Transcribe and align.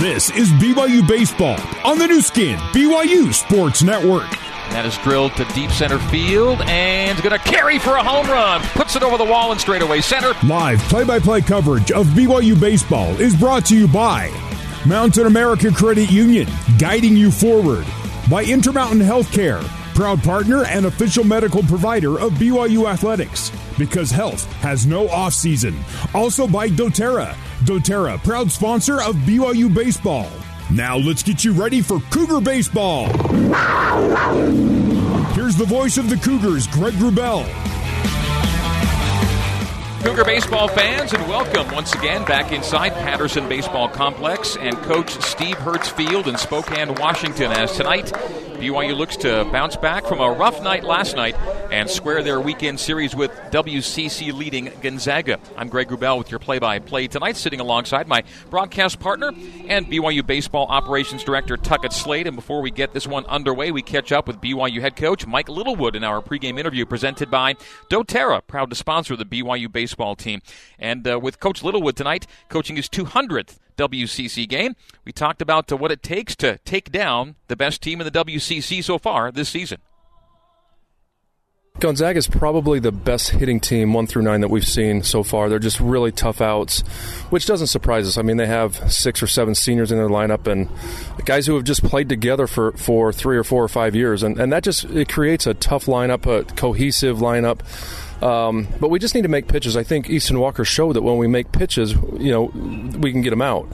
This 0.00 0.28
is 0.30 0.50
BYU 0.52 1.06
Baseball 1.06 1.56
on 1.84 1.98
the 1.98 2.08
Nu 2.08 2.20
Skin, 2.20 2.58
BYU 2.72 3.32
Sports 3.32 3.84
Network. 3.84 4.28
That 4.70 4.84
is 4.84 4.98
drilled 4.98 5.34
to 5.36 5.44
deep 5.54 5.70
center 5.70 6.00
field 6.00 6.62
and 6.62 7.16
going 7.22 7.38
to 7.38 7.38
carry 7.38 7.78
for 7.78 7.94
a 7.94 8.02
home 8.02 8.26
run. 8.26 8.60
Puts 8.72 8.96
it 8.96 9.04
over 9.04 9.16
the 9.16 9.24
wall 9.24 9.52
and 9.52 9.60
straightaway 9.60 10.00
center. 10.00 10.32
Live 10.44 10.80
play 10.80 11.04
by 11.04 11.20
play 11.20 11.42
coverage 11.42 11.92
of 11.92 12.06
BYU 12.08 12.60
Baseball 12.60 13.10
is 13.20 13.36
brought 13.36 13.66
to 13.66 13.76
you 13.76 13.86
by 13.86 14.30
Mountain 14.84 15.26
America 15.26 15.70
Credit 15.70 16.10
Union, 16.10 16.48
guiding 16.76 17.16
you 17.16 17.30
forward. 17.30 17.86
By 18.28 18.42
Intermountain 18.42 18.98
Healthcare, 18.98 19.62
proud 19.94 20.22
partner 20.22 20.64
and 20.64 20.86
official 20.86 21.24
medical 21.24 21.62
provider 21.62 22.18
of 22.18 22.32
BYU 22.32 22.90
Athletics, 22.90 23.52
because 23.78 24.10
health 24.10 24.44
has 24.54 24.86
no 24.86 25.08
off 25.08 25.32
season. 25.32 25.78
Also 26.12 26.46
by 26.48 26.68
doTERRA. 26.68 27.34
doTERRA, 27.64 28.22
proud 28.24 28.50
sponsor 28.50 29.00
of 29.00 29.14
BYU 29.16 29.72
Baseball. 29.72 30.28
Now 30.70 30.96
let's 30.96 31.22
get 31.22 31.44
you 31.44 31.52
ready 31.52 31.80
for 31.80 32.00
Cougar 32.10 32.40
Baseball. 32.40 33.06
Here's 35.32 35.56
the 35.56 35.66
voice 35.66 35.96
of 35.98 36.10
the 36.10 36.16
Cougars, 36.16 36.66
Greg 36.66 36.94
Wrubell. 36.94 37.44
Cougar 40.02 40.24
baseball 40.24 40.68
fans, 40.68 41.14
and 41.14 41.26
welcome 41.28 41.70
once 41.72 41.94
again 41.94 42.26
back 42.26 42.52
inside 42.52 42.90
Patterson 42.92 43.48
Baseball 43.48 43.88
Complex 43.88 44.54
and 44.58 44.76
Coach 44.82 45.12
Steve 45.22 45.56
Hertz 45.56 45.88
Field 45.88 46.28
in 46.28 46.36
Spokane, 46.36 46.94
Washington. 46.96 47.50
As 47.52 47.72
tonight, 47.72 48.12
BYU 48.64 48.96
looks 48.96 49.18
to 49.18 49.44
bounce 49.52 49.76
back 49.76 50.06
from 50.06 50.20
a 50.20 50.32
rough 50.32 50.62
night 50.62 50.84
last 50.84 51.16
night 51.16 51.36
and 51.70 51.86
square 51.90 52.22
their 52.22 52.40
weekend 52.40 52.80
series 52.80 53.14
with 53.14 53.30
WCC 53.50 54.32
leading 54.32 54.72
Gonzaga. 54.80 55.38
I'm 55.54 55.68
Greg 55.68 55.88
Wrubell 55.88 56.16
with 56.16 56.30
your 56.30 56.40
play-by-play 56.40 57.08
tonight, 57.08 57.36
sitting 57.36 57.60
alongside 57.60 58.08
my 58.08 58.24
broadcast 58.48 59.00
partner 59.00 59.32
and 59.68 59.86
BYU 59.86 60.26
baseball 60.26 60.66
operations 60.70 61.22
director 61.22 61.58
Tuckett 61.58 61.92
Slade. 61.92 62.26
And 62.26 62.36
before 62.36 62.62
we 62.62 62.70
get 62.70 62.94
this 62.94 63.06
one 63.06 63.26
underway, 63.26 63.70
we 63.70 63.82
catch 63.82 64.12
up 64.12 64.26
with 64.26 64.40
BYU 64.40 64.80
head 64.80 64.96
coach 64.96 65.26
Mike 65.26 65.50
Littlewood 65.50 65.94
in 65.94 66.02
our 66.02 66.22
pregame 66.22 66.58
interview 66.58 66.86
presented 66.86 67.30
by 67.30 67.56
doTERRA, 67.90 68.46
proud 68.46 68.70
to 68.70 68.76
sponsor 68.76 69.14
the 69.14 69.26
BYU 69.26 69.70
baseball 69.70 70.16
team. 70.16 70.40
And 70.78 71.06
uh, 71.06 71.20
with 71.20 71.38
Coach 71.38 71.62
Littlewood 71.62 71.96
tonight, 71.96 72.26
coaching 72.48 72.76
his 72.76 72.88
200th 72.88 73.58
WCC 73.76 74.48
game. 74.48 74.76
We 75.04 75.12
talked 75.12 75.42
about 75.42 75.70
uh, 75.70 75.76
what 75.76 75.92
it 75.92 76.02
takes 76.02 76.36
to 76.36 76.58
take 76.64 76.90
down 76.92 77.36
the 77.48 77.56
best 77.56 77.82
team 77.82 78.00
in 78.00 78.04
the 78.04 78.24
WCC 78.24 78.82
so 78.82 78.98
far 78.98 79.30
this 79.30 79.48
season. 79.48 79.80
Gonzaga 81.80 82.16
is 82.16 82.28
probably 82.28 82.78
the 82.78 82.92
best 82.92 83.30
hitting 83.30 83.58
team, 83.58 83.92
one 83.92 84.06
through 84.06 84.22
nine, 84.22 84.40
that 84.42 84.48
we've 84.48 84.66
seen 84.66 85.02
so 85.02 85.24
far. 85.24 85.48
They're 85.48 85.58
just 85.58 85.80
really 85.80 86.12
tough 86.12 86.40
outs, 86.40 86.82
which 87.30 87.46
doesn't 87.46 87.66
surprise 87.66 88.06
us. 88.06 88.16
I 88.16 88.22
mean, 88.22 88.36
they 88.36 88.46
have 88.46 88.92
six 88.92 89.20
or 89.20 89.26
seven 89.26 89.56
seniors 89.56 89.90
in 89.90 89.98
their 89.98 90.08
lineup 90.08 90.46
and 90.46 90.68
guys 91.24 91.46
who 91.46 91.56
have 91.56 91.64
just 91.64 91.82
played 91.82 92.08
together 92.08 92.46
for, 92.46 92.72
for 92.72 93.12
three 93.12 93.36
or 93.36 93.42
four 93.42 93.64
or 93.64 93.68
five 93.68 93.96
years, 93.96 94.22
and, 94.22 94.38
and 94.38 94.52
that 94.52 94.62
just 94.62 94.84
it 94.84 95.08
creates 95.08 95.48
a 95.48 95.54
tough 95.54 95.86
lineup, 95.86 96.26
a 96.26 96.44
cohesive 96.54 97.18
lineup. 97.18 97.60
Um, 98.24 98.66
but 98.80 98.88
we 98.88 98.98
just 98.98 99.14
need 99.14 99.22
to 99.22 99.28
make 99.28 99.48
pitches. 99.48 99.76
I 99.76 99.82
think 99.82 100.08
Easton 100.08 100.40
Walker 100.40 100.64
showed 100.64 100.94
that 100.94 101.02
when 101.02 101.18
we 101.18 101.26
make 101.26 101.52
pitches, 101.52 101.92
you 101.92 102.30
know, 102.30 102.44
we 102.98 103.12
can 103.12 103.20
get 103.20 103.30
them 103.30 103.42
out. 103.42 103.68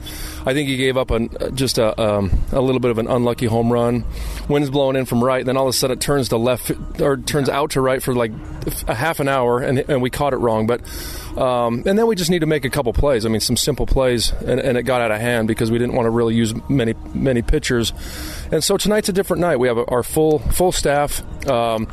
I 0.45 0.53
think 0.53 0.67
he 0.67 0.75
gave 0.75 0.97
up 0.97 1.09
an, 1.09 1.29
just 1.55 1.77
a, 1.77 1.99
um, 1.99 2.31
a 2.51 2.59
little 2.59 2.81
bit 2.81 2.91
of 2.91 2.97
an 2.97 3.07
unlucky 3.07 3.45
home 3.45 3.71
run. 3.71 4.03
Wind's 4.49 4.69
blowing 4.69 4.97
in 4.97 5.05
from 5.05 5.23
right, 5.23 5.45
then 5.45 5.55
all 5.55 5.67
of 5.67 5.69
a 5.69 5.73
sudden 5.73 5.97
it 5.97 6.01
turns 6.01 6.29
to 6.29 6.37
left 6.37 6.69
or 6.99 7.15
turns 7.15 7.47
out 7.47 7.71
to 7.71 7.81
right 7.81 8.03
for 8.03 8.13
like 8.13 8.33
a 8.87 8.93
half 8.93 9.21
an 9.21 9.29
hour, 9.29 9.61
and, 9.61 9.79
and 9.79 10.01
we 10.01 10.09
caught 10.09 10.33
it 10.33 10.37
wrong. 10.37 10.67
But 10.67 10.81
um, 11.37 11.83
and 11.85 11.97
then 11.97 12.07
we 12.07 12.15
just 12.17 12.29
need 12.29 12.39
to 12.39 12.45
make 12.45 12.65
a 12.65 12.69
couple 12.69 12.91
plays. 12.91 13.25
I 13.25 13.29
mean, 13.29 13.39
some 13.39 13.55
simple 13.55 13.85
plays, 13.85 14.33
and, 14.33 14.59
and, 14.59 14.77
it 14.77 14.83
got 14.83 14.99
out 14.99 15.11
of 15.11 15.21
hand 15.21 15.47
because 15.47 15.71
we 15.71 15.77
didn't 15.77 15.95
want 15.95 16.07
to 16.07 16.09
really 16.09 16.35
use 16.35 16.53
many 16.69 16.93
many 17.13 17.41
pitchers. 17.41 17.93
And 18.51 18.61
so 18.61 18.75
tonight's 18.75 19.07
a 19.07 19.13
different 19.13 19.39
night. 19.39 19.57
We 19.57 19.69
have 19.69 19.77
our 19.77 20.03
full 20.03 20.39
full 20.39 20.73
staff. 20.73 21.23
Um, 21.47 21.87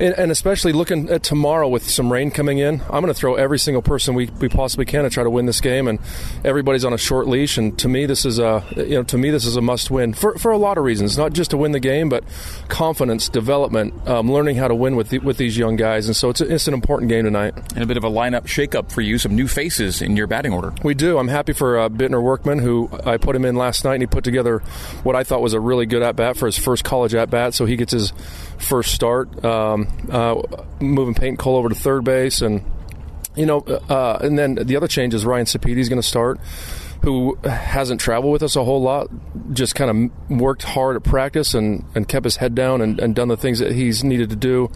and, 0.00 0.14
and, 0.18 0.30
especially 0.30 0.72
looking 0.72 1.08
at 1.08 1.22
tomorrow 1.22 1.68
with 1.68 1.88
some 1.88 2.12
rain 2.12 2.30
coming 2.30 2.58
in, 2.58 2.80
I'm 2.82 3.02
going 3.02 3.06
to 3.06 3.14
throw 3.14 3.34
every 3.34 3.58
single 3.58 3.82
person 3.82 4.14
we, 4.14 4.26
we 4.26 4.48
possibly 4.48 4.84
can 4.84 5.04
to 5.04 5.10
try 5.10 5.24
to 5.24 5.30
win 5.30 5.46
this 5.46 5.60
game. 5.60 5.88
And 5.88 5.98
everybody's 6.44 6.84
on 6.84 6.92
a 6.92 6.98
short 6.98 7.26
leash. 7.26 7.58
And 7.58 7.78
to 7.78 7.88
me, 7.88 8.06
this 8.06 8.24
is 8.24 8.38
a 8.38 8.64
you 8.76 8.96
know 8.96 9.02
to 9.04 9.18
me 9.18 9.30
this 9.30 9.44
is 9.44 9.56
a 9.56 9.60
must 9.60 9.90
win 9.90 10.14
for, 10.14 10.36
for 10.38 10.50
a 10.50 10.58
lot 10.58 10.78
of 10.78 10.84
reasons. 10.84 11.16
Not 11.16 11.32
just 11.32 11.50
to 11.50 11.56
win 11.56 11.72
the 11.72 11.80
game, 11.80 12.08
but 12.08 12.24
confidence, 12.68 13.28
development, 13.28 14.06
um, 14.08 14.30
learning 14.30 14.56
how 14.56 14.68
to 14.68 14.74
win 14.74 14.96
with 14.96 15.10
the, 15.10 15.18
with 15.18 15.38
these 15.38 15.56
young 15.56 15.76
guys. 15.76 16.06
And 16.06 16.16
so 16.16 16.30
it's 16.30 16.40
a, 16.40 16.52
it's 16.52 16.68
an 16.68 16.74
important 16.74 17.08
game 17.08 17.24
tonight. 17.24 17.54
And 17.74 17.82
a 17.82 17.86
bit 17.86 17.96
of 17.96 18.04
a 18.04 18.10
lineup 18.10 18.44
shakeup 18.44 18.90
for 18.90 19.00
you, 19.00 19.18
some 19.18 19.34
new 19.34 19.48
faces 19.48 20.02
in 20.02 20.16
your 20.16 20.26
batting 20.26 20.52
order. 20.52 20.72
We 20.82 20.94
do. 20.94 21.18
I'm 21.18 21.28
happy 21.28 21.52
for 21.52 21.78
uh, 21.78 21.88
Bittner 21.88 22.22
Workman, 22.22 22.58
who 22.58 22.90
I 23.04 23.16
put 23.16 23.34
him 23.36 23.44
in 23.44 23.56
last 23.56 23.84
night, 23.84 23.94
and 23.94 24.02
he 24.02 24.06
put 24.06 24.24
together 24.24 24.58
what 25.02 25.16
I 25.16 25.24
thought 25.24 25.42
was 25.42 25.52
a 25.52 25.60
really 25.60 25.86
good 25.86 26.02
at 26.02 26.16
bat 26.16 26.36
for 26.36 26.46
his 26.46 26.58
first 26.58 26.84
college 26.84 27.14
at 27.14 27.30
bat. 27.30 27.54
So 27.54 27.64
he 27.64 27.76
gets 27.76 27.92
his 27.92 28.12
first 28.58 28.94
start. 28.94 29.44
Um, 29.44 29.88
uh, 30.10 30.42
moving 30.80 31.14
Peyton 31.14 31.36
Cole 31.36 31.56
over 31.56 31.68
to 31.68 31.74
third 31.74 32.04
base, 32.04 32.42
and 32.42 32.64
you 33.34 33.46
know, 33.46 33.60
uh, 33.60 34.18
and 34.20 34.38
then 34.38 34.54
the 34.54 34.76
other 34.76 34.88
change 34.88 35.14
is 35.14 35.24
Ryan 35.24 35.46
Sapiti 35.46 35.78
is 35.78 35.88
going 35.88 36.00
to 36.00 36.06
start, 36.06 36.40
who 37.02 37.36
hasn't 37.44 38.00
traveled 38.00 38.32
with 38.32 38.42
us 38.42 38.56
a 38.56 38.64
whole 38.64 38.82
lot, 38.82 39.08
just 39.52 39.74
kind 39.74 40.10
of 40.30 40.38
worked 40.40 40.62
hard 40.62 40.96
at 40.96 41.04
practice 41.04 41.54
and, 41.54 41.84
and 41.94 42.08
kept 42.08 42.24
his 42.24 42.36
head 42.36 42.54
down 42.54 42.80
and, 42.80 42.98
and 42.98 43.14
done 43.14 43.28
the 43.28 43.36
things 43.36 43.58
that 43.58 43.72
he's 43.72 44.02
needed 44.02 44.30
to 44.30 44.36
do 44.36 44.70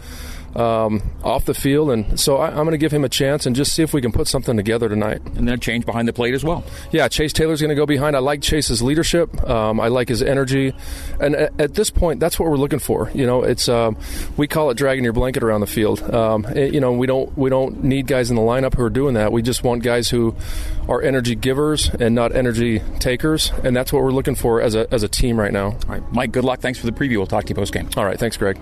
um, 0.55 1.01
off 1.23 1.45
the 1.45 1.53
field. 1.53 1.91
And 1.91 2.19
so 2.19 2.37
I, 2.37 2.49
am 2.49 2.55
going 2.55 2.71
to 2.71 2.77
give 2.77 2.91
him 2.91 3.03
a 3.03 3.09
chance 3.09 3.45
and 3.45 3.55
just 3.55 3.73
see 3.73 3.83
if 3.83 3.93
we 3.93 4.01
can 4.01 4.11
put 4.11 4.27
something 4.27 4.57
together 4.57 4.89
tonight. 4.89 5.21
And 5.35 5.47
then 5.47 5.59
change 5.59 5.85
behind 5.85 6.07
the 6.07 6.13
plate 6.13 6.33
as 6.33 6.43
well. 6.43 6.63
Yeah, 6.91 7.07
Chase 7.07 7.33
Taylor's 7.33 7.61
going 7.61 7.69
to 7.69 7.75
go 7.75 7.85
behind. 7.85 8.15
I 8.15 8.19
like 8.19 8.41
Chase's 8.41 8.81
leadership. 8.81 9.49
Um, 9.49 9.79
I 9.79 9.87
like 9.87 10.09
his 10.09 10.21
energy. 10.21 10.73
And 11.19 11.35
at, 11.35 11.59
at, 11.59 11.73
this 11.73 11.89
point, 11.89 12.19
that's 12.19 12.39
what 12.39 12.49
we're 12.49 12.57
looking 12.57 12.79
for. 12.79 13.09
You 13.13 13.25
know, 13.25 13.43
it's 13.43 13.69
um, 13.69 13.97
we 14.37 14.47
call 14.47 14.69
it 14.69 14.77
dragging 14.77 15.03
your 15.03 15.13
blanket 15.13 15.43
around 15.43 15.61
the 15.61 15.67
field. 15.67 16.01
Um, 16.13 16.45
it, 16.45 16.73
you 16.73 16.79
know, 16.79 16.91
we 16.91 17.07
don't 17.07 17.35
we 17.37 17.49
don't 17.49 17.83
need 17.83 18.07
guys 18.07 18.29
in 18.29 18.35
the 18.35 18.41
lineup 18.41 18.75
who 18.75 18.83
are 18.83 18.89
doing 18.89 19.13
that. 19.15 19.31
We 19.31 19.41
just 19.41 19.63
want 19.63 19.83
guys 19.83 20.09
who 20.09 20.35
are 20.89 21.01
energy 21.01 21.35
givers 21.35 21.89
and 21.89 22.13
not 22.13 22.35
energy 22.35 22.79
takers. 22.99 23.51
And 23.63 23.75
that's 23.75 23.93
what 23.93 24.03
we're 24.03 24.11
looking 24.11 24.35
for 24.35 24.61
as 24.61 24.75
a 24.75 24.91
as 24.93 25.03
a 25.03 25.07
team 25.07 25.39
right 25.39 25.53
now. 25.53 25.65
All 25.65 25.79
right, 25.87 26.11
Mike. 26.11 26.31
Good 26.31 26.43
luck. 26.43 26.59
Thanks 26.59 26.79
for 26.79 26.85
the 26.85 26.91
preview. 26.91 27.17
We'll 27.17 27.27
talk 27.27 27.45
to 27.45 27.49
you 27.49 27.55
post 27.55 27.73
game. 27.73 27.89
All 27.95 28.05
right. 28.05 28.19
Thanks, 28.19 28.37
Greg. 28.37 28.57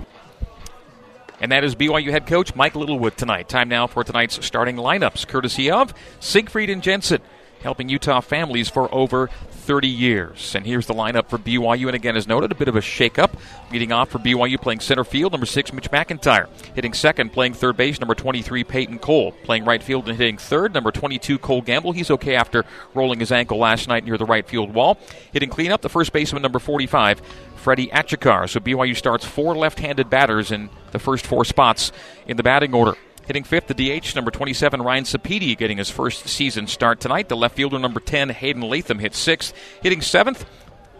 And 1.42 1.52
that 1.52 1.64
is 1.64 1.76
BYU 1.76 2.12
head 2.12 2.28
coach 2.28 2.56
Mike 2.56 2.76
Littlewood 2.76 3.16
tonight. 3.16 3.48
Time 3.48 3.70
now 3.70 3.88
for 3.88 4.04
tonight's 4.04 4.46
starting 4.46 4.76
lineups, 4.76 5.28
courtesy 5.28 5.72
of 5.72 5.94
Siegfried 6.20 6.70
and 6.70 6.84
Jensen, 6.84 7.22
helping 7.62 7.88
Utah 7.88 8.20
families 8.20 8.70
for 8.70 8.94
over 8.94 9.30
30 9.70 9.88
years. 9.88 10.56
And 10.56 10.66
here's 10.66 10.88
the 10.88 10.96
lineup 10.96 11.30
for 11.30 11.38
BYU. 11.38 11.86
And 11.86 11.96
again, 11.96 12.18
as 12.18 12.28
noted, 12.28 12.52
a 12.52 12.56
bit 12.56 12.68
of 12.68 12.76
a 12.76 12.80
shakeup. 12.80 13.30
Leading 13.72 13.92
off 13.92 14.10
for 14.10 14.18
BYU, 14.18 14.60
playing 14.60 14.80
center 14.80 15.04
field, 15.04 15.32
number 15.32 15.46
six, 15.46 15.72
Mitch 15.72 15.92
McIntyre. 15.92 16.50
Hitting 16.74 16.92
second, 16.92 17.32
playing 17.32 17.54
third 17.54 17.78
base, 17.78 18.00
number 18.00 18.16
23, 18.16 18.64
Peyton 18.64 18.98
Cole. 18.98 19.32
Playing 19.44 19.66
right 19.66 19.84
field 19.84 20.10
and 20.10 20.18
hitting 20.18 20.40
third, 20.40 20.74
number 20.74 20.90
22, 20.92 21.38
Cole 21.38 21.62
Gamble. 21.62 21.92
He's 21.92 22.10
okay 22.10 22.34
after 22.34 22.66
rolling 22.96 23.20
his 23.20 23.32
ankle 23.32 23.60
last 23.60 23.88
night 23.88 24.06
near 24.06 24.18
the 24.18 24.26
right 24.26 24.48
field 24.48 24.74
wall. 24.74 24.98
Hitting 25.34 25.50
cleanup, 25.50 25.82
the 25.84 25.90
first 25.90 26.14
baseman, 26.14 26.42
number 26.42 26.58
45, 26.58 27.22
Freddie 27.56 27.90
Achikar. 27.90 28.50
So 28.50 28.60
BYU 28.60 28.98
starts 28.98 29.24
four 29.24 29.56
left 29.56 29.78
handed 29.78 30.10
batters 30.10 30.52
in 30.52 30.72
the 30.94 31.00
first 31.00 31.28
four 31.28 31.46
spots 31.46 31.92
in 32.26 32.38
the 32.38 32.44
batting 32.44 32.74
order. 32.74 32.98
Hitting 33.30 33.44
fifth, 33.44 33.68
the 33.68 33.76
DH, 33.76 34.16
number 34.16 34.32
27, 34.32 34.82
Ryan 34.82 35.04
Sapiti, 35.04 35.56
getting 35.56 35.78
his 35.78 35.92
first 35.92 36.28
season 36.28 36.66
start 36.66 37.00
tonight. 37.00 37.30
The 37.30 37.38
left 37.38 37.56
fielder, 37.56 37.78
number 37.78 38.00
10, 38.00 38.30
Hayden 38.30 38.64
Latham, 38.64 38.98
hits 38.98 39.20
sixth. 39.20 39.54
Hitting 39.84 40.02
seventh, 40.02 40.50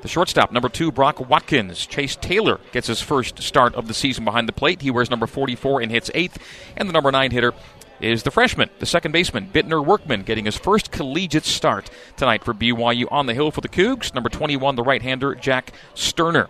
the 0.04 0.08
shortstop, 0.08 0.52
number 0.52 0.70
two, 0.70 0.92
Brock 0.92 1.28
Watkins. 1.28 1.88
Chase 1.88 2.16
Taylor 2.16 2.60
gets 2.72 2.86
his 2.86 3.02
first 3.02 3.42
start 3.42 3.74
of 3.74 3.88
the 3.88 3.96
season 3.96 4.26
behind 4.26 4.48
the 4.48 4.54
plate. 4.54 4.84
He 4.84 4.92
wears 4.92 5.10
number 5.10 5.26
44 5.26 5.82
and 5.82 5.92
hits 5.92 6.12
eighth. 6.14 6.38
And 6.78 6.88
the 6.88 6.94
number 6.94 7.12
nine 7.12 7.32
hitter 7.32 7.52
is 8.00 8.22
the 8.22 8.30
freshman, 8.30 8.70
the 8.78 8.86
second 8.86 9.12
baseman, 9.12 9.50
Bittner 9.52 9.84
Workman, 9.84 10.22
getting 10.22 10.46
his 10.46 10.56
first 10.56 10.92
collegiate 10.92 11.46
start 11.46 11.90
tonight 12.16 12.44
for 12.44 12.54
BYU 12.54 13.08
on 13.12 13.26
the 13.26 13.34
hill 13.34 13.50
for 13.50 13.62
the 13.62 13.68
Cougs. 13.68 14.14
Number 14.14 14.30
21, 14.30 14.76
the 14.76 14.84
right 14.84 15.02
hander, 15.02 15.34
Jack 15.34 15.74
Sterner. 15.96 16.48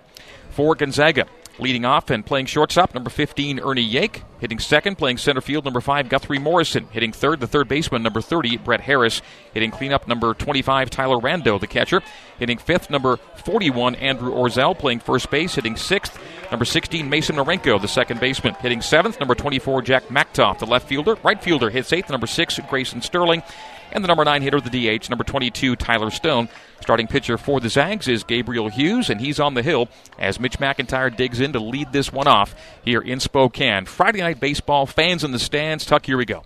For 0.49 0.75
Gonzaga, 0.75 1.25
leading 1.59 1.85
off 1.85 2.09
and 2.09 2.25
playing 2.25 2.45
shortstop, 2.45 2.93
number 2.93 3.09
15, 3.09 3.59
Ernie 3.59 3.87
Yake. 3.87 4.23
Hitting 4.39 4.59
second, 4.59 4.97
playing 4.97 5.17
center 5.17 5.41
field, 5.41 5.65
number 5.65 5.81
5, 5.81 6.07
Guthrie 6.09 6.39
Morrison. 6.39 6.87
Hitting 6.91 7.11
third, 7.11 7.39
the 7.39 7.47
third 7.47 7.67
baseman, 7.67 8.03
number 8.03 8.21
30, 8.21 8.57
Brett 8.57 8.81
Harris. 8.81 9.21
Hitting 9.53 9.71
cleanup, 9.71 10.07
number 10.07 10.33
25, 10.33 10.89
Tyler 10.89 11.17
Rando, 11.17 11.59
the 11.59 11.67
catcher. 11.67 12.01
Hitting 12.37 12.57
fifth, 12.57 12.89
number 12.89 13.17
41, 13.17 13.95
Andrew 13.95 14.31
Orzel, 14.33 14.77
playing 14.77 14.99
first 14.99 15.29
base. 15.29 15.55
Hitting 15.55 15.75
sixth, 15.75 16.17
number 16.51 16.65
16, 16.65 17.09
Mason 17.09 17.35
Norenko, 17.35 17.81
the 17.81 17.87
second 17.87 18.19
baseman. 18.19 18.53
Hitting 18.55 18.81
seventh, 18.81 19.19
number 19.19 19.35
24, 19.35 19.81
Jack 19.81 20.03
Machtolf, 20.05 20.59
the 20.59 20.65
left 20.65 20.87
fielder. 20.87 21.15
Right 21.23 21.41
fielder 21.41 21.69
hits 21.69 21.91
eighth, 21.91 22.09
number 22.09 22.27
6, 22.27 22.59
Grayson 22.69 23.01
Sterling. 23.01 23.43
And 23.91 24.03
the 24.03 24.07
number 24.07 24.23
9 24.23 24.41
hitter, 24.41 24.57
of 24.57 24.69
the 24.69 24.97
DH, 24.97 25.09
number 25.09 25.23
22, 25.23 25.75
Tyler 25.75 26.11
Stone. 26.11 26.49
Starting 26.81 27.07
pitcher 27.07 27.37
for 27.37 27.59
the 27.59 27.69
Zags 27.69 28.07
is 28.07 28.23
Gabriel 28.23 28.69
Hughes, 28.69 29.09
and 29.09 29.19
he's 29.19 29.39
on 29.39 29.53
the 29.53 29.63
hill 29.63 29.89
as 30.17 30.39
Mitch 30.39 30.59
McIntyre 30.59 31.15
digs 31.15 31.39
in 31.39 31.53
to 31.53 31.59
lead 31.59 31.91
this 31.91 32.11
one 32.11 32.27
off 32.27 32.55
here 32.83 33.01
in 33.01 33.19
Spokane. 33.19 33.85
Friday 33.85 34.19
night 34.19 34.39
baseball, 34.39 34.85
fans 34.85 35.23
in 35.23 35.31
the 35.31 35.39
stands. 35.39 35.85
Tuck, 35.85 36.05
here 36.05 36.17
we 36.17 36.25
go. 36.25 36.43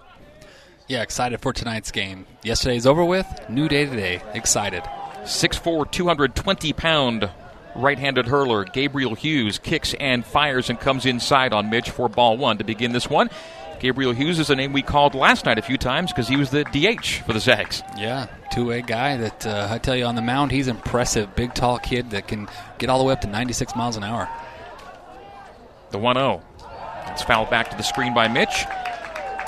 Yeah, 0.88 1.02
excited 1.02 1.40
for 1.40 1.54
tonight's 1.54 1.92
game. 1.92 2.26
Yesterday's 2.44 2.86
over 2.86 3.06
with, 3.06 3.28
new 3.50 3.70
day 3.70 3.86
today. 3.86 4.22
Excited. 4.34 4.84
6'4, 5.24 5.90
220 5.90 6.74
pound 6.74 7.30
right 7.76 7.98
handed 7.98 8.28
hurler 8.28 8.66
Gabriel 8.66 9.16
Hughes 9.16 9.58
kicks 9.58 9.94
and 9.96 10.26
fires 10.26 10.70
and 10.70 10.80
comes 10.80 11.06
inside 11.06 11.54
on 11.54 11.70
Mitch 11.70 11.90
for 11.90 12.10
ball 12.10 12.38
one 12.38 12.58
to 12.58 12.64
begin 12.64 12.92
this 12.92 13.10
one. 13.10 13.30
Gabriel 13.84 14.14
Hughes 14.14 14.40
is 14.40 14.50
a 14.50 14.56
name 14.56 14.72
we 14.72 14.82
called 14.82 15.14
last 15.14 15.44
night 15.44 15.60
a 15.60 15.62
few 15.62 15.78
times 15.78 16.10
because 16.10 16.30
he 16.30 16.38
was 16.38 16.52
the 16.52 16.64
DH 16.64 17.26
for 17.26 17.34
the 17.34 17.42
Zags. 17.42 17.84
Yeah, 17.98 18.28
two 18.50 18.68
way 18.68 18.82
guy 18.82 19.18
that 19.18 19.46
uh, 19.46 19.68
I 19.70 19.78
tell 19.78 19.94
you 19.94 20.06
on 20.06 20.16
the 20.16 20.22
mound, 20.22 20.54
he's 20.54 20.70
impressive. 20.70 21.36
Big, 21.36 21.54
tall 21.54 21.80
kid 21.80 22.12
that 22.12 22.26
can 22.26 22.48
get 22.78 22.90
all 22.90 22.98
the 22.98 23.04
way 23.04 23.12
up 23.12 23.20
to 23.22 23.28
96 23.28 23.76
miles 23.76 23.98
an 23.98 24.06
hour. 24.06 24.30
The 25.92 25.98
1 25.98 26.16
0. 26.16 26.42
It's 27.08 27.24
fouled 27.24 27.50
back 27.50 27.72
to 27.72 27.76
the 27.76 27.84
screen 27.84 28.14
by 28.14 28.30
Mitch. 28.30 28.64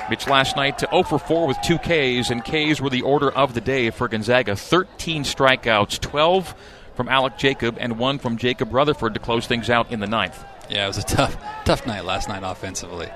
Mitch 0.10 0.28
last 0.28 0.58
night 0.58 0.80
to 0.80 0.88
0 0.92 1.04
for 1.04 1.18
4 1.18 1.48
with 1.48 1.58
two 1.62 1.78
Ks, 1.78 2.30
and 2.30 2.44
Ks 2.44 2.82
were 2.82 2.90
the 2.90 3.04
order 3.04 3.32
of 3.32 3.54
the 3.54 3.62
day 3.62 3.90
for 3.90 4.10
Gonzaga. 4.10 4.58
13 4.58 5.24
strikeouts, 5.24 6.02
12 6.02 6.54
from 6.94 7.08
Alec 7.08 7.38
Jacob, 7.38 7.78
and 7.80 7.98
one 7.98 8.20
from 8.20 8.36
Jacob 8.36 8.74
Rutherford 8.74 9.14
to 9.14 9.20
close 9.22 9.48
things 9.48 9.70
out 9.70 9.94
in 9.94 10.02
the 10.02 10.08
ninth. 10.08 10.44
Yeah, 10.70 10.84
it 10.84 10.88
was 10.88 10.98
a 10.98 11.04
tough, 11.04 11.38
tough 11.64 11.88
night 11.88 12.04
last 12.04 12.28
night 12.28 12.44
offensively. 12.44 13.10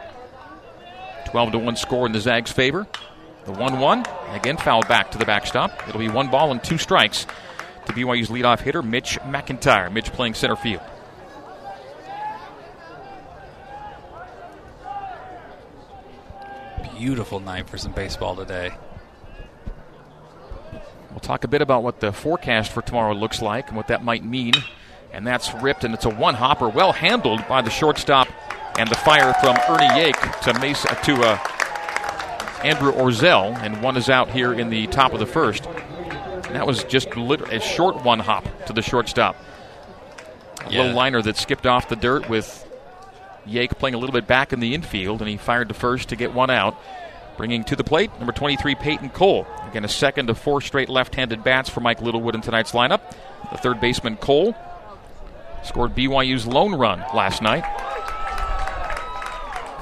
12 1.30 1.52
to 1.52 1.60
1 1.60 1.76
score 1.76 2.06
in 2.06 2.12
the 2.12 2.20
Zags' 2.20 2.52
favor. 2.52 2.88
The 3.46 3.52
1 3.52 3.80
1, 3.80 4.06
again 4.32 4.58
fouled 4.58 4.88
back 4.88 5.12
to 5.12 5.18
the 5.18 5.26
backstop. 5.26 5.88
It'll 5.88 6.00
be 6.00 6.10
one 6.10 6.30
ball 6.30 6.52
and 6.52 6.64
two 6.64 6.78
strikes 6.78 7.26
to 7.86 7.94
BYU's 7.94 8.30
leadoff 8.30 8.60
hitter, 8.60 8.82
Mitch 8.82 9.20
McIntyre. 9.22 9.92
Mitch 9.92 10.12
playing 10.12 10.34
center 10.34 10.56
field. 10.56 10.82
Beautiful 16.98 17.40
night 17.40 17.70
for 17.70 17.78
some 17.78 17.94
baseball 17.94 18.36
today. 18.36 18.72
We'll 21.12 21.20
talk 21.22 21.44
a 21.44 21.48
bit 21.48 21.62
about 21.62 21.82
what 21.82 22.00
the 22.00 22.12
forecast 22.12 22.72
for 22.72 22.82
tomorrow 22.82 23.14
looks 23.14 23.42
like 23.42 23.70
and 23.70 23.78
what 23.78 23.88
that 23.88 24.04
might 24.04 24.24
mean. 24.24 24.54
And 25.12 25.26
that's 25.26 25.54
ripped, 25.56 25.84
and 25.84 25.94
it's 25.94 26.06
a 26.06 26.10
one 26.10 26.36
hopper, 26.36 26.70
well 26.70 26.92
handled 26.92 27.48
by 27.48 27.62
the 27.62 27.70
shortstop 27.70 28.28
and 28.78 28.90
the 28.90 28.96
fire 28.96 29.34
from 29.42 29.56
Ernie 29.68 29.88
Yake 29.88 30.42
to 30.42 30.60
Mesa, 30.60 30.98
to 31.04 31.14
uh, 31.22 31.38
Andrew 32.64 32.92
Orzel, 32.92 33.58
and 33.64 33.82
one 33.82 33.98
is 33.98 34.10
out 34.10 34.30
here 34.30 34.54
in 34.54 34.70
the 34.70 34.88
top 34.88 35.14
of 35.14 35.20
the 35.20 35.26
first. 35.26 35.66
And 35.66 36.56
that 36.56 36.68
was 36.68 36.84
just 36.86 37.08
a 37.16 37.60
short 37.60 38.04
one 38.04 38.20
hop 38.20 38.46
to 38.66 38.74
the 38.74 38.82
shortstop. 38.82 39.36
A 40.66 40.72
yeah. 40.72 40.82
little 40.82 40.96
liner 40.96 41.22
that 41.22 41.38
skipped 41.38 41.66
off 41.66 41.90
the 41.90 41.96
dirt 41.96 42.30
with 42.30 42.66
Yake 43.48 43.78
playing 43.78 43.96
a 43.96 43.98
little 43.98 44.14
bit 44.14 44.28
back 44.28 44.54
in 44.54 44.60
the 44.60 44.74
infield, 44.74 45.22
and 45.22 45.30
he 45.30 45.38
fired 45.38 45.70
to 45.70 45.74
first 45.74 46.10
to 46.10 46.16
get 46.16 46.34
one 46.34 46.50
out. 46.50 46.76
Bringing 47.38 47.64
to 47.66 47.76
the 47.78 47.86
plate, 47.86 48.12
number 48.18 48.34
23, 48.34 48.76
Peyton 48.76 49.10
Cole. 49.12 49.48
Again, 49.70 49.86
a 49.86 49.90
second 49.90 50.30
of 50.30 50.38
four 50.38 50.60
straight 50.60 50.90
left 50.90 51.16
handed 51.16 51.42
bats 51.42 51.70
for 51.70 51.80
Mike 51.80 52.02
Littlewood 52.02 52.36
in 52.36 52.42
tonight's 52.42 52.74
lineup. 52.74 53.00
The 53.52 53.58
third 53.58 53.80
baseman, 53.80 54.18
Cole, 54.18 54.54
scored 55.64 55.96
BYU's 55.96 56.46
lone 56.46 56.76
run 56.76 57.00
last 57.14 57.42
night. 57.42 57.64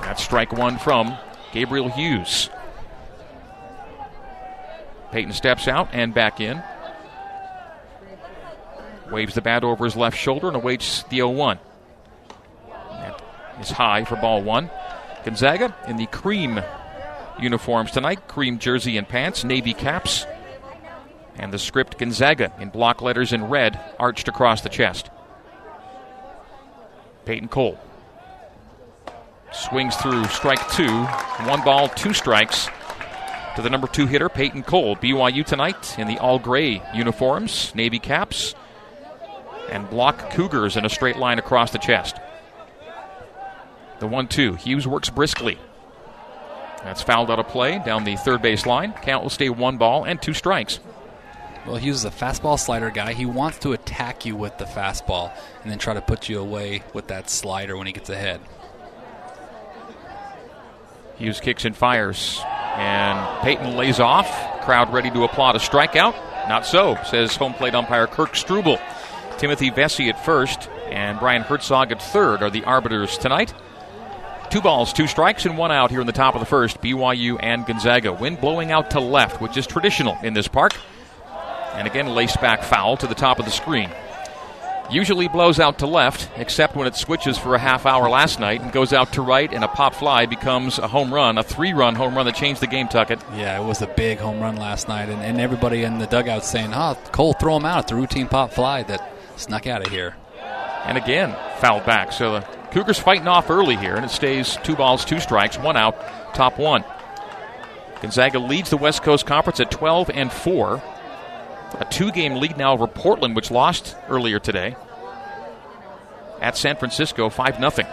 That's 0.08 0.24
strike 0.24 0.54
one 0.54 0.78
from 0.78 1.18
Gabriel 1.52 1.90
Hughes. 1.90 2.50
Peyton 5.12 5.34
steps 5.34 5.68
out 5.68 5.90
and 5.92 6.14
back 6.14 6.40
in. 6.40 6.64
Waves 9.12 9.36
the 9.36 9.42
bat 9.42 9.66
over 9.66 9.84
his 9.84 9.98
left 9.98 10.18
shoulder 10.18 10.48
and 10.48 10.56
awaits 10.56 11.04
the 11.10 11.18
0 11.18 11.32
1. 11.32 11.60
That 12.90 13.22
is 13.60 13.70
high 13.70 14.06
for 14.06 14.16
ball 14.16 14.42
one. 14.42 14.72
Gonzaga 15.26 15.76
in 15.90 15.98
the 15.98 16.06
cream 16.06 16.62
uniforms 17.38 17.92
tonight 17.92 18.30
cream 18.30 18.60
jersey 18.60 18.96
and 18.96 19.10
pants, 19.10 19.44
navy 19.44 19.74
caps, 19.74 20.26
and 21.36 21.52
the 21.52 21.60
script 21.60 21.98
Gonzaga 21.98 22.54
in 22.62 22.70
block 22.70 23.02
letters 23.02 23.34
in 23.34 23.50
red 23.50 23.78
arched 24.00 24.30
across 24.30 24.62
the 24.62 24.70
chest. 24.70 25.10
Peyton 27.26 27.50
Cole 27.50 27.78
Swings 29.52 29.96
through 29.96 30.26
strike 30.26 30.70
two. 30.72 31.04
One 31.46 31.64
ball, 31.64 31.90
two 31.90 32.14
strikes 32.14 32.68
to 33.56 33.62
the 33.62 33.70
number 33.70 33.88
two 33.88 34.06
hitter, 34.06 34.30
Peyton 34.30 34.64
Cole. 34.64 34.96
BYU 34.98 35.46
tonight 35.46 35.98
in 35.98 36.08
the 36.08 36.20
all 36.20 36.38
gray 36.38 36.82
uniforms, 36.94 37.74
navy 37.74 38.00
caps, 38.00 38.56
and 39.72 39.90
block 39.90 40.32
Cougars 40.32 40.78
in 40.78 40.86
a 40.86 40.90
straight 40.90 41.18
line 41.18 41.40
across 41.40 41.72
the 41.72 41.80
chest. 41.80 42.18
The 44.00 44.08
1 44.08 44.28
2. 44.28 44.54
Hughes 44.56 44.88
works 44.88 45.10
briskly. 45.10 45.58
That's 46.84 47.02
fouled 47.02 47.32
out 47.32 47.40
of 47.40 47.48
play 47.48 47.82
down 47.84 48.04
the 48.04 48.16
third 48.16 48.42
base 48.42 48.66
line. 48.66 48.94
Count 48.94 49.24
will 49.24 49.32
stay 49.32 49.50
one 49.50 49.78
ball 49.78 50.04
and 50.04 50.22
two 50.22 50.34
strikes. 50.34 50.80
Well, 51.66 51.78
Hughes 51.78 51.98
is 51.98 52.06
a 52.06 52.12
fastball 52.12 52.60
slider 52.60 52.92
guy. 52.92 53.14
He 53.14 53.26
wants 53.26 53.58
to 53.60 53.74
attack 53.74 54.26
you 54.26 54.36
with 54.36 54.58
the 54.58 54.66
fastball 54.66 55.32
and 55.64 55.72
then 55.72 55.80
try 55.80 55.94
to 55.96 56.02
put 56.02 56.30
you 56.30 56.40
away 56.40 56.84
with 56.94 57.08
that 57.08 57.30
slider 57.30 57.76
when 57.76 57.88
he 57.88 57.94
gets 57.94 58.10
ahead. 58.10 58.40
Hughes 61.18 61.40
kicks 61.40 61.66
and 61.66 61.76
fires. 61.76 62.42
And 62.76 63.44
Peyton 63.44 63.76
lays 63.76 64.00
off. 64.00 64.28
Crowd 64.62 64.94
ready 64.94 65.10
to 65.12 65.24
applaud 65.24 65.56
a 65.56 65.60
strikeout. 65.60 66.14
Not 66.48 66.66
so, 66.66 66.98
says 67.06 67.36
home 67.36 67.54
plate 67.54 67.76
umpire 67.76 68.08
Kirk 68.08 68.36
Struble. 68.36 68.80
Timothy 69.38 69.70
Vesey 69.70 70.10
at 70.10 70.24
first 70.24 70.70
and 70.90 71.20
Brian 71.20 71.42
Herzog 71.42 71.92
at 71.92 72.02
third 72.02 72.42
are 72.42 72.50
the 72.50 72.64
arbiters 72.64 73.18
tonight. 73.18 73.54
Two 74.50 74.62
balls, 74.62 74.94
two 74.94 75.08
strikes, 75.08 75.46
and 75.46 75.58
one 75.58 75.72
out 75.72 75.92
here 75.92 76.00
in 76.00 76.08
the 76.08 76.14
top 76.14 76.36
of 76.36 76.40
the 76.40 76.46
first. 76.46 76.82
BYU 76.82 77.38
and 77.42 77.66
Gonzaga. 77.66 78.14
Wind 78.14 78.40
blowing 78.40 78.72
out 78.72 78.92
to 78.92 79.02
left, 79.02 79.42
which 79.42 79.58
is 79.58 79.68
traditional 79.68 80.18
in 80.24 80.34
this 80.34 80.48
park. 80.48 80.74
And 81.74 81.88
again, 81.88 82.08
lace 82.08 82.38
back 82.38 82.64
foul 82.64 82.96
to 82.98 83.08
the 83.08 83.16
top 83.16 83.40
of 83.40 83.46
the 83.46 83.52
screen 83.52 83.92
usually 84.90 85.28
blows 85.28 85.60
out 85.60 85.80
to 85.80 85.88
left, 85.88 86.30
except 86.38 86.76
when 86.76 86.88
it 86.88 86.96
switches 86.96 87.38
for 87.38 87.56
a 87.56 87.60
half 87.60 87.86
hour 87.86 88.10
last 88.10 88.40
night 88.40 88.62
and 88.62 88.72
goes 88.72 88.94
out 88.94 89.14
to 89.14 89.22
right, 89.22 89.52
and 89.52 89.64
a 89.64 89.68
pop 89.68 89.94
fly 89.94 90.26
becomes 90.26 90.80
a 90.80 90.88
home 90.88 91.14
run, 91.14 91.38
a 91.38 91.44
three 91.44 91.74
run 91.74 91.96
home 91.96 92.16
run 92.16 92.26
that 92.26 92.36
changed 92.36 92.62
the 92.62 92.68
game, 92.68 92.88
Tuckett. 92.88 93.20
Yeah, 93.36 93.62
it 93.62 93.66
was 93.66 93.82
a 93.82 93.88
big 93.88 94.20
home 94.20 94.40
run 94.40 94.56
last 94.56 94.88
night, 94.88 95.10
and, 95.10 95.22
and 95.22 95.40
everybody 95.42 95.84
in 95.84 95.98
the 95.98 96.08
dugout 96.08 96.46
saying, 96.46 96.74
oh, 96.74 96.98
Cole, 97.12 97.34
throw 97.34 97.58
him 97.58 97.66
out. 97.66 97.84
It's 97.84 97.92
a 97.92 97.96
routine 97.96 98.28
pop 98.28 98.52
fly 98.52 98.84
that 98.84 99.12
snuck 99.36 99.68
out 99.68 99.86
of 99.86 99.92
here. 99.92 100.16
And 100.86 100.98
again, 100.98 101.36
fouled 101.58 101.86
back. 101.86 102.12
So 102.14 102.34
the 102.34 102.42
Cougars 102.72 103.00
fighting 103.00 103.28
off 103.28 103.50
early 103.50 103.76
here, 103.76 103.96
and 103.96 104.06
it 104.06 104.12
stays 104.12 104.58
two 104.64 104.76
balls, 104.76 105.04
two 105.04 105.20
strikes, 105.20 105.58
one 105.58 105.76
out, 105.76 106.34
top 106.34 106.58
one. 106.58 106.84
Gonzaga 108.02 108.40
leads 108.40 108.70
the 108.70 108.78
West 108.78 109.04
Coast 109.04 109.26
Conference 109.26 109.60
at 109.60 109.72
12 109.72 110.12
and 110.12 110.32
4. 110.32 110.82
A 111.80 111.86
two 111.86 112.12
game 112.12 112.36
lead 112.36 112.58
now 112.58 112.74
over 112.74 112.88
Portland, 112.88 113.36
which 113.36 113.52
lost 113.52 113.96
earlier 114.10 114.40
today. 114.40 114.76
At 116.42 116.56
San 116.56 116.76
Francisco, 116.78 117.30
5 117.30 117.58
0. 117.58 117.88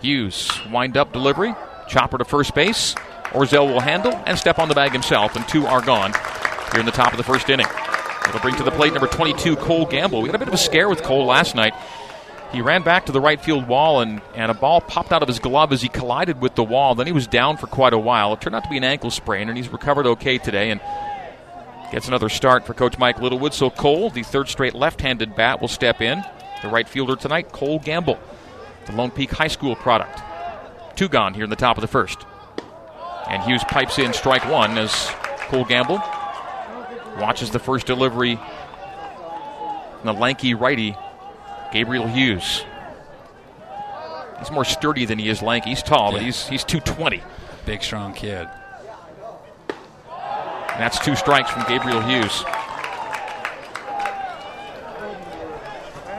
Hughes, 0.00 0.50
wind 0.70 0.96
up 0.96 1.12
delivery, 1.12 1.54
chopper 1.88 2.18
to 2.18 2.24
first 2.24 2.54
base. 2.54 2.94
Orzel 3.30 3.72
will 3.72 3.80
handle 3.80 4.12
and 4.26 4.38
step 4.38 4.58
on 4.58 4.68
the 4.68 4.74
bag 4.74 4.92
himself, 4.92 5.36
and 5.36 5.46
two 5.48 5.66
are 5.66 5.82
gone 5.82 6.12
here 6.72 6.80
in 6.80 6.86
the 6.86 6.92
top 6.92 7.12
of 7.12 7.18
the 7.18 7.24
first 7.24 7.50
inning. 7.50 7.66
It'll 8.28 8.40
bring 8.40 8.56
to 8.56 8.62
the 8.62 8.70
plate 8.70 8.92
number 8.92 9.08
22, 9.08 9.56
Cole 9.56 9.86
Gamble. 9.86 10.22
We 10.22 10.28
had 10.28 10.34
a 10.34 10.38
bit 10.38 10.48
of 10.48 10.54
a 10.54 10.58
scare 10.58 10.88
with 10.88 11.02
Cole 11.02 11.26
last 11.26 11.54
night. 11.54 11.74
He 12.52 12.62
ran 12.62 12.82
back 12.82 13.06
to 13.06 13.12
the 13.12 13.20
right 13.20 13.40
field 13.40 13.68
wall, 13.68 14.00
and, 14.00 14.22
and 14.34 14.50
a 14.50 14.54
ball 14.54 14.80
popped 14.80 15.12
out 15.12 15.22
of 15.22 15.28
his 15.28 15.38
glove 15.38 15.72
as 15.72 15.82
he 15.82 15.88
collided 15.88 16.40
with 16.40 16.54
the 16.54 16.64
wall. 16.64 16.94
Then 16.94 17.06
he 17.06 17.12
was 17.12 17.26
down 17.26 17.58
for 17.58 17.66
quite 17.66 17.92
a 17.92 17.98
while. 17.98 18.32
It 18.32 18.40
turned 18.40 18.54
out 18.54 18.64
to 18.64 18.70
be 18.70 18.78
an 18.78 18.84
ankle 18.84 19.10
sprain, 19.10 19.48
and 19.48 19.56
he's 19.56 19.68
recovered 19.68 20.06
okay 20.06 20.38
today. 20.38 20.70
And 20.70 20.80
Gets 21.90 22.06
another 22.06 22.28
start 22.28 22.66
for 22.66 22.74
Coach 22.74 22.98
Mike 22.98 23.20
Littlewood. 23.20 23.54
So 23.54 23.70
Cole, 23.70 24.10
the 24.10 24.22
third 24.22 24.48
straight 24.48 24.74
left 24.74 25.00
handed 25.00 25.34
bat, 25.34 25.60
will 25.60 25.68
step 25.68 26.02
in. 26.02 26.22
The 26.62 26.68
right 26.68 26.88
fielder 26.88 27.16
tonight, 27.16 27.50
Cole 27.52 27.78
Gamble, 27.78 28.18
the 28.86 28.92
Lone 28.92 29.10
Peak 29.10 29.30
High 29.30 29.48
School 29.48 29.74
product. 29.74 30.20
Two 30.96 31.08
gone 31.08 31.32
here 31.32 31.44
in 31.44 31.50
the 31.50 31.56
top 31.56 31.76
of 31.76 31.80
the 31.80 31.88
first. 31.88 32.26
And 33.28 33.42
Hughes 33.42 33.64
pipes 33.64 33.98
in 33.98 34.12
strike 34.12 34.44
one 34.50 34.76
as 34.76 34.92
Cole 35.48 35.64
Gamble 35.64 36.02
watches 37.18 37.50
the 37.50 37.58
first 37.58 37.86
delivery. 37.86 38.38
The 40.04 40.12
lanky 40.12 40.54
righty, 40.54 40.94
Gabriel 41.72 42.06
Hughes. 42.06 42.64
He's 44.38 44.50
more 44.50 44.64
sturdy 44.64 45.04
than 45.04 45.18
he 45.18 45.28
is 45.28 45.42
lanky. 45.42 45.70
He's 45.70 45.82
tall, 45.82 46.12
yeah. 46.12 46.18
but 46.18 46.22
he's 46.22 46.46
he's 46.48 46.64
220. 46.64 47.22
Big, 47.66 47.82
strong 47.82 48.14
kid. 48.14 48.48
And 50.78 50.84
that's 50.84 51.00
two 51.00 51.16
strikes 51.16 51.50
from 51.50 51.64
Gabriel 51.64 52.00
Hughes. 52.00 52.44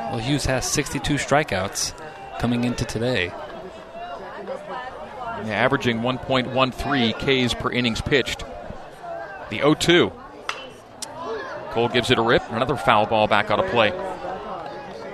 Well, 0.10 0.18
Hughes 0.18 0.46
has 0.48 0.70
62 0.70 1.14
strikeouts 1.14 1.94
coming 2.40 2.66
into 2.66 2.84
today. 2.84 3.32
Yeah, 5.46 5.54
averaging 5.54 6.02
1.13 6.02 7.14
Ks 7.48 7.54
per 7.54 7.72
innings 7.72 8.02
pitched. 8.02 8.44
The 9.50 9.60
0 9.60 9.76
2. 9.76 10.12
Cole 11.70 11.88
gives 11.88 12.12
it 12.12 12.18
a 12.18 12.22
rip. 12.22 12.44
Another 12.52 12.76
foul 12.76 13.06
ball 13.06 13.28
back 13.28 13.50
out 13.50 13.64
of 13.64 13.72
play. 13.72 13.94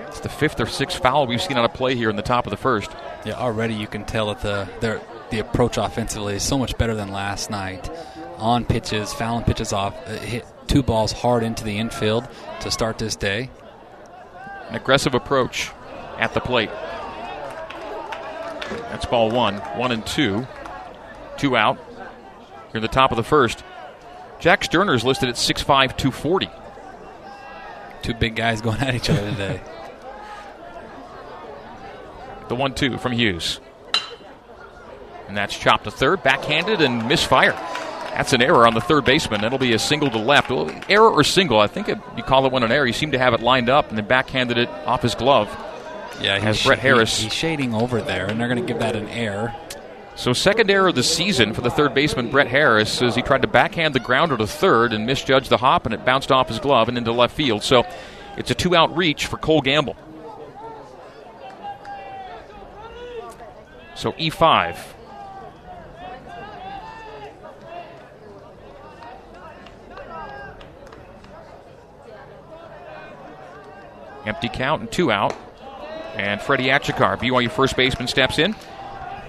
It's 0.08 0.22
the 0.22 0.30
fifth 0.30 0.60
or 0.60 0.66
sixth 0.66 1.04
foul 1.04 1.28
we've 1.28 1.40
seen 1.40 1.58
out 1.58 1.66
of 1.66 1.74
play 1.76 1.94
here 1.96 2.10
in 2.10 2.16
the 2.16 2.24
top 2.24 2.48
of 2.48 2.50
the 2.50 2.58
first. 2.58 2.90
Yeah, 3.28 3.34
already 3.34 3.76
you 3.76 3.86
can 3.86 4.06
tell 4.06 4.34
that 4.34 4.42
the 4.42 5.00
the 5.30 5.40
approach 5.40 5.78
offensively 5.78 6.36
is 6.36 6.44
so 6.44 6.58
much 6.58 6.76
better 6.80 6.96
than 6.96 7.12
last 7.12 7.52
night 7.52 7.92
on 8.38 8.66
pitches, 8.66 9.14
fouling 9.14 9.44
pitches 9.44 9.74
off, 9.74 9.96
uh, 10.08 10.18
hit, 10.20 10.46
two 10.68 10.84
balls 10.84 11.12
hard 11.12 11.44
into 11.44 11.64
the 11.64 11.78
infield 11.78 12.28
to 12.62 12.72
start 12.72 12.98
this 12.98 13.16
day. 13.16 13.50
An 14.70 14.76
aggressive 14.76 15.14
approach 15.14 15.72
at 16.18 16.34
the 16.34 16.40
plate. 16.40 16.70
That's 18.70 19.06
ball 19.06 19.32
one. 19.32 19.56
One 19.78 19.92
and 19.92 20.06
two. 20.06 20.48
Two 21.38 21.56
out. 21.56 21.78
Here 21.78 22.76
in 22.76 22.82
the 22.82 22.88
top 22.88 23.12
of 23.12 23.18
the 23.18 23.24
first. 23.24 23.64
Jack 24.40 24.64
Sterner 24.64 24.94
is 24.94 25.04
listed 25.04 25.30
at 25.30 25.36
6'5, 25.36 25.66
240. 25.98 26.50
Two 28.02 28.14
big 28.14 28.36
guys 28.36 28.62
going 28.64 28.80
at 28.82 28.96
each 28.96 29.10
other 29.10 29.30
today. 29.32 29.62
the 32.48 32.56
one 32.56 32.74
two 32.74 32.98
from 32.98 33.12
Hughes. 33.12 33.60
And 35.28 35.36
that's 35.36 35.58
chopped 35.58 35.86
to 35.86 35.92
third, 35.92 36.22
backhanded, 36.22 36.82
and 36.82 37.08
misfire. 37.08 37.54
That's 38.16 38.32
an 38.32 38.42
error 38.42 38.66
on 38.66 38.74
the 38.74 38.82
third 38.82 39.04
baseman. 39.04 39.42
That'll 39.42 39.58
be 39.60 39.74
a 39.74 39.80
single 39.80 40.10
to 40.10 40.18
left. 40.18 40.50
Well, 40.50 40.72
error 40.88 41.10
or 41.12 41.26
single? 41.26 41.60
I 41.60 41.68
think 41.68 41.90
it, 41.90 42.00
you 42.16 42.24
call 42.24 42.46
it 42.46 42.52
one 42.54 42.64
an 42.64 42.72
error. 42.72 42.86
He 42.86 42.94
seemed 42.94 43.12
to 43.12 43.20
have 43.20 43.34
it 43.34 43.42
lined 43.42 43.70
up 43.70 43.90
and 43.90 43.98
then 43.98 44.08
backhanded 44.08 44.58
it 44.58 44.70
off 44.70 45.02
his 45.02 45.16
glove. 45.16 45.50
Yeah, 46.22 46.36
as 46.36 46.64
Brett 46.64 46.80
Harris. 46.80 47.18
He, 47.18 47.26
he's 47.26 47.34
shading 47.34 47.74
over 47.74 48.02
there, 48.02 48.28
and 48.28 48.40
they're 48.40 48.48
going 48.48 48.62
to 48.62 48.66
give 48.66 48.80
that 48.80 48.96
an 48.96 49.10
error. 49.10 49.54
So, 50.16 50.32
second 50.32 50.72
error 50.72 50.88
of 50.88 50.96
the 50.96 51.04
season 51.04 51.54
for 51.54 51.60
the 51.60 51.70
third 51.70 51.94
baseman, 51.94 52.32
Brett 52.32 52.48
Harris, 52.48 53.02
as 53.02 53.16
he 53.16 53.22
tried 53.22 53.42
to 53.42 53.50
backhand 53.50 53.94
the 53.94 54.00
grounder 54.00 54.38
to 54.38 54.48
third 54.48 54.94
and 54.94 55.06
misjudged 55.06 55.50
the 55.50 55.58
hop, 55.58 55.86
and 55.86 55.94
it 55.94 56.06
bounced 56.06 56.32
off 56.32 56.48
his 56.48 56.60
glove 56.60 56.88
and 56.88 56.98
into 56.98 57.12
left 57.12 57.36
field. 57.36 57.64
So, 57.64 57.86
it's 58.38 58.50
a 58.50 58.56
two 58.56 58.78
out 58.78 58.96
reach 58.96 59.26
for 59.26 59.36
Cole 59.36 59.60
Gamble. 59.60 59.98
So, 63.96 64.14
E5. 64.14 64.95
Empty 74.26 74.50
count 74.50 74.82
and 74.82 74.92
two 74.92 75.12
out. 75.12 75.36
And 76.16 76.42
Freddie 76.42 76.68
Achikar, 76.68 77.18
BYU 77.18 77.52
first 77.52 77.76
baseman, 77.76 78.08
steps 78.08 78.40
in. 78.40 78.56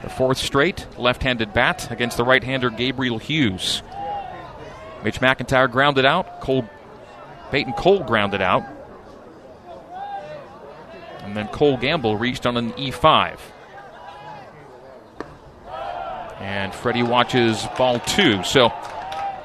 The 0.03 0.11
fourth 0.11 0.39
straight 0.39 0.87
left 0.99 1.23
handed 1.23 1.53
bat 1.53 1.91
against 1.91 2.17
the 2.17 2.25
right 2.25 2.43
hander 2.43 2.71
Gabriel 2.71 3.19
Hughes. 3.19 3.83
Mitch 5.03 5.21
McIntyre 5.21 5.71
grounded 5.71 6.05
out. 6.05 6.41
Cole, 6.41 6.69
Peyton 7.51 7.73
Cole 7.73 8.05
grounded 8.05 8.41
out. 8.41 8.65
And 11.21 11.37
then 11.37 11.49
Cole 11.49 11.77
Gamble 11.77 12.17
reached 12.17 12.47
on 12.47 12.57
an 12.57 12.73
E5. 12.75 13.39
And 16.39 16.73
Freddie 16.75 17.03
watches 17.03 17.67
ball 17.77 17.99
two. 18.01 18.45
So, 18.45 18.71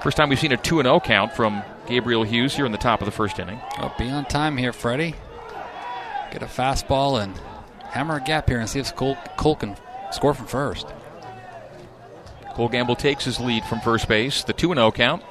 first 0.01 0.17
time 0.17 0.29
we've 0.29 0.39
seen 0.39 0.51
a 0.51 0.57
2 0.57 0.83
0 0.83 0.99
count 0.99 1.33
from 1.33 1.63
Gabriel 1.87 2.23
Hughes 2.23 2.55
here 2.55 2.65
in 2.65 2.71
the 2.71 2.77
top 2.77 3.01
of 3.01 3.05
the 3.05 3.11
first 3.11 3.39
inning. 3.39 3.59
Oh, 3.79 3.93
be 3.97 4.09
on 4.09 4.25
time 4.25 4.57
here, 4.57 4.73
Freddie. 4.73 5.15
Get 6.31 6.41
a 6.41 6.45
fastball 6.45 7.21
and 7.21 7.37
hammer 7.83 8.15
a 8.15 8.21
gap 8.21 8.47
here 8.47 8.59
and 8.59 8.69
see 8.69 8.79
if 8.79 8.95
Cole, 8.95 9.17
Cole 9.37 9.55
can 9.55 9.75
score 10.11 10.33
from 10.33 10.47
first. 10.47 10.87
Cole 12.53 12.69
Gamble 12.69 12.95
takes 12.95 13.25
his 13.25 13.39
lead 13.39 13.63
from 13.65 13.79
first 13.81 14.07
base. 14.07 14.43
The 14.43 14.53
2 14.53 14.73
0 14.73 14.91
count. 14.91 15.23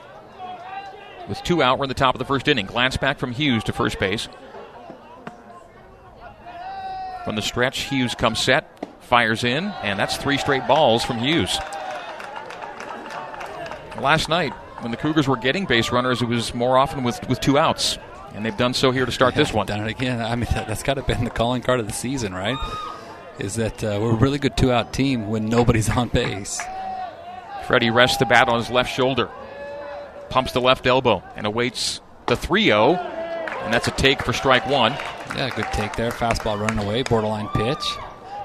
With 1.28 1.42
two 1.42 1.62
out, 1.62 1.78
we're 1.78 1.85
in 1.85 1.88
the 1.88 1.95
top 1.95 2.14
of 2.14 2.19
the 2.19 2.25
first 2.25 2.49
inning. 2.49 2.66
Glance 2.66 2.97
back 2.97 3.19
from 3.19 3.33
Hughes 3.33 3.62
to 3.64 3.73
first 3.73 3.99
base. 3.99 4.28
From 7.25 7.37
the 7.37 7.42
stretch, 7.42 7.83
Hughes 7.83 8.14
comes 8.14 8.40
set, 8.40 8.66
fires 9.00 9.45
in, 9.45 9.66
and 9.83 9.99
that's 9.99 10.16
three 10.16 10.38
straight 10.38 10.66
balls 10.66 11.04
from 11.04 11.19
Hughes. 11.19 11.59
Last 14.00 14.28
night, 14.28 14.52
when 14.80 14.90
the 14.90 14.97
Cougars 14.97 15.28
were 15.28 15.37
getting 15.37 15.66
base 15.66 15.92
runners, 15.92 16.23
it 16.23 16.28
was 16.28 16.54
more 16.54 16.78
often 16.78 17.04
with, 17.04 17.28
with 17.28 17.38
two 17.40 17.59
outs. 17.59 17.99
And 18.34 18.44
they've 18.44 18.56
done 18.56 18.75
so 18.75 18.90
here 18.90 19.06
to 19.06 19.12
start 19.12 19.34
yeah, 19.34 19.42
this 19.42 19.52
one. 19.52 19.66
Done 19.66 19.80
it 19.80 19.90
again. 19.90 20.20
I 20.20 20.34
mean, 20.37 20.49
that, 20.52 20.68
has 20.68 20.82
got 20.82 20.94
to 20.94 21.02
been 21.02 21.25
the 21.25 21.30
calling 21.30 21.62
card 21.62 21.80
of 21.80 21.87
the 21.87 21.92
season, 21.92 22.34
right? 22.34 22.58
Is 23.38 23.54
that 23.54 23.82
uh, 23.82 23.99
we're 24.00 24.12
a 24.12 24.16
really 24.16 24.38
good 24.38 24.56
two 24.56 24.70
out 24.70 24.92
team 24.92 25.28
when 25.28 25.46
nobody's 25.46 25.88
on 25.88 26.08
base. 26.08 26.60
Freddie 27.66 27.90
rests 27.90 28.18
the 28.18 28.26
bat 28.26 28.49
on 28.49 28.58
his 28.58 28.70
left 28.70 28.92
shoulder, 28.92 29.30
pumps 30.28 30.52
the 30.52 30.60
left 30.60 30.87
elbow, 30.87 31.22
and 31.37 31.46
awaits 31.46 32.00
the 32.26 32.37
3 32.37 32.64
0. 32.64 32.94
And 32.94 33.72
that's 33.72 33.88
a 33.88 33.92
take 33.92 34.22
for 34.22 34.32
strike 34.32 34.66
one. 34.66 34.92
Yeah, 35.37 35.50
good 35.54 35.66
take 35.72 35.94
there. 35.94 36.10
Fastball 36.10 36.58
running 36.58 36.84
away, 36.84 37.02
borderline 37.02 37.49
pitch. 37.49 37.84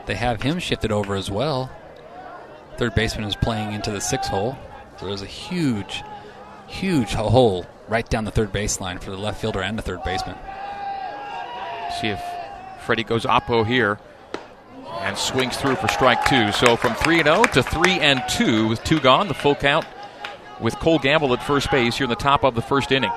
They 0.06 0.15
have 0.15 0.42
him 0.42 0.60
shifted 0.60 0.92
over 0.92 1.15
as 1.15 1.32
well. 1.32 1.72
Third 2.77 2.94
baseman 2.94 3.27
is 3.27 3.36
playing 3.36 3.74
into 3.74 3.92
the 3.92 4.01
six 4.01 4.27
hole. 4.27 4.58
So 5.00 5.08
there's 5.08 5.22
a 5.22 5.27
huge, 5.27 6.04
huge 6.68 7.13
hole 7.13 7.65
right 7.88 8.08
down 8.10 8.25
the 8.25 8.32
third 8.32 8.51
baseline 8.51 9.01
for 9.01 9.12
the 9.12 9.18
left 9.18 9.39
fielder 9.39 9.62
and 9.62 9.77
the 9.77 9.82
third 9.82 10.04
baseman. 10.04 10.36
See 12.01 12.08
if 12.08 12.22
Freddie 12.86 13.04
goes 13.04 13.25
oppo 13.25 13.65
here 13.65 14.00
and 15.00 15.18
swings 15.18 15.58
through 15.58 15.75
for 15.75 15.88
strike 15.88 16.24
two. 16.25 16.51
So 16.51 16.75
from 16.75 16.96
3 16.96 17.20
and 17.20 17.27
0 17.27 17.44
to 17.54 17.63
3 17.63 17.92
and 18.00 18.24
2 18.30 18.68
with 18.68 18.84
two 18.84 19.00
gone, 19.00 19.27
the 19.27 19.34
full 19.34 19.56
count 19.56 19.86
with 20.60 20.75
Cole 20.80 21.00
Gamble 21.00 21.34
at 21.34 21.44
first 21.44 21.70
base 21.70 21.98
here 21.98 22.06
in 22.06 22.10
the 22.10 22.15
top 22.15 22.44
of 22.44 22.56
the 22.56 22.62
first 22.62 22.92
inning. 22.92 23.12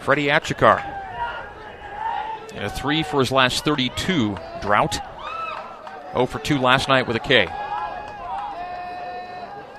Freddie 0.00 0.26
Achikar. 0.26 0.82
And 2.54 2.64
a 2.64 2.70
3 2.70 3.02
for 3.02 3.20
his 3.20 3.30
last 3.30 3.64
32 3.64 4.36
drought. 4.62 4.98
0 6.12 6.26
for 6.26 6.38
2 6.38 6.58
last 6.58 6.88
night 6.88 7.06
with 7.06 7.16
a 7.16 7.20
K. 7.20 7.46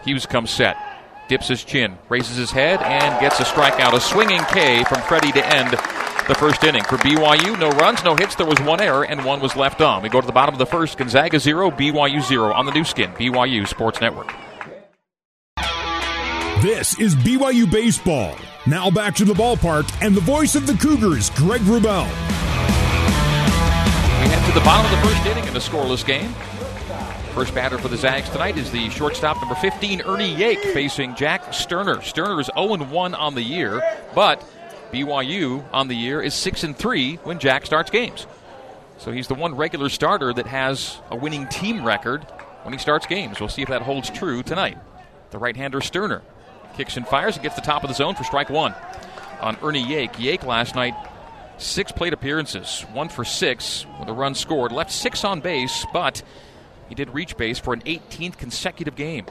Hughes 0.03 0.25
comes 0.25 0.49
set 0.49 0.77
dips 1.29 1.47
his 1.47 1.63
chin, 1.63 1.97
raises 2.09 2.35
his 2.35 2.51
head, 2.51 2.81
and 2.81 3.17
gets 3.21 3.39
a 3.39 3.43
strikeout. 3.43 3.93
A 3.93 4.01
swinging 4.01 4.41
K 4.49 4.83
from 4.83 5.01
Freddie 5.03 5.31
to 5.31 5.45
end 5.45 5.71
the 6.27 6.35
first 6.35 6.63
inning. 6.63 6.83
For 6.83 6.97
BYU, 6.97 7.57
no 7.57 7.69
runs, 7.69 8.03
no 8.03 8.15
hits. 8.15 8.35
There 8.35 8.45
was 8.45 8.59
one 8.59 8.81
error, 8.81 9.05
and 9.05 9.23
one 9.23 9.39
was 9.39 9.55
left 9.55 9.79
on. 9.79 10.03
We 10.03 10.09
go 10.09 10.19
to 10.19 10.27
the 10.27 10.33
bottom 10.33 10.53
of 10.53 10.59
the 10.59 10.65
first. 10.65 10.97
Gonzaga 10.97 11.39
0, 11.39 11.71
BYU 11.71 12.21
0 12.21 12.51
on 12.51 12.65
the 12.65 12.73
Nu 12.73 12.83
Skin, 12.83 13.11
BYU 13.11 13.67
Sports 13.67 14.01
Network. 14.01 14.33
This 16.61 16.99
is 16.99 17.15
BYU 17.15 17.71
Baseball. 17.71 18.35
Now 18.67 18.91
back 18.91 19.15
to 19.15 19.25
the 19.25 19.33
ballpark 19.33 19.89
and 20.05 20.13
the 20.13 20.21
voice 20.21 20.55
of 20.55 20.67
the 20.67 20.73
Cougars, 20.73 21.29
Greg 21.31 21.61
Wrubell. 21.61 22.05
We 24.19 24.27
head 24.27 24.45
to 24.45 24.51
the 24.53 24.65
bottom 24.65 24.91
of 24.91 24.99
the 24.99 25.07
first 25.07 25.25
inning 25.25 25.47
in 25.47 25.55
a 25.55 25.59
scoreless 25.59 26.05
game. 26.05 26.33
First 27.33 27.53
batter 27.53 27.77
for 27.77 27.87
the 27.87 27.95
Zags 27.95 28.29
tonight 28.29 28.57
is 28.57 28.71
the 28.71 28.89
shortstop 28.89 29.37
number 29.37 29.55
15, 29.55 30.01
Ernie 30.01 30.35
Yake, 30.35 30.73
facing 30.73 31.15
Jack 31.15 31.53
Sterner. 31.53 32.01
Sterner 32.01 32.39
is 32.41 32.49
0 32.57 32.77
1 32.77 33.15
on 33.15 33.35
the 33.35 33.41
year, 33.41 33.81
but 34.13 34.43
BYU 34.91 35.63
on 35.71 35.87
the 35.87 35.95
year 35.95 36.21
is 36.21 36.33
6 36.33 36.65
3 36.73 37.15
when 37.17 37.39
Jack 37.39 37.65
starts 37.65 37.91
games. 37.91 38.27
So 38.97 39.11
he's 39.11 39.27
the 39.27 39.35
one 39.35 39.55
regular 39.55 39.87
starter 39.87 40.33
that 40.33 40.47
has 40.47 40.99
a 41.09 41.15
winning 41.15 41.47
team 41.47 41.85
record 41.85 42.23
when 42.63 42.73
he 42.73 42.79
starts 42.79 43.05
games. 43.05 43.39
We'll 43.39 43.47
see 43.47 43.61
if 43.61 43.69
that 43.69 43.83
holds 43.83 44.09
true 44.09 44.43
tonight. 44.43 44.77
The 45.31 45.37
right 45.37 45.55
hander 45.55 45.79
Sterner 45.79 46.21
kicks 46.75 46.97
and 46.97 47.07
fires 47.07 47.35
and 47.35 47.43
gets 47.43 47.55
the 47.55 47.61
top 47.61 47.83
of 47.83 47.89
the 47.89 47.95
zone 47.95 48.15
for 48.15 48.23
strike 48.23 48.49
one 48.49 48.73
on 49.39 49.55
Ernie 49.61 49.83
Yake. 49.83 50.13
Yake 50.13 50.45
last 50.45 50.75
night, 50.75 50.95
six 51.57 51.91
plate 51.91 52.13
appearances, 52.13 52.81
one 52.91 53.07
for 53.07 53.23
six 53.23 53.85
with 53.99 54.09
a 54.09 54.13
run 54.13 54.35
scored, 54.35 54.71
left 54.71 54.91
six 54.91 55.23
on 55.23 55.39
base, 55.39 55.85
but 55.93 56.21
he 56.89 56.95
did 56.95 57.13
reach 57.13 57.37
base 57.37 57.59
for 57.59 57.73
an 57.73 57.81
18th 57.81 58.37
consecutive 58.37 58.95
game. 58.95 59.25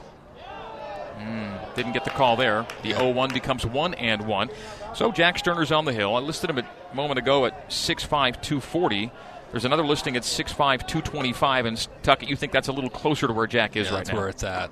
Mm, 1.19 1.75
didn't 1.75 1.91
get 1.91 2.05
the 2.05 2.09
call 2.11 2.37
there. 2.37 2.65
The 2.81 2.93
0 2.93 3.11
1 3.11 3.33
becomes 3.33 3.65
1 3.65 3.93
and 3.95 4.25
1. 4.25 4.49
So 4.95 5.11
Jack 5.11 5.37
Sterner's 5.37 5.71
on 5.71 5.85
the 5.85 5.93
hill. 5.93 6.15
I 6.15 6.19
listed 6.19 6.49
him 6.49 6.59
a 6.59 6.95
moment 6.95 7.19
ago 7.19 7.45
at 7.45 7.69
6'5, 7.69 8.07
240. 8.41 9.11
There's 9.51 9.65
another 9.65 9.85
listing 9.85 10.15
at 10.15 10.23
6'5, 10.23 10.55
225. 10.55 11.65
And 11.65 11.87
Tuckett, 12.03 12.29
you 12.29 12.35
think 12.35 12.51
that's 12.53 12.69
a 12.69 12.71
little 12.71 12.89
closer 12.89 13.27
to 13.27 13.33
where 13.33 13.47
Jack 13.47 13.75
is 13.75 13.87
yeah, 13.87 13.93
right 13.93 13.97
that's 14.05 14.09
now? 14.09 14.15
That's 14.15 14.21
where 14.21 14.29
it's 14.29 14.43
at. 14.43 14.71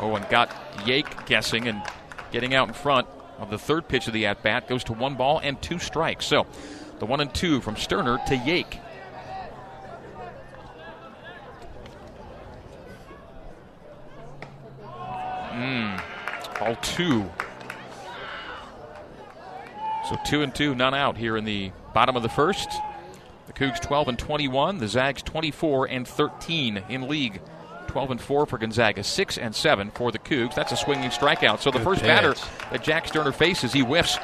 Oh, 0.00 0.16
and 0.16 0.28
got 0.28 0.50
Yake 0.78 1.26
guessing 1.26 1.68
and 1.68 1.82
getting 2.32 2.54
out 2.54 2.66
in 2.66 2.74
front 2.74 3.06
of 3.38 3.50
the 3.50 3.58
third 3.58 3.86
pitch 3.86 4.08
of 4.08 4.12
the 4.12 4.26
at 4.26 4.42
bat. 4.42 4.68
Goes 4.68 4.82
to 4.84 4.92
one 4.92 5.14
ball 5.14 5.40
and 5.42 5.60
two 5.62 5.78
strikes. 5.78 6.26
So 6.26 6.46
the 6.98 7.06
one 7.06 7.20
and 7.20 7.32
two 7.32 7.60
from 7.60 7.76
Sterner 7.76 8.18
to 8.26 8.36
Yake. 8.36 8.80
Mm, 15.54 16.02
all 16.60 16.76
two. 16.76 17.30
So 20.08 20.16
two 20.24 20.42
and 20.42 20.54
two, 20.54 20.74
none 20.74 20.94
out 20.94 21.16
here 21.16 21.36
in 21.36 21.44
the 21.44 21.72
bottom 21.94 22.16
of 22.16 22.22
the 22.22 22.28
first. 22.28 22.68
The 23.46 23.52
Cougs 23.52 23.80
12 23.80 24.08
and 24.08 24.18
21. 24.18 24.78
The 24.78 24.88
Zags 24.88 25.22
24 25.22 25.86
and 25.86 26.06
13 26.06 26.82
in 26.88 27.08
league. 27.08 27.40
12 27.88 28.10
and 28.12 28.20
4 28.20 28.46
for 28.46 28.58
Gonzaga, 28.58 29.04
6 29.04 29.38
and 29.38 29.54
7 29.54 29.90
for 29.92 30.10
the 30.10 30.18
Cougs. 30.18 30.54
That's 30.56 30.72
a 30.72 30.76
swinging 30.76 31.10
strikeout. 31.10 31.60
So 31.60 31.70
the 31.70 31.78
Good 31.78 31.84
first 31.84 32.00
pitch. 32.02 32.08
batter 32.08 32.34
that 32.72 32.82
Jack 32.82 33.06
Sterner 33.06 33.30
faces, 33.32 33.72
he 33.72 33.80
whiffs. 33.80 34.18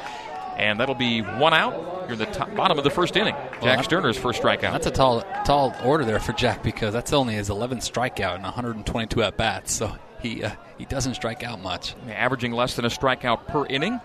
And 0.57 0.81
that'll 0.81 0.97
be 0.97 1.21
one 1.23 1.55
out. 1.55 1.75
You're 2.03 2.15
in 2.15 2.19
the 2.19 2.27
top, 2.27 2.55
bottom 2.57 2.77
of 2.79 2.85
the 2.85 2.91
first 2.91 3.17
inning. 3.17 3.35
Jack 3.63 3.79
that- 3.79 3.85
Sterner's 3.85 4.19
first 4.19 4.43
strikeout. 4.43 4.73
That's 4.73 4.87
a 4.89 4.91
tall, 4.91 5.23
tall 5.45 5.75
order 5.85 6.05
there 6.05 6.19
for 6.19 6.33
Jack 6.33 6.63
because 6.63 6.93
that's 6.93 7.13
only 7.13 7.35
his 7.35 7.49
11th 7.49 7.91
strikeout 7.91 8.35
and 8.35 8.43
122 8.45 9.23
at 9.23 9.37
bats. 9.37 9.73
So 9.73 9.95
he 10.23 10.45
uh, 10.45 10.51
he 10.79 10.85
doesn't 10.85 11.15
strike 11.15 11.43
out 11.43 11.61
much. 11.61 11.95
Averaging 12.09 12.53
less 12.53 12.77
than 12.77 12.85
a 12.85 12.89
strikeout 12.89 13.47
per 13.47 13.67
inning, 13.67 14.01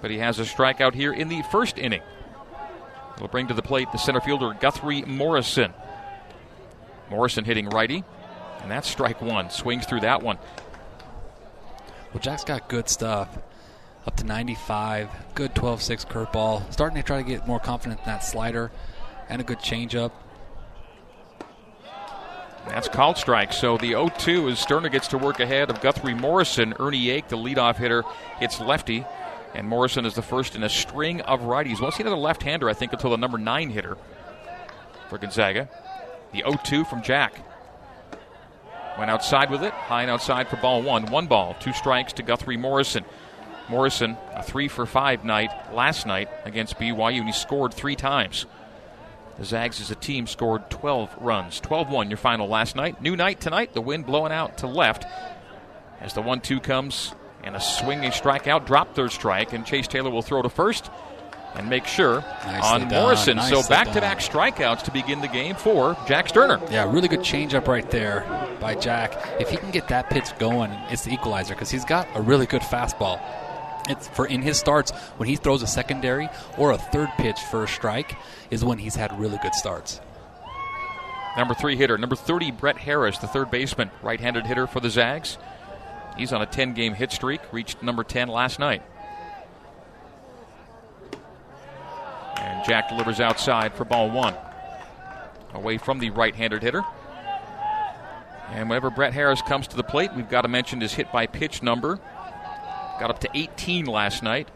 but 0.00 0.10
he 0.10 0.18
has 0.18 0.38
a 0.38 0.42
strikeout 0.42 0.94
here 0.94 1.12
in 1.12 1.28
the 1.28 1.42
first 1.50 1.78
inning. 1.78 2.02
It'll 3.16 3.28
bring 3.28 3.48
to 3.48 3.54
the 3.54 3.62
plate 3.62 3.88
the 3.92 3.98
center 3.98 4.20
fielder 4.20 4.56
Guthrie 4.60 5.02
Morrison. 5.02 5.72
Morrison 7.10 7.44
hitting 7.44 7.68
righty, 7.68 8.04
and 8.62 8.70
that's 8.70 8.88
strike 8.88 9.20
one. 9.20 9.50
Swings 9.50 9.86
through 9.86 10.00
that 10.00 10.22
one. 10.22 10.38
Well, 12.12 12.20
Jack's 12.20 12.44
got 12.44 12.68
good 12.68 12.88
stuff. 12.88 13.38
Up 14.06 14.16
to 14.16 14.24
95, 14.24 15.10
good 15.34 15.54
12 15.54 15.82
6 15.82 16.04
curveball. 16.06 16.72
Starting 16.72 16.96
to 16.96 17.02
try 17.02 17.22
to 17.22 17.28
get 17.28 17.46
more 17.46 17.60
confident 17.60 18.00
in 18.00 18.06
that 18.06 18.24
slider, 18.24 18.70
and 19.28 19.40
a 19.40 19.44
good 19.44 19.58
changeup. 19.58 20.12
That's 22.66 22.88
called 22.88 23.16
strike. 23.16 23.52
So 23.52 23.76
the 23.76 23.88
0 23.88 24.10
2 24.18 24.48
as 24.48 24.58
Sterner 24.58 24.88
gets 24.88 25.08
to 25.08 25.18
work 25.18 25.40
ahead 25.40 25.70
of 25.70 25.80
Guthrie 25.80 26.14
Morrison. 26.14 26.74
Ernie 26.78 27.06
Yake, 27.06 27.28
the 27.28 27.36
leadoff 27.36 27.76
hitter, 27.76 28.04
hits 28.38 28.60
lefty. 28.60 29.04
And 29.54 29.66
Morrison 29.66 30.04
is 30.04 30.14
the 30.14 30.22
first 30.22 30.54
in 30.54 30.62
a 30.62 30.68
string 30.68 31.20
of 31.22 31.40
righties. 31.40 31.80
Won't 31.80 31.94
see 31.94 32.02
another 32.02 32.16
left 32.16 32.42
hander, 32.42 32.68
I 32.68 32.74
think, 32.74 32.92
until 32.92 33.10
the 33.10 33.16
number 33.16 33.38
nine 33.38 33.70
hitter 33.70 33.96
for 35.08 35.18
Gonzaga. 35.18 35.68
The 36.32 36.40
0 36.40 36.58
2 36.62 36.84
from 36.84 37.02
Jack. 37.02 37.34
Went 38.98 39.10
outside 39.10 39.50
with 39.50 39.62
it, 39.62 39.72
high 39.72 40.02
and 40.02 40.10
outside 40.10 40.48
for 40.48 40.56
ball 40.56 40.82
one. 40.82 41.06
One 41.06 41.28
ball, 41.28 41.56
two 41.60 41.72
strikes 41.72 42.12
to 42.14 42.22
Guthrie 42.22 42.56
Morrison. 42.56 43.04
Morrison, 43.68 44.16
a 44.34 44.42
three 44.42 44.66
for 44.66 44.86
five 44.86 45.24
night 45.24 45.50
last 45.72 46.06
night 46.06 46.28
against 46.44 46.78
BYU, 46.78 47.18
and 47.18 47.26
he 47.26 47.32
scored 47.32 47.72
three 47.72 47.94
times. 47.94 48.46
The 49.38 49.44
Zags 49.44 49.80
as 49.80 49.90
a 49.90 49.94
team 49.94 50.26
scored 50.26 50.68
12 50.68 51.16
runs. 51.20 51.60
12 51.60 51.90
1 51.90 52.10
your 52.10 52.16
final 52.16 52.48
last 52.48 52.74
night. 52.74 53.00
New 53.00 53.16
night 53.16 53.40
tonight, 53.40 53.72
the 53.72 53.80
wind 53.80 54.04
blowing 54.04 54.32
out 54.32 54.58
to 54.58 54.66
left 54.66 55.06
as 56.00 56.12
the 56.12 56.22
1 56.22 56.40
2 56.40 56.60
comes 56.60 57.14
and 57.44 57.54
a 57.54 57.60
swinging 57.60 58.10
strikeout, 58.10 58.66
drop 58.66 58.94
third 58.94 59.12
strike, 59.12 59.52
and 59.52 59.64
Chase 59.64 59.86
Taylor 59.86 60.10
will 60.10 60.22
throw 60.22 60.42
to 60.42 60.48
first 60.48 60.90
and 61.54 61.68
make 61.68 61.86
sure 61.86 62.20
Nicely 62.44 62.82
on. 62.82 62.88
Morrison. 62.88 63.40
So 63.42 63.62
back 63.68 63.92
to 63.92 64.00
back 64.00 64.18
strikeouts 64.18 64.82
to 64.82 64.90
begin 64.90 65.20
the 65.20 65.28
game 65.28 65.54
for 65.54 65.96
Jack 66.06 66.28
Sterner. 66.28 66.60
Yeah, 66.70 66.92
really 66.92 67.08
good 67.08 67.20
changeup 67.20 67.68
right 67.68 67.88
there 67.90 68.24
by 68.60 68.74
Jack. 68.74 69.12
If 69.40 69.50
he 69.50 69.56
can 69.56 69.70
get 69.70 69.88
that 69.88 70.10
pitch 70.10 70.36
going, 70.38 70.70
it's 70.90 71.04
the 71.04 71.12
equalizer 71.12 71.54
because 71.54 71.70
he's 71.70 71.84
got 71.84 72.08
a 72.14 72.20
really 72.20 72.46
good 72.46 72.62
fastball. 72.62 73.20
It's 73.88 74.08
for 74.08 74.26
in 74.26 74.42
his 74.42 74.58
starts 74.58 74.90
when 75.16 75.28
he 75.28 75.36
throws 75.36 75.62
a 75.62 75.66
secondary 75.66 76.28
or 76.56 76.72
a 76.72 76.78
third 76.78 77.10
pitch 77.16 77.40
for 77.40 77.64
a 77.64 77.68
strike 77.68 78.16
is 78.50 78.64
when 78.64 78.78
he's 78.78 78.96
had 78.96 79.18
really 79.18 79.38
good 79.42 79.54
starts. 79.54 80.00
Number 81.36 81.54
three 81.54 81.76
hitter, 81.76 81.96
number 81.96 82.16
30, 82.16 82.50
Brett 82.50 82.78
Harris, 82.78 83.18
the 83.18 83.28
third 83.28 83.50
baseman, 83.50 83.90
right 84.02 84.18
handed 84.18 84.46
hitter 84.46 84.66
for 84.66 84.80
the 84.80 84.90
Zags. 84.90 85.38
He's 86.16 86.32
on 86.32 86.42
a 86.42 86.46
10 86.46 86.74
game 86.74 86.94
hit 86.94 87.12
streak, 87.12 87.40
reached 87.52 87.82
number 87.82 88.02
10 88.02 88.28
last 88.28 88.58
night. 88.58 88.82
And 92.36 92.64
Jack 92.66 92.88
delivers 92.88 93.20
outside 93.20 93.72
for 93.74 93.84
ball 93.84 94.10
one. 94.10 94.34
Away 95.54 95.78
from 95.78 96.00
the 96.00 96.10
right 96.10 96.34
handed 96.34 96.62
hitter. 96.62 96.82
And 98.50 98.68
whenever 98.68 98.90
Brett 98.90 99.12
Harris 99.12 99.42
comes 99.42 99.68
to 99.68 99.76
the 99.76 99.82
plate, 99.82 100.10
we've 100.16 100.28
got 100.28 100.42
to 100.42 100.48
mention 100.48 100.80
his 100.80 100.94
hit 100.94 101.12
by 101.12 101.26
pitch 101.26 101.62
number. 101.62 102.00
Got 102.98 103.10
up 103.10 103.20
to 103.20 103.28
18 103.34 103.86
last 103.86 104.22
night. 104.22 104.48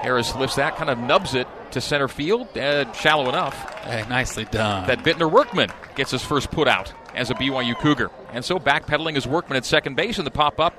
Harris 0.00 0.34
lifts 0.36 0.56
that, 0.56 0.76
kind 0.76 0.90
of 0.90 0.98
nubs 0.98 1.34
it 1.34 1.48
to 1.72 1.80
center 1.80 2.06
field, 2.08 2.56
uh, 2.56 2.90
shallow 2.92 3.28
enough 3.28 3.54
Hey, 3.82 4.04
nicely 4.08 4.44
done. 4.44 4.86
that 4.86 5.00
Bittner 5.00 5.30
Workman 5.30 5.70
gets 5.96 6.12
his 6.12 6.22
first 6.22 6.50
put 6.50 6.68
out 6.68 6.92
as 7.14 7.30
a 7.30 7.34
BYU 7.34 7.76
Cougar. 7.78 8.10
And 8.32 8.44
so 8.44 8.58
backpedaling 8.58 9.16
his 9.16 9.26
Workman 9.26 9.56
at 9.56 9.64
second 9.64 9.96
base 9.96 10.18
in 10.18 10.24
the 10.24 10.30
pop 10.30 10.60
up 10.60 10.72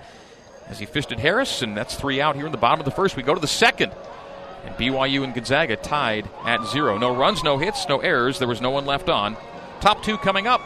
as 0.70 0.80
he 0.80 0.86
fished 0.86 1.12
at 1.12 1.20
Harris, 1.20 1.62
and 1.62 1.76
that's 1.76 1.96
three 1.96 2.22
out 2.22 2.36
here 2.36 2.46
in 2.46 2.52
the 2.52 2.58
bottom 2.58 2.80
of 2.80 2.86
the 2.86 2.92
first. 2.92 3.18
We 3.18 3.24
go 3.24 3.34
to 3.36 3.42
the 3.42 3.48
second. 3.48 3.92
And 4.66 4.76
BYU 4.76 5.24
and 5.24 5.34
Gonzaga 5.34 5.76
tied 5.78 6.30
at 6.46 6.66
zero. 6.68 6.98
No 6.98 7.16
runs, 7.16 7.44
no 7.44 7.58
hits, 7.58 7.88
no 7.88 8.00
errors. 8.00 8.40
There 8.40 8.48
was 8.48 8.60
no 8.62 8.70
one 8.70 8.86
left 8.86 9.08
on. 9.10 9.36
Top 9.80 10.04
two 10.04 10.18
coming 10.18 10.48
up. 10.48 10.62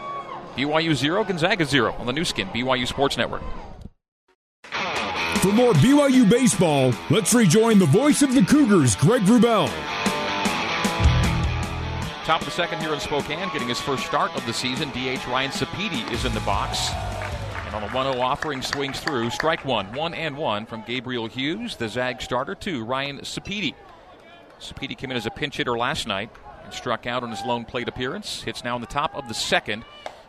BYU 0.58 0.94
zero, 0.96 1.24
Gonzaga 1.24 1.64
zero 1.66 1.94
on 1.94 2.06
the 2.08 2.14
Nu 2.14 2.26
Skin, 2.26 2.48
BYU 2.50 2.88
Sports 2.88 3.18
Network. 3.18 3.42
For 5.44 5.52
more 5.52 5.74
BYU 5.74 6.30
baseball, 6.30 6.94
let's 7.10 7.34
rejoin 7.34 7.78
the 7.78 7.86
voice 7.86 8.22
of 8.22 8.34
the 8.34 8.46
Cougars, 8.46 8.96
Greg 8.96 9.24
Wrubell. 9.24 9.68
Top 12.24 12.40
of 12.40 12.46
the 12.46 12.52
second 12.52 12.80
here 12.80 12.94
in 12.94 13.00
Spokane, 13.02 13.50
getting 13.52 13.68
his 13.68 13.78
first 13.78 14.06
start 14.06 14.34
of 14.38 14.46
the 14.46 14.54
season. 14.54 14.88
DH 14.92 15.28
Ryan 15.28 15.52
Sapedi 15.52 16.10
is 16.14 16.24
in 16.24 16.34
the 16.34 16.40
box. 16.40 16.92
And 17.66 17.76
on 17.76 17.84
a 17.84 17.90
1 17.90 18.14
0 18.14 18.24
offering, 18.24 18.62
swings 18.62 19.02
through. 19.02 19.32
Strike 19.32 19.66
one. 19.66 19.92
One 19.92 20.14
and 20.14 20.38
one 20.38 20.66
from 20.66 20.82
Gabriel 20.88 21.28
Hughes, 21.28 21.76
the 21.76 21.90
Zag 21.90 22.22
starter, 22.22 22.56
to 22.56 22.86
Ryan 22.86 23.20
Sapedi. 23.20 23.76
Sapedi 24.62 24.98
came 24.98 25.12
in 25.12 25.18
as 25.18 25.26
a 25.26 25.32
pinch 25.32 25.58
hitter 25.58 25.78
last 25.78 26.08
night 26.08 26.30
and 26.64 26.74
struck 26.74 27.06
out 27.06 27.22
on 27.22 27.30
his 27.30 27.44
lone 27.44 27.66
plate 27.66 27.90
appearance. 27.90 28.44
Hits 28.44 28.64
now 28.64 28.76
in 28.76 28.82
the 28.82 28.88
top 28.88 29.14
of 29.14 29.28
the 29.28 29.34
second 29.34 29.84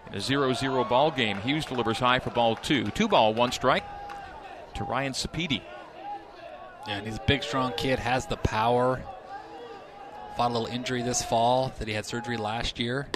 in 0.09 0.14
a 0.14 0.20
0 0.20 0.55
0 0.55 0.83
ball 0.83 1.12
game. 1.12 1.37
Hughes 1.42 1.66
delivers 1.66 2.00
high 2.00 2.18
for 2.18 2.31
ball 2.31 2.57
two. 2.57 2.87
Two 2.87 3.07
ball, 3.07 3.33
one 3.33 3.53
strike 3.53 3.85
to 4.75 4.85
Ryan 4.85 5.13
Sapedi. 5.13 5.63
Yeah, 6.87 6.99
and 6.99 7.07
he's 7.07 7.17
a 7.17 7.23
big, 7.27 7.43
strong 7.43 7.73
kid, 7.77 7.99
has 7.99 8.27
the 8.27 8.37
power. 8.37 9.03
Fought 10.37 10.51
a 10.51 10.55
little 10.55 10.69
injury 10.69 11.03
this 11.03 11.23
fall 11.23 11.73
that 11.79 11.89
he 11.89 11.95
had 11.95 12.05
surgery 12.05 12.37
last 12.37 12.79
year. 12.79 13.09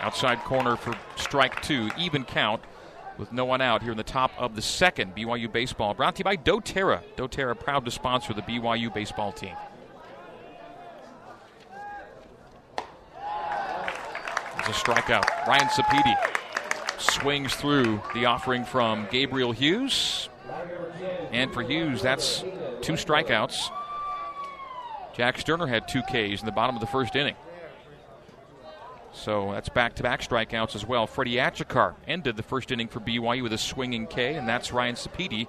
Outside 0.00 0.38
corner 0.40 0.76
for 0.76 0.94
strike 1.16 1.60
two, 1.62 1.90
even 1.98 2.24
count 2.24 2.62
with 3.18 3.32
no 3.32 3.44
one 3.44 3.60
out 3.60 3.82
here 3.82 3.92
in 3.92 3.98
the 3.98 4.02
top 4.02 4.32
of 4.38 4.56
the 4.56 4.62
second. 4.62 5.14
BYU 5.14 5.52
baseball 5.52 5.92
brought 5.92 6.16
to 6.16 6.20
you 6.20 6.24
by 6.24 6.36
doTERRA. 6.36 7.02
doTERRA 7.16 7.60
proud 7.60 7.84
to 7.84 7.90
sponsor 7.90 8.32
the 8.32 8.42
BYU 8.42 8.92
baseball 8.92 9.30
team. 9.30 9.54
It's 14.58 14.68
a 14.68 14.72
strikeout. 14.72 15.46
Ryan 15.46 15.68
Sapedi 15.68 16.29
swings 17.00 17.54
through 17.54 18.02
the 18.14 18.26
offering 18.26 18.64
from 18.64 19.08
Gabriel 19.10 19.52
Hughes. 19.52 20.28
And 21.32 21.52
for 21.52 21.62
Hughes, 21.62 22.02
that's 22.02 22.40
two 22.82 22.94
strikeouts. 22.94 23.70
Jack 25.14 25.38
Sterner 25.38 25.66
had 25.66 25.88
two 25.88 26.02
Ks 26.02 26.40
in 26.40 26.46
the 26.46 26.52
bottom 26.52 26.76
of 26.76 26.80
the 26.80 26.86
first 26.86 27.16
inning. 27.16 27.36
So 29.12 29.52
that's 29.52 29.68
back 29.68 29.94
to 29.96 30.02
back 30.02 30.22
strikeouts 30.22 30.74
as 30.74 30.86
well. 30.86 31.06
Freddie 31.06 31.36
Achikar 31.36 31.94
ended 32.06 32.36
the 32.36 32.42
first 32.42 32.70
inning 32.70 32.88
for 32.88 33.00
BYU 33.00 33.42
with 33.42 33.52
a 33.52 33.58
swinging 33.58 34.06
K, 34.06 34.34
and 34.34 34.48
that's 34.48 34.72
Ryan 34.72 34.94
Sapedi 34.94 35.46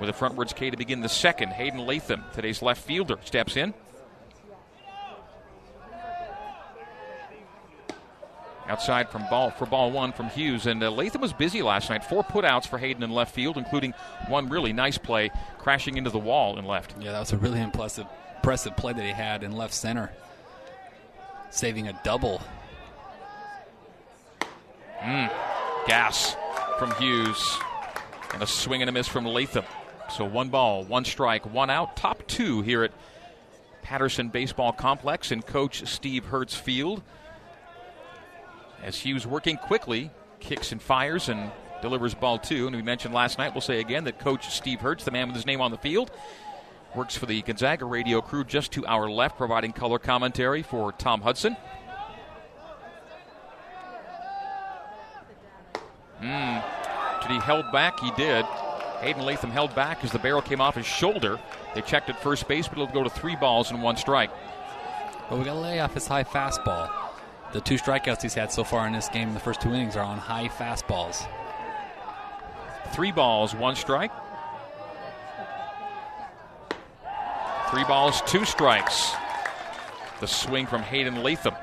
with 0.00 0.08
a 0.08 0.12
frontwards 0.12 0.54
K 0.54 0.70
to 0.70 0.76
begin 0.76 1.00
the 1.00 1.08
second. 1.08 1.50
Hayden 1.50 1.86
Latham, 1.86 2.24
today's 2.32 2.60
left 2.60 2.82
fielder, 2.82 3.18
steps 3.24 3.56
in. 3.56 3.72
Outside 8.66 9.10
from 9.10 9.26
ball 9.28 9.50
for 9.50 9.66
ball 9.66 9.90
one 9.90 10.12
from 10.12 10.30
Hughes, 10.30 10.66
and 10.66 10.82
uh, 10.82 10.90
Latham 10.90 11.20
was 11.20 11.34
busy 11.34 11.60
last 11.60 11.90
night. 11.90 12.02
Four 12.02 12.24
putouts 12.24 12.66
for 12.66 12.78
Hayden 12.78 13.02
in 13.02 13.10
left 13.10 13.34
field, 13.34 13.58
including 13.58 13.92
one 14.28 14.48
really 14.48 14.72
nice 14.72 14.96
play 14.96 15.30
crashing 15.58 15.98
into 15.98 16.10
the 16.10 16.18
wall 16.18 16.58
in 16.58 16.64
left. 16.64 16.94
Yeah, 16.98 17.12
that 17.12 17.20
was 17.20 17.32
a 17.32 17.36
really 17.36 17.60
impressive, 17.60 18.06
impressive 18.36 18.74
play 18.76 18.94
that 18.94 19.04
he 19.04 19.12
had 19.12 19.42
in 19.42 19.52
left 19.52 19.74
center, 19.74 20.10
saving 21.50 21.88
a 21.88 22.00
double. 22.04 22.40
Gas 25.86 26.34
from 26.78 26.90
Hughes. 26.92 27.58
And 28.32 28.42
a 28.42 28.46
swing 28.46 28.82
and 28.82 28.88
a 28.88 28.92
miss 28.92 29.06
from 29.06 29.26
Latham. 29.26 29.64
So 30.10 30.24
one 30.24 30.48
ball, 30.48 30.84
one 30.84 31.04
strike, 31.04 31.52
one 31.52 31.70
out. 31.70 31.96
Top 31.96 32.26
two 32.26 32.62
here 32.62 32.82
at 32.82 32.90
Patterson 33.82 34.28
Baseball 34.28 34.72
Complex 34.72 35.30
and 35.30 35.44
Coach 35.46 35.86
Steve 35.86 36.24
Hertz 36.24 36.56
Field. 36.56 37.02
As 38.84 38.98
Hughes 38.98 39.26
working 39.26 39.56
quickly, 39.56 40.10
kicks 40.40 40.70
and 40.70 40.80
fires 40.80 41.30
and 41.30 41.50
delivers 41.80 42.14
ball 42.14 42.38
two. 42.38 42.66
And 42.66 42.76
we 42.76 42.82
mentioned 42.82 43.14
last 43.14 43.38
night, 43.38 43.54
we'll 43.54 43.62
say 43.62 43.80
again, 43.80 44.04
that 44.04 44.18
Coach 44.18 44.50
Steve 44.50 44.80
Hertz, 44.80 45.04
the 45.04 45.10
man 45.10 45.28
with 45.28 45.36
his 45.36 45.46
name 45.46 45.62
on 45.62 45.70
the 45.70 45.78
field, 45.78 46.10
works 46.94 47.16
for 47.16 47.24
the 47.24 47.40
Gonzaga 47.40 47.86
radio 47.86 48.20
crew 48.20 48.44
just 48.44 48.72
to 48.72 48.84
our 48.86 49.08
left, 49.08 49.38
providing 49.38 49.72
color 49.72 49.98
commentary 49.98 50.62
for 50.62 50.92
Tom 50.92 51.22
Hudson. 51.22 51.56
Hmm. 56.20 56.58
Did 57.22 57.30
he 57.30 57.38
held 57.38 57.72
back? 57.72 57.98
He 58.00 58.10
did. 58.12 58.44
Hayden 59.00 59.22
Latham 59.22 59.50
held 59.50 59.74
back 59.74 60.04
as 60.04 60.12
the 60.12 60.18
barrel 60.18 60.42
came 60.42 60.60
off 60.60 60.74
his 60.74 60.86
shoulder. 60.86 61.40
They 61.74 61.80
checked 61.80 62.10
at 62.10 62.22
first 62.22 62.46
base, 62.48 62.68
but 62.68 62.78
it'll 62.78 62.94
go 62.94 63.02
to 63.02 63.10
three 63.10 63.34
balls 63.34 63.70
and 63.70 63.82
one 63.82 63.96
strike. 63.96 64.30
But 65.30 65.38
we 65.38 65.44
got 65.46 65.54
to 65.54 65.60
lay 65.60 65.80
off 65.80 65.94
his 65.94 66.06
high 66.06 66.24
fastball. 66.24 67.03
The 67.54 67.60
two 67.60 67.76
strikeouts 67.76 68.20
he's 68.20 68.34
had 68.34 68.50
so 68.52 68.64
far 68.64 68.86
in 68.86 68.92
this 68.92 69.08
game 69.08 69.28
in 69.28 69.34
the 69.34 69.40
first 69.40 69.60
two 69.62 69.68
innings 69.72 69.96
are 69.96 70.02
on 70.04 70.18
high 70.18 70.48
fastballs. 70.48 71.26
Three 72.92 73.12
balls, 73.12 73.54
one 73.54 73.76
strike. 73.76 74.10
Three 77.70 77.84
balls, 77.84 78.22
two 78.26 78.44
strikes. 78.44 79.12
The 80.20 80.26
swing 80.26 80.66
from 80.66 80.82
Hayden 80.82 81.22
Latham. 81.22 81.54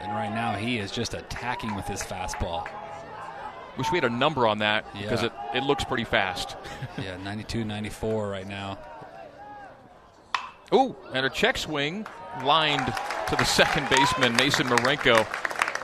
And 0.00 0.12
right 0.12 0.30
now 0.32 0.54
he 0.54 0.78
is 0.78 0.90
just 0.90 1.14
attacking 1.14 1.74
with 1.74 1.86
his 1.86 2.02
fastball. 2.02 2.68
Wish 3.76 3.90
we 3.90 3.98
had 3.98 4.04
a 4.04 4.10
number 4.10 4.46
on 4.46 4.58
that 4.58 4.84
because 4.94 5.22
Yeah. 5.22 5.30
it, 5.52 5.58
it 5.58 5.62
looks 5.64 5.84
pretty 5.84 6.04
fast. 6.04 6.56
Yeah, 7.02 7.16
92, 7.18 7.64
94 7.64 8.28
right 8.28 8.46
now. 8.46 8.78
Ooh, 10.72 10.96
and 11.12 11.26
a 11.26 11.30
check 11.30 11.58
swing 11.58 12.06
lined 12.42 12.92
to 13.28 13.36
the 13.36 13.44
second 13.44 13.88
baseman, 13.88 14.34
Mason 14.36 14.66
Marenko. 14.66 15.26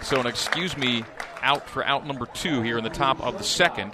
So 0.05 0.21
an 0.21 0.27
excuse 0.27 0.77
me 0.77 1.05
out 1.43 1.69
for 1.69 1.85
out 1.85 2.07
number 2.07 2.27
two 2.27 2.63
here 2.63 2.79
in 2.79 2.85
the 2.85 2.91
top 2.91 3.21
of 3.21 3.39
the 3.39 3.45
second. 3.45 3.93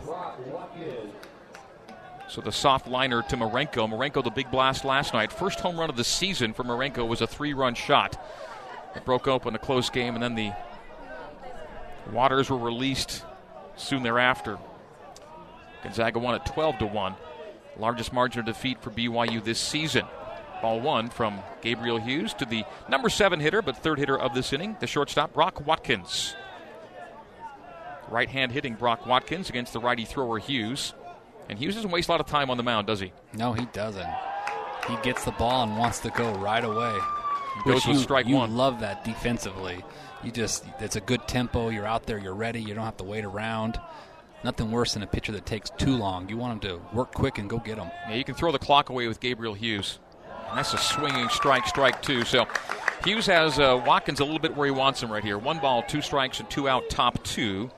So 2.28 2.40
the 2.40 2.52
soft 2.52 2.86
liner 2.86 3.22
to 3.22 3.36
Marenko. 3.36 3.88
Marenko, 3.88 4.22
the 4.22 4.30
big 4.30 4.50
blast 4.50 4.84
last 4.84 5.14
night. 5.14 5.32
First 5.32 5.60
home 5.60 5.78
run 5.78 5.88
of 5.88 5.96
the 5.96 6.04
season 6.04 6.52
for 6.52 6.62
Marenko 6.62 7.08
was 7.08 7.20
a 7.20 7.26
three 7.26 7.54
run 7.54 7.74
shot. 7.74 8.22
It 8.94 9.04
broke 9.04 9.28
open 9.28 9.54
a 9.54 9.58
close 9.58 9.90
game, 9.90 10.14
and 10.14 10.22
then 10.22 10.34
the 10.34 10.52
Waters 12.12 12.48
were 12.48 12.58
released 12.58 13.24
soon 13.76 14.02
thereafter. 14.02 14.58
Gonzaga 15.82 16.18
won 16.18 16.34
at 16.34 16.46
12 16.46 16.78
to 16.78 16.86
1. 16.86 17.14
Largest 17.78 18.12
margin 18.12 18.40
of 18.40 18.46
defeat 18.46 18.80
for 18.82 18.90
BYU 18.90 19.44
this 19.44 19.60
season. 19.60 20.06
Ball 20.62 20.80
one 20.80 21.08
from 21.10 21.40
Gabriel 21.60 21.98
Hughes 21.98 22.34
to 22.34 22.44
the 22.44 22.64
number 22.88 23.08
seven 23.08 23.40
hitter, 23.40 23.62
but 23.62 23.76
third 23.76 23.98
hitter 23.98 24.18
of 24.18 24.34
this 24.34 24.52
inning, 24.52 24.76
the 24.80 24.86
shortstop, 24.86 25.32
Brock 25.32 25.66
Watkins. 25.66 26.34
Right 28.08 28.28
hand 28.28 28.52
hitting 28.52 28.74
Brock 28.74 29.06
Watkins 29.06 29.50
against 29.50 29.72
the 29.72 29.80
righty 29.80 30.04
thrower 30.04 30.38
Hughes. 30.38 30.94
And 31.48 31.58
Hughes 31.58 31.74
doesn't 31.74 31.90
waste 31.90 32.08
a 32.08 32.12
lot 32.12 32.20
of 32.20 32.26
time 32.26 32.50
on 32.50 32.56
the 32.56 32.62
mound, 32.62 32.86
does 32.86 33.00
he? 33.00 33.12
No, 33.34 33.52
he 33.52 33.66
doesn't. 33.66 34.08
He 34.88 34.96
gets 35.02 35.24
the 35.24 35.32
ball 35.32 35.64
and 35.64 35.76
wants 35.78 35.98
to 36.00 36.10
go 36.10 36.32
right 36.34 36.64
away. 36.64 36.96
Goes 37.64 37.74
Which 37.74 37.86
with 37.86 37.96
you, 37.96 38.02
strike 38.02 38.26
you 38.26 38.36
one. 38.36 38.56
love 38.56 38.80
that 38.80 39.04
defensively. 39.04 39.84
You 40.22 40.30
just 40.30 40.64
it's 40.80 40.96
a 40.96 41.00
good 41.00 41.26
tempo. 41.28 41.68
You're 41.68 41.86
out 41.86 42.06
there. 42.06 42.18
You're 42.18 42.34
ready. 42.34 42.60
You 42.60 42.74
don't 42.74 42.84
have 42.84 42.96
to 42.98 43.04
wait 43.04 43.24
around. 43.24 43.80
Nothing 44.44 44.70
worse 44.70 44.94
than 44.94 45.02
a 45.02 45.06
pitcher 45.06 45.32
that 45.32 45.46
takes 45.46 45.70
too 45.70 45.96
long. 45.96 46.28
You 46.28 46.36
want 46.36 46.52
him 46.64 46.70
to 46.70 46.80
work 46.94 47.12
quick 47.12 47.38
and 47.38 47.50
go 47.50 47.58
get 47.58 47.76
him. 47.76 47.90
Yeah, 48.08 48.14
you 48.14 48.24
can 48.24 48.34
throw 48.36 48.52
the 48.52 48.58
clock 48.58 48.88
away 48.88 49.08
with 49.08 49.18
Gabriel 49.20 49.54
Hughes. 49.54 49.98
That's 50.54 50.74
a 50.74 50.78
swinging 50.78 51.28
strike, 51.28 51.66
strike 51.66 52.02
two. 52.02 52.24
So 52.24 52.46
Hughes 53.04 53.26
has 53.26 53.58
uh, 53.58 53.82
Watkins 53.86 54.20
a 54.20 54.24
little 54.24 54.40
bit 54.40 54.56
where 54.56 54.66
he 54.66 54.72
wants 54.72 55.02
him 55.02 55.10
right 55.10 55.22
here. 55.22 55.38
One 55.38 55.58
ball, 55.58 55.82
two 55.82 56.02
strikes, 56.02 56.40
and 56.40 56.50
two 56.50 56.68
out, 56.68 56.88
top 56.90 57.22
two. 57.22 57.70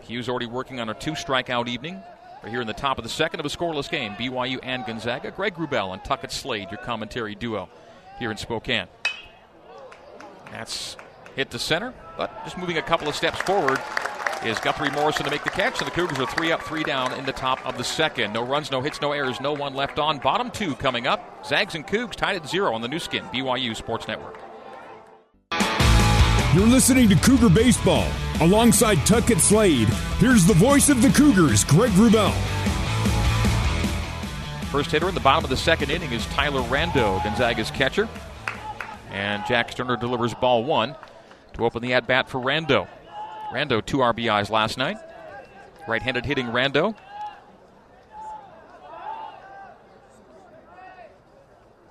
Hughes 0.00 0.28
already 0.28 0.46
working 0.46 0.80
on 0.80 0.88
a 0.88 0.94
two 0.94 1.12
strikeout 1.12 1.68
evening. 1.68 2.02
We're 2.42 2.50
here 2.50 2.60
in 2.60 2.66
the 2.66 2.72
top 2.72 2.98
of 2.98 3.04
the 3.04 3.10
second 3.10 3.40
of 3.40 3.46
a 3.46 3.50
scoreless 3.50 3.90
game. 3.90 4.12
BYU 4.14 4.58
and 4.62 4.84
Gonzaga. 4.86 5.30
Greg 5.30 5.54
Wrubell 5.54 5.92
and 5.92 6.02
Tuckett 6.02 6.32
Slade, 6.32 6.70
your 6.70 6.80
commentary 6.80 7.34
duo 7.34 7.68
here 8.18 8.30
in 8.30 8.36
Spokane. 8.36 8.86
That's 10.50 10.96
hit 11.36 11.50
to 11.50 11.58
center, 11.58 11.94
but 12.16 12.44
just 12.44 12.58
moving 12.58 12.78
a 12.78 12.82
couple 12.82 13.08
of 13.08 13.14
steps 13.14 13.40
forward 13.42 13.78
is 14.44 14.58
Guthrie 14.58 14.90
Morrison 14.90 15.24
to 15.24 15.30
make 15.30 15.44
the 15.44 15.50
catch, 15.50 15.78
and 15.80 15.86
the 15.86 15.94
Cougars 15.94 16.18
are 16.18 16.26
three 16.26 16.52
up, 16.52 16.62
three 16.62 16.82
down 16.82 17.12
in 17.14 17.24
the 17.24 17.32
top 17.32 17.64
of 17.66 17.76
the 17.76 17.84
second. 17.84 18.32
No 18.32 18.44
runs, 18.44 18.70
no 18.70 18.80
hits, 18.80 19.00
no 19.00 19.12
errors, 19.12 19.40
no 19.40 19.52
one 19.52 19.74
left 19.74 19.98
on. 19.98 20.18
Bottom 20.18 20.50
two 20.50 20.74
coming 20.76 21.06
up. 21.06 21.46
Zags 21.46 21.74
and 21.74 21.86
Cougs 21.86 22.14
tied 22.14 22.36
at 22.36 22.48
zero 22.48 22.74
on 22.74 22.80
the 22.80 22.88
Nu 22.88 22.98
Skin, 22.98 23.24
BYU 23.26 23.76
Sports 23.76 24.08
Network. 24.08 24.40
You're 26.54 26.66
listening 26.66 27.08
to 27.10 27.14
Cougar 27.16 27.50
Baseball. 27.50 28.08
Alongside 28.40 28.96
Tuckett 29.06 29.38
Slade, 29.38 29.88
here's 30.18 30.44
the 30.46 30.54
voice 30.54 30.88
of 30.88 31.00
the 31.02 31.10
Cougars, 31.10 31.62
Greg 31.62 31.92
Wrubell. 31.92 32.32
First 34.70 34.90
hitter 34.90 35.08
in 35.08 35.14
the 35.14 35.20
bottom 35.20 35.44
of 35.44 35.50
the 35.50 35.56
second 35.56 35.90
inning 35.90 36.12
is 36.12 36.24
Tyler 36.26 36.62
Rando, 36.62 37.22
Gonzaga's 37.22 37.70
catcher. 37.70 38.08
And 39.10 39.44
Jack 39.46 39.72
Sterner 39.72 39.96
delivers 39.96 40.32
ball 40.34 40.64
one 40.64 40.96
to 41.54 41.64
open 41.64 41.82
the 41.82 41.92
at 41.94 42.06
bat 42.06 42.28
for 42.28 42.40
Rando. 42.40 42.88
Rando, 43.50 43.84
two 43.84 43.98
RBIs 43.98 44.50
last 44.50 44.78
night. 44.78 44.96
Right 45.88 46.02
handed 46.02 46.24
hitting 46.24 46.46
Rando. 46.46 46.94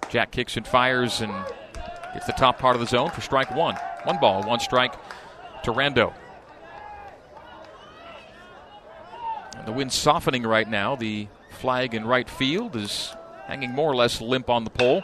Jack 0.09 0.31
kicks 0.31 0.57
and 0.57 0.65
fires 0.65 1.21
and 1.21 1.31
gets 2.13 2.25
the 2.25 2.33
top 2.33 2.57
part 2.59 2.75
of 2.75 2.79
the 2.81 2.87
zone 2.87 3.11
for 3.11 3.21
strike 3.21 3.53
one. 3.53 3.75
One 4.03 4.19
ball, 4.19 4.43
one 4.43 4.59
strike 4.59 4.93
to 5.63 5.71
Rando. 5.71 6.13
And 9.57 9.67
the 9.67 9.71
wind's 9.71 9.95
softening 9.95 10.43
right 10.43 10.67
now. 10.67 10.95
The 10.95 11.27
flag 11.51 11.93
in 11.93 12.05
right 12.05 12.29
field 12.29 12.75
is 12.75 13.13
hanging 13.45 13.71
more 13.71 13.91
or 13.91 13.95
less 13.95 14.21
limp 14.21 14.49
on 14.49 14.63
the 14.63 14.69
pole. 14.69 15.03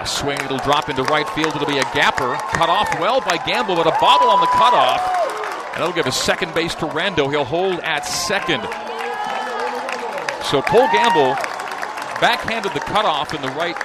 A 0.00 0.06
swing, 0.06 0.38
it'll 0.40 0.58
drop 0.58 0.88
into 0.88 1.02
right 1.04 1.28
field. 1.30 1.54
It'll 1.54 1.66
be 1.66 1.78
a 1.78 1.90
gapper. 1.94 2.34
Cut 2.52 2.68
off 2.68 2.88
well 3.00 3.20
by 3.20 3.38
Gamble, 3.46 3.76
but 3.76 3.86
a 3.86 3.96
bobble 4.00 4.28
on 4.28 4.40
the 4.40 4.46
cutoff. 4.46 5.00
And 5.74 5.82
it'll 5.82 5.94
give 5.94 6.06
a 6.06 6.12
second 6.12 6.54
base 6.54 6.74
to 6.76 6.86
Rando. 6.86 7.30
He'll 7.30 7.44
hold 7.44 7.80
at 7.80 8.00
second. 8.00 8.62
So 10.44 10.62
Cole 10.62 10.88
Gamble 10.92 11.34
backhanded 12.20 12.72
the 12.72 12.80
cutoff 12.80 13.34
in 13.34 13.42
the 13.42 13.48
right 13.48 13.76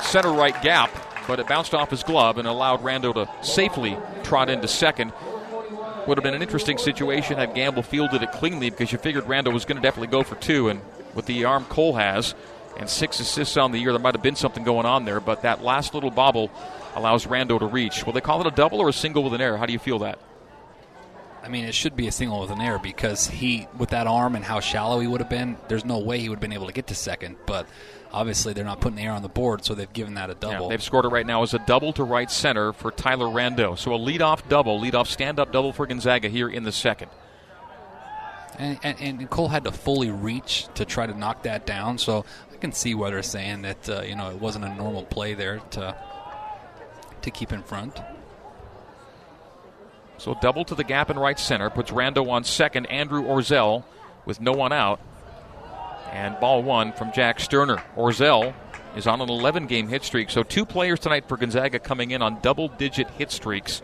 center 0.00 0.32
right 0.32 0.60
gap, 0.62 0.90
but 1.26 1.38
it 1.38 1.46
bounced 1.46 1.74
off 1.74 1.90
his 1.90 2.02
glove 2.02 2.38
and 2.38 2.48
allowed 2.48 2.82
Rando 2.82 3.12
to 3.14 3.28
safely 3.44 3.96
trot 4.22 4.48
into 4.48 4.66
second. 4.66 5.12
Would 6.06 6.18
have 6.18 6.24
been 6.24 6.34
an 6.34 6.42
interesting 6.42 6.78
situation 6.78 7.36
had 7.36 7.54
Gamble 7.54 7.82
fielded 7.82 8.22
it 8.22 8.32
cleanly 8.32 8.70
because 8.70 8.92
you 8.92 8.98
figured 8.98 9.24
Rando 9.24 9.52
was 9.52 9.64
going 9.64 9.76
to 9.76 9.82
definitely 9.82 10.08
go 10.08 10.22
for 10.22 10.36
two, 10.36 10.68
and 10.68 10.80
with 11.14 11.26
the 11.26 11.44
arm 11.44 11.64
Cole 11.66 11.94
has 11.94 12.34
and 12.78 12.88
six 12.88 13.20
assists 13.20 13.56
on 13.56 13.72
the 13.72 13.78
year, 13.78 13.92
there 13.92 14.00
might 14.00 14.14
have 14.14 14.22
been 14.22 14.36
something 14.36 14.64
going 14.64 14.86
on 14.86 15.04
there. 15.04 15.20
But 15.20 15.42
that 15.42 15.62
last 15.62 15.94
little 15.94 16.10
bobble 16.10 16.50
allows 16.94 17.26
Rando 17.26 17.58
to 17.58 17.66
reach. 17.66 18.04
Will 18.04 18.12
they 18.12 18.20
call 18.20 18.40
it 18.40 18.46
a 18.46 18.50
double 18.50 18.80
or 18.80 18.88
a 18.88 18.92
single 18.92 19.22
with 19.24 19.34
an 19.34 19.40
error? 19.40 19.56
How 19.56 19.66
do 19.66 19.72
you 19.72 19.78
feel 19.78 20.00
that? 20.00 20.18
I 21.42 21.48
mean, 21.48 21.66
it 21.66 21.74
should 21.74 21.94
be 21.94 22.06
a 22.08 22.12
single 22.12 22.40
with 22.40 22.50
an 22.50 22.60
error 22.62 22.78
because 22.82 23.26
he, 23.26 23.68
with 23.76 23.90
that 23.90 24.06
arm 24.06 24.34
and 24.34 24.42
how 24.42 24.60
shallow 24.60 24.98
he 25.00 25.06
would 25.06 25.20
have 25.20 25.28
been, 25.28 25.58
there's 25.68 25.84
no 25.84 25.98
way 25.98 26.18
he 26.18 26.30
would 26.30 26.36
have 26.36 26.40
been 26.40 26.54
able 26.54 26.66
to 26.68 26.72
get 26.72 26.86
to 26.86 26.94
second. 26.94 27.36
But 27.44 27.66
obviously, 28.10 28.54
they're 28.54 28.64
not 28.64 28.80
putting 28.80 28.96
the 28.96 29.02
error 29.02 29.12
on 29.14 29.20
the 29.20 29.28
board, 29.28 29.62
so 29.62 29.74
they've 29.74 29.92
given 29.92 30.14
that 30.14 30.30
a 30.30 30.32
Yeah, 30.40 30.52
double. 30.52 30.68
they've 30.70 30.82
scored 30.82 31.04
it 31.04 31.08
right 31.08 31.26
now 31.26 31.42
as 31.42 31.52
a 31.52 31.58
double 31.58 31.92
to 31.94 32.02
right 32.04 32.30
center 32.30 32.72
for 32.72 32.90
Tyler 32.90 33.26
Rando. 33.26 33.76
So 33.76 33.92
a 33.94 33.98
leadoff 33.98 34.48
double, 34.48 34.80
leadoff 34.80 35.06
stand 35.06 35.38
up 35.38 35.52
double 35.52 35.74
for 35.74 35.86
Gonzaga 35.86 36.28
here 36.30 36.48
in 36.48 36.62
the 36.62 36.72
second. 36.72 37.10
And, 38.58 38.78
and, 38.82 39.00
and 39.00 39.30
Cole 39.30 39.48
had 39.48 39.64
to 39.64 39.72
fully 39.72 40.10
reach 40.10 40.68
to 40.76 40.84
try 40.86 41.06
to 41.06 41.12
knock 41.12 41.42
that 41.42 41.66
down. 41.66 41.98
So 41.98 42.24
can 42.64 42.72
see 42.72 42.94
why 42.94 43.10
they're 43.10 43.22
saying 43.22 43.60
that 43.60 43.88
uh, 43.90 44.00
you 44.00 44.16
know 44.16 44.30
it 44.30 44.40
wasn't 44.40 44.64
a 44.64 44.74
normal 44.74 45.02
play 45.02 45.34
there 45.34 45.58
to 45.58 45.94
to 47.20 47.30
keep 47.30 47.52
in 47.52 47.62
front. 47.62 48.00
So 50.16 50.34
double 50.40 50.64
to 50.64 50.74
the 50.74 50.84
gap 50.84 51.10
in 51.10 51.18
right 51.18 51.38
center 51.38 51.68
puts 51.68 51.90
Rando 51.90 52.26
on 52.30 52.42
second. 52.42 52.86
Andrew 52.86 53.22
Orzel 53.22 53.84
with 54.24 54.40
no 54.40 54.52
one 54.52 54.72
out. 54.72 54.98
And 56.10 56.40
ball 56.40 56.62
one 56.62 56.94
from 56.94 57.12
Jack 57.12 57.38
Sterner. 57.38 57.82
Orzel 57.98 58.54
is 58.96 59.06
on 59.06 59.20
an 59.20 59.28
11 59.28 59.66
game 59.66 59.88
hit 59.88 60.02
streak. 60.02 60.30
So 60.30 60.42
two 60.42 60.64
players 60.64 61.00
tonight 61.00 61.28
for 61.28 61.36
Gonzaga 61.36 61.78
coming 61.78 62.12
in 62.12 62.22
on 62.22 62.40
double 62.40 62.68
digit 62.68 63.10
hit 63.10 63.30
streaks. 63.30 63.82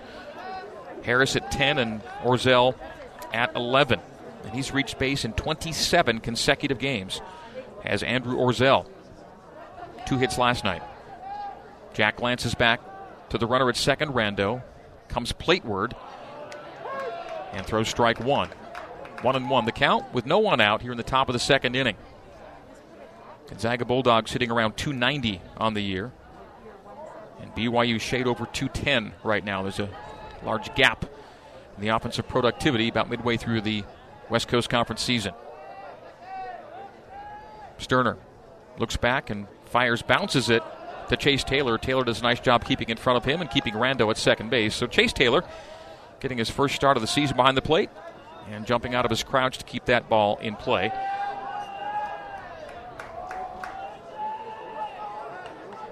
Harris 1.02 1.36
at 1.36 1.50
10 1.50 1.76
and 1.76 2.02
Orzel 2.22 2.74
at 3.34 3.54
11. 3.54 4.00
And 4.44 4.54
he's 4.54 4.72
reached 4.72 4.98
base 4.98 5.26
in 5.26 5.34
27 5.34 6.20
consecutive 6.20 6.78
games 6.78 7.20
as 7.84 8.02
Andrew 8.02 8.36
Orzel. 8.36 8.86
Two 10.06 10.18
hits 10.18 10.38
last 10.38 10.64
night. 10.64 10.82
Jack 11.92 12.16
glances 12.16 12.54
back 12.54 12.80
to 13.30 13.38
the 13.38 13.46
runner 13.46 13.68
at 13.68 13.76
second. 13.76 14.12
Rando 14.12 14.62
comes 15.08 15.32
plateward 15.32 15.94
and 17.52 17.66
throws 17.66 17.88
strike 17.88 18.20
one. 18.20 18.48
One 19.22 19.36
and 19.36 19.50
one 19.50 19.66
the 19.66 19.72
count 19.72 20.12
with 20.14 20.24
no 20.24 20.38
one 20.38 20.60
out 20.60 20.82
here 20.82 20.92
in 20.92 20.96
the 20.96 21.02
top 21.02 21.28
of 21.28 21.32
the 21.32 21.38
second 21.38 21.76
inning. 21.76 21.96
Gonzaga 23.48 23.84
Bulldogs 23.84 24.30
sitting 24.30 24.50
around 24.50 24.76
290 24.76 25.42
on 25.58 25.74
the 25.74 25.82
year. 25.82 26.12
And 27.40 27.54
BYU 27.54 28.00
shade 28.00 28.26
over 28.26 28.46
210 28.46 29.12
right 29.24 29.44
now. 29.44 29.62
There's 29.62 29.80
a 29.80 29.90
large 30.44 30.74
gap 30.74 31.04
in 31.76 31.82
the 31.82 31.88
offensive 31.88 32.28
productivity 32.28 32.88
about 32.88 33.10
midway 33.10 33.36
through 33.36 33.62
the 33.62 33.84
West 34.28 34.48
Coast 34.48 34.70
Conference 34.70 35.02
season. 35.02 35.34
Sterner 37.80 38.16
looks 38.78 38.96
back 38.96 39.30
and 39.30 39.46
fires, 39.66 40.02
bounces 40.02 40.50
it 40.50 40.62
to 41.08 41.16
Chase 41.16 41.44
Taylor. 41.44 41.76
Taylor 41.78 42.04
does 42.04 42.20
a 42.20 42.22
nice 42.22 42.40
job 42.40 42.64
keeping 42.64 42.88
in 42.88 42.96
front 42.96 43.16
of 43.16 43.24
him 43.24 43.40
and 43.40 43.50
keeping 43.50 43.74
Rando 43.74 44.10
at 44.10 44.16
second 44.16 44.50
base. 44.50 44.74
So 44.74 44.86
Chase 44.86 45.12
Taylor 45.12 45.44
getting 46.20 46.38
his 46.38 46.50
first 46.50 46.74
start 46.74 46.96
of 46.96 47.00
the 47.00 47.06
season 47.06 47.36
behind 47.36 47.56
the 47.56 47.62
plate 47.62 47.90
and 48.48 48.66
jumping 48.66 48.94
out 48.94 49.04
of 49.04 49.10
his 49.10 49.22
crouch 49.22 49.58
to 49.58 49.64
keep 49.64 49.86
that 49.86 50.08
ball 50.08 50.38
in 50.38 50.56
play. 50.56 50.92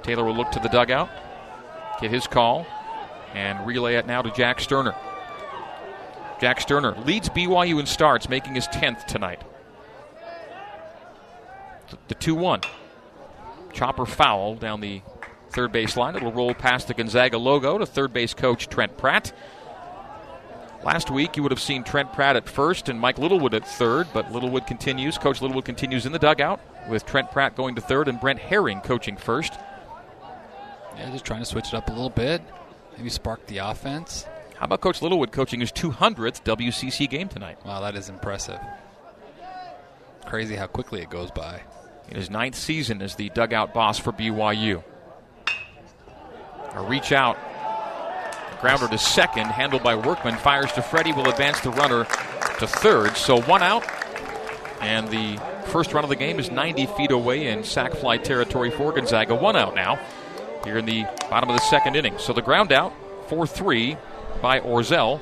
Taylor 0.02 0.24
will 0.24 0.36
look 0.36 0.50
to 0.52 0.60
the 0.60 0.68
dugout, 0.68 1.10
get 2.00 2.10
his 2.10 2.26
call, 2.26 2.66
and 3.34 3.66
relay 3.66 3.96
it 3.96 4.06
now 4.06 4.22
to 4.22 4.30
Jack 4.30 4.60
Sterner. 4.60 4.94
Jack 6.40 6.60
Sterner 6.60 6.94
leads 7.04 7.28
BYU 7.28 7.78
in 7.80 7.86
starts, 7.86 8.28
making 8.28 8.54
his 8.54 8.66
10th 8.68 9.04
tonight. 9.06 9.42
The 12.08 12.14
2 12.14 12.34
1. 12.34 12.62
Chopper 13.72 14.06
foul 14.06 14.54
down 14.54 14.80
the 14.80 15.02
third 15.50 15.72
base 15.72 15.96
line. 15.96 16.16
It'll 16.16 16.32
roll 16.32 16.54
past 16.54 16.88
the 16.88 16.94
Gonzaga 16.94 17.38
logo 17.38 17.78
to 17.78 17.86
third 17.86 18.12
base 18.12 18.34
coach 18.34 18.68
Trent 18.68 18.96
Pratt. 18.96 19.32
Last 20.84 21.10
week, 21.10 21.36
you 21.36 21.42
would 21.42 21.52
have 21.52 21.60
seen 21.60 21.82
Trent 21.82 22.12
Pratt 22.12 22.36
at 22.36 22.48
first 22.48 22.88
and 22.88 23.00
Mike 23.00 23.18
Littlewood 23.18 23.52
at 23.52 23.66
third, 23.66 24.06
but 24.12 24.32
Littlewood 24.32 24.66
continues. 24.66 25.18
Coach 25.18 25.42
Littlewood 25.42 25.64
continues 25.64 26.06
in 26.06 26.12
the 26.12 26.18
dugout 26.18 26.60
with 26.88 27.04
Trent 27.04 27.30
Pratt 27.32 27.56
going 27.56 27.74
to 27.74 27.80
third 27.80 28.08
and 28.08 28.20
Brent 28.20 28.38
Herring 28.38 28.80
coaching 28.80 29.16
first. 29.16 29.54
Yeah, 30.96 31.10
just 31.10 31.24
trying 31.24 31.40
to 31.40 31.46
switch 31.46 31.68
it 31.68 31.74
up 31.74 31.88
a 31.88 31.92
little 31.92 32.10
bit. 32.10 32.42
Maybe 32.96 33.10
spark 33.10 33.44
the 33.46 33.58
offense. 33.58 34.26
How 34.56 34.64
about 34.64 34.80
Coach 34.80 35.02
Littlewood 35.02 35.32
coaching 35.32 35.60
his 35.60 35.70
200th 35.72 36.42
WCC 36.42 37.08
game 37.08 37.28
tonight? 37.28 37.58
Wow, 37.64 37.80
that 37.80 37.94
is 37.94 38.08
impressive. 38.08 38.58
Crazy 40.26 40.56
how 40.56 40.66
quickly 40.66 41.00
it 41.00 41.10
goes 41.10 41.30
by. 41.30 41.62
In 42.08 42.16
his 42.16 42.30
ninth 42.30 42.54
season 42.54 43.02
as 43.02 43.16
the 43.16 43.28
dugout 43.30 43.74
boss 43.74 43.98
for 43.98 44.12
BYU. 44.12 44.82
A 46.72 46.82
reach 46.82 47.12
out. 47.12 47.36
Grounder 48.60 48.88
to 48.88 48.98
second, 48.98 49.46
handled 49.46 49.82
by 49.82 49.94
Workman. 49.94 50.36
Fires 50.36 50.72
to 50.72 50.82
Freddie, 50.82 51.12
will 51.12 51.28
advance 51.28 51.60
the 51.60 51.70
runner 51.70 52.04
to 52.58 52.66
third. 52.66 53.16
So 53.16 53.40
one 53.42 53.62
out. 53.62 53.84
And 54.80 55.08
the 55.08 55.38
first 55.66 55.92
run 55.92 56.04
of 56.04 56.10
the 56.10 56.16
game 56.16 56.38
is 56.38 56.50
90 56.50 56.86
feet 56.86 57.10
away 57.10 57.48
in 57.48 57.62
sac 57.62 57.94
fly 57.94 58.16
territory 58.16 58.70
for 58.70 58.92
Gonzaga. 58.92 59.34
One 59.34 59.56
out 59.56 59.74
now 59.74 59.98
here 60.64 60.78
in 60.78 60.86
the 60.86 61.04
bottom 61.30 61.50
of 61.50 61.56
the 61.56 61.62
second 61.62 61.96
inning. 61.96 62.16
So 62.18 62.32
the 62.32 62.42
ground 62.42 62.72
out, 62.72 62.92
4 63.28 63.46
3 63.46 63.96
by 64.40 64.60
Orzel. 64.60 65.20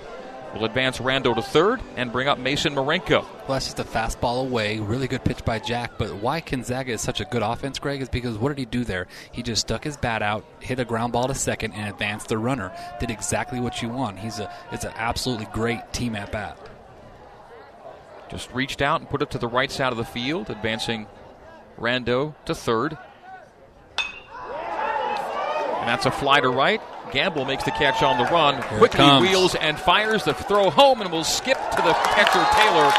Will 0.54 0.64
advance 0.64 0.98
Rando 0.98 1.35
to 1.35 1.42
third 1.42 1.82
and 1.96 2.11
bring 2.11 2.28
up 2.28 2.38
Mason 2.38 2.74
Marenko. 2.74 3.22
Well, 3.22 3.48
that's 3.48 3.66
just 3.66 3.78
a 3.78 3.85
fastball 3.85 4.46
away. 4.46 4.80
Really 4.80 5.06
good 5.06 5.22
pitch 5.22 5.44
by 5.44 5.59
Jack. 5.59 5.98
But 5.98 6.14
why 6.14 6.40
Gonzaga 6.40 6.92
is 6.92 7.02
such 7.02 7.20
a 7.20 7.26
good 7.26 7.42
offense, 7.42 7.78
Greg, 7.78 8.00
is 8.00 8.09
because 8.09 8.38
what 8.38 8.48
did 8.48 8.59
he 8.59 8.64
do 8.64 8.82
there? 8.85 9.06
He 9.32 9.42
just 9.42 9.62
stuck 9.62 9.85
his 9.85 9.98
bat 9.98 10.22
out, 10.22 10.44
hit 10.61 10.80
a 10.80 10.85
ground 10.85 11.12
ball 11.12 11.28
to 11.28 11.35
second, 11.35 11.72
and 11.72 11.88
advanced 11.90 12.28
the 12.28 12.38
runner. 12.38 12.72
Did 13.00 13.11
exactly 13.11 13.61
what 13.61 13.82
you 13.82 13.90
want. 13.90 14.18
He's 14.18 14.38
a 14.38 14.50
it's 14.72 14.85
an 14.85 14.92
absolutely 14.96 15.46
great 15.52 15.92
team 15.92 16.16
at 16.16 16.32
bat. 16.32 16.59
Just 18.30 18.50
reached 18.52 18.80
out 18.80 19.00
and 19.00 19.11
put 19.11 19.22
it 19.22 19.30
to 19.32 19.38
the 19.38 19.48
right 19.48 19.70
side 19.70 19.92
of 19.92 19.98
the 19.98 20.04
field, 20.04 20.48
advancing 20.48 21.06
Rando 21.78 22.35
to 22.46 22.54
third. 22.54 22.96
And 23.98 25.88
that's 25.88 26.06
a 26.06 26.11
fly 26.11 26.40
to 26.40 26.48
right. 26.48 26.80
Gamble 27.12 27.44
makes 27.44 27.64
the 27.64 27.70
catch 27.70 28.02
on 28.02 28.18
the 28.18 28.24
run. 28.24 28.62
Here 28.62 28.78
Quickly 28.78 29.20
wheels 29.20 29.54
and 29.54 29.78
fires 29.78 30.24
the 30.24 30.34
throw 30.34 30.70
home 30.70 31.00
and 31.00 31.10
will 31.12 31.24
skip 31.24 31.56
to 31.56 31.76
the 31.76 31.92
catcher 31.92 32.44
Taylor, 32.54 32.92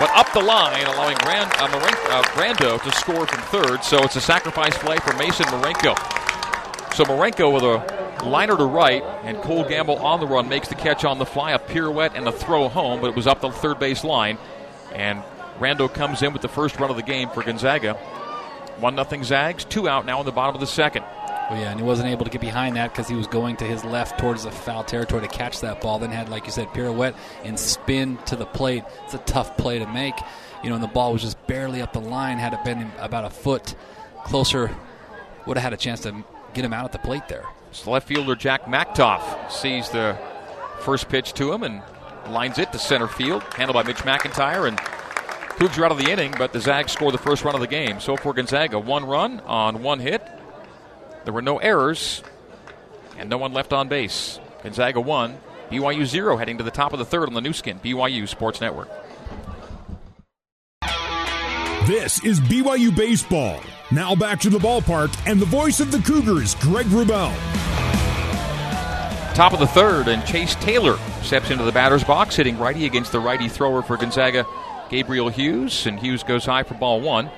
but 0.00 0.10
up 0.16 0.32
the 0.32 0.40
line, 0.40 0.84
allowing 0.86 1.16
Rand, 1.26 1.50
uh, 1.58 1.66
uh, 1.66 2.22
Rando 2.34 2.82
to 2.82 2.92
score 2.92 3.26
from 3.26 3.40
third. 3.42 3.84
So 3.84 4.02
it's 4.02 4.16
a 4.16 4.20
sacrifice 4.20 4.76
play 4.78 4.96
for 4.98 5.14
Mason 5.16 5.46
Marenko. 5.46 5.94
So 6.94 7.04
Marenko 7.04 7.52
with 7.52 7.62
a 7.62 8.24
liner 8.24 8.56
to 8.56 8.64
right, 8.64 9.02
and 9.24 9.36
Cole 9.42 9.64
Gamble 9.64 9.98
on 9.98 10.20
the 10.20 10.26
run 10.26 10.48
makes 10.48 10.68
the 10.68 10.74
catch 10.74 11.04
on 11.04 11.18
the 11.18 11.26
fly, 11.26 11.52
a 11.52 11.58
pirouette 11.58 12.14
and 12.14 12.26
a 12.26 12.32
throw 12.32 12.68
home, 12.68 13.00
but 13.00 13.08
it 13.08 13.16
was 13.16 13.26
up 13.26 13.40
the 13.40 13.50
third 13.50 13.78
base 13.78 14.04
line. 14.04 14.38
And 14.94 15.22
Rando 15.58 15.92
comes 15.92 16.22
in 16.22 16.32
with 16.32 16.42
the 16.42 16.48
first 16.48 16.78
run 16.80 16.90
of 16.90 16.96
the 16.96 17.02
game 17.02 17.28
for 17.30 17.42
Gonzaga. 17.42 17.94
1 18.78 18.94
0 19.08 19.22
Zags, 19.22 19.64
two 19.64 19.88
out 19.88 20.06
now 20.06 20.20
in 20.20 20.26
the 20.26 20.32
bottom 20.32 20.54
of 20.54 20.60
the 20.60 20.66
second. 20.66 21.04
Well, 21.50 21.58
yeah, 21.58 21.72
and 21.72 21.80
he 21.80 21.84
wasn't 21.84 22.08
able 22.08 22.24
to 22.24 22.30
get 22.30 22.40
behind 22.40 22.76
that 22.76 22.92
because 22.92 23.08
he 23.08 23.16
was 23.16 23.26
going 23.26 23.56
to 23.56 23.64
his 23.64 23.84
left 23.84 24.20
towards 24.20 24.44
the 24.44 24.52
foul 24.52 24.84
territory 24.84 25.22
to 25.22 25.28
catch 25.28 25.60
that 25.62 25.80
ball. 25.80 25.98
Then 25.98 26.10
had, 26.10 26.28
like 26.28 26.46
you 26.46 26.52
said, 26.52 26.68
pirouette 26.68 27.16
and 27.42 27.58
spin 27.58 28.18
to 28.26 28.36
the 28.36 28.46
plate. 28.46 28.84
It's 29.04 29.14
a 29.14 29.18
tough 29.18 29.56
play 29.56 29.80
to 29.80 29.86
make. 29.88 30.14
You 30.62 30.68
know, 30.68 30.76
and 30.76 30.84
the 30.84 30.88
ball 30.88 31.12
was 31.12 31.22
just 31.22 31.44
barely 31.48 31.82
up 31.82 31.92
the 31.92 32.00
line. 32.00 32.38
Had 32.38 32.54
it 32.54 32.62
been 32.64 32.92
about 33.00 33.24
a 33.24 33.30
foot 33.30 33.74
closer, 34.24 34.70
would 35.44 35.56
have 35.56 35.64
had 35.64 35.72
a 35.72 35.76
chance 35.76 36.00
to 36.02 36.24
get 36.54 36.64
him 36.64 36.72
out 36.72 36.84
at 36.84 36.92
the 36.92 36.98
plate 37.00 37.26
there. 37.26 37.46
So 37.72 37.90
left 37.90 38.06
fielder 38.06 38.36
Jack 38.36 38.66
Machtolf 38.66 39.50
sees 39.50 39.88
the 39.88 40.16
first 40.82 41.08
pitch 41.08 41.32
to 41.32 41.52
him 41.52 41.64
and 41.64 41.82
lines 42.28 42.58
it 42.58 42.70
to 42.70 42.78
center 42.78 43.08
field, 43.08 43.42
handled 43.54 43.74
by 43.74 43.82
Mitch 43.82 43.98
McIntyre, 43.98 44.68
and 44.68 44.76
proves 44.76 45.76
you 45.76 45.84
out 45.84 45.90
of 45.90 45.98
the 45.98 46.12
inning. 46.12 46.32
But 46.38 46.52
the 46.52 46.60
Zags 46.60 46.92
score 46.92 47.10
the 47.10 47.18
first 47.18 47.42
run 47.42 47.56
of 47.56 47.60
the 47.60 47.66
game. 47.66 47.98
So 47.98 48.16
for 48.16 48.32
Gonzaga, 48.32 48.78
one 48.78 49.04
run 49.04 49.40
on 49.40 49.82
one 49.82 49.98
hit. 49.98 50.22
There 51.24 51.32
were 51.32 51.42
no 51.42 51.58
errors 51.58 52.22
and 53.18 53.28
no 53.28 53.38
one 53.38 53.52
left 53.52 53.72
on 53.72 53.88
base. 53.88 54.40
Gonzaga 54.62 55.00
1, 55.00 55.38
BYU 55.70 56.06
0 56.06 56.36
heading 56.36 56.58
to 56.58 56.64
the 56.64 56.70
top 56.70 56.92
of 56.92 56.98
the 56.98 57.04
third 57.04 57.28
on 57.28 57.34
the 57.34 57.40
Nu 57.40 57.52
Skin, 57.52 57.78
BYU 57.78 58.28
Sports 58.28 58.60
Network. 58.60 58.88
This 61.86 62.22
is 62.24 62.40
BYU 62.40 62.94
Baseball. 62.94 63.60
Now 63.90 64.14
back 64.14 64.40
to 64.40 64.50
the 64.50 64.58
ballpark 64.58 65.14
and 65.26 65.40
the 65.40 65.46
voice 65.46 65.80
of 65.80 65.90
the 65.90 65.98
Cougars, 65.98 66.54
Greg 66.56 66.86
Wrubell. 66.86 67.34
Top 69.34 69.52
of 69.52 69.58
the 69.58 69.66
third, 69.66 70.08
and 70.08 70.24
Chase 70.26 70.54
Taylor 70.56 70.98
steps 71.22 71.50
into 71.50 71.64
the 71.64 71.72
batter's 71.72 72.04
box, 72.04 72.36
hitting 72.36 72.58
righty 72.58 72.86
against 72.86 73.12
the 73.12 73.20
righty 73.20 73.48
thrower 73.48 73.82
for 73.82 73.96
Gonzaga, 73.96 74.44
Gabriel 74.88 75.28
Hughes, 75.28 75.86
and 75.86 75.98
Hughes 75.98 76.22
goes 76.22 76.44
high 76.44 76.62
for 76.62 76.74
ball 76.74 77.00
one. 77.00 77.30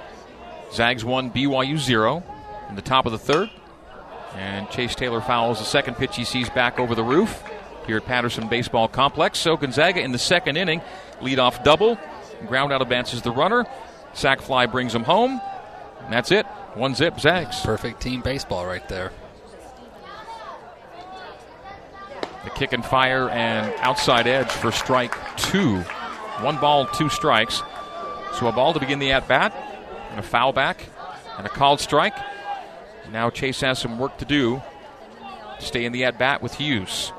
Zags 0.73 1.05
1, 1.05 1.31
BYU 1.31 1.79
0 1.79 2.23
in 2.69 2.77
the 2.77 2.83
top 2.83 3.07
of 3.07 3.13
the 3.13 3.19
third. 3.19 3.51
And 4.37 4.69
Chase 4.71 4.95
Taylor 4.95 5.21
fouls 5.21 5.59
the 5.59 5.65
second 5.65 5.97
pitch 5.97 6.17
he 6.17 6.25
sees 6.25 6.49
back 6.51 6.79
over 6.79 6.95
the 6.95 7.05
roof 7.05 7.43
here 7.87 7.99
at 7.99 8.07
Patterson 8.07 8.49
Baseball 8.49 8.89
Complex. 8.89 9.39
So 9.39 9.57
Gonzaga 9.57 10.01
in 10.01 10.13
the 10.13 10.19
second 10.19 10.57
inning, 10.57 10.81
leadoff 11.21 11.63
double, 11.65 11.99
ground 12.47 12.73
out 12.73 12.83
advances 12.83 13.23
the 13.23 13.31
runner, 13.31 13.67
sac 14.15 14.41
fly 14.41 14.67
brings 14.67 14.95
him 14.95 15.05
home, 15.05 15.41
and 16.01 16.13
that's 16.13 16.31
it. 16.31 16.47
One 16.75 16.95
zip, 16.95 17.21
Zags. 17.21 17.61
Perfect 17.61 18.01
team 18.01 18.23
baseball 18.23 18.67
right 18.67 18.87
there. 18.89 19.13
The 22.45 22.51
kick 22.51 22.73
and 22.73 22.85
fire 22.85 23.29
and 23.29 23.73
outside 23.81 24.27
edge 24.27 24.51
for 24.51 24.73
strike 24.73 25.15
two. 25.37 25.81
One 26.41 26.59
ball, 26.59 26.87
two 26.87 27.09
strikes. 27.09 27.63
So 28.35 28.47
a 28.49 28.53
ball 28.53 28.73
to 28.73 28.81
begin 28.81 28.99
the 28.99 29.13
at 29.13 29.29
bat, 29.29 29.55
and 30.11 30.19
a 30.19 30.23
foul 30.23 30.53
back, 30.53 30.89
and 31.37 31.47
a 31.47 31.51
called 31.51 31.81
strike. 31.81 32.15
Now 33.13 33.29
Chase 33.29 33.61
has 33.61 33.79
some 33.79 33.99
work 33.99 34.17
to 34.19 34.25
do 34.25 34.63
to 35.61 35.65
stay 35.65 35.85
in 35.85 35.93
the 35.93 36.05
at 36.05 36.19
bat 36.19 36.43
with 36.43 36.55
Hughes. 36.55 37.13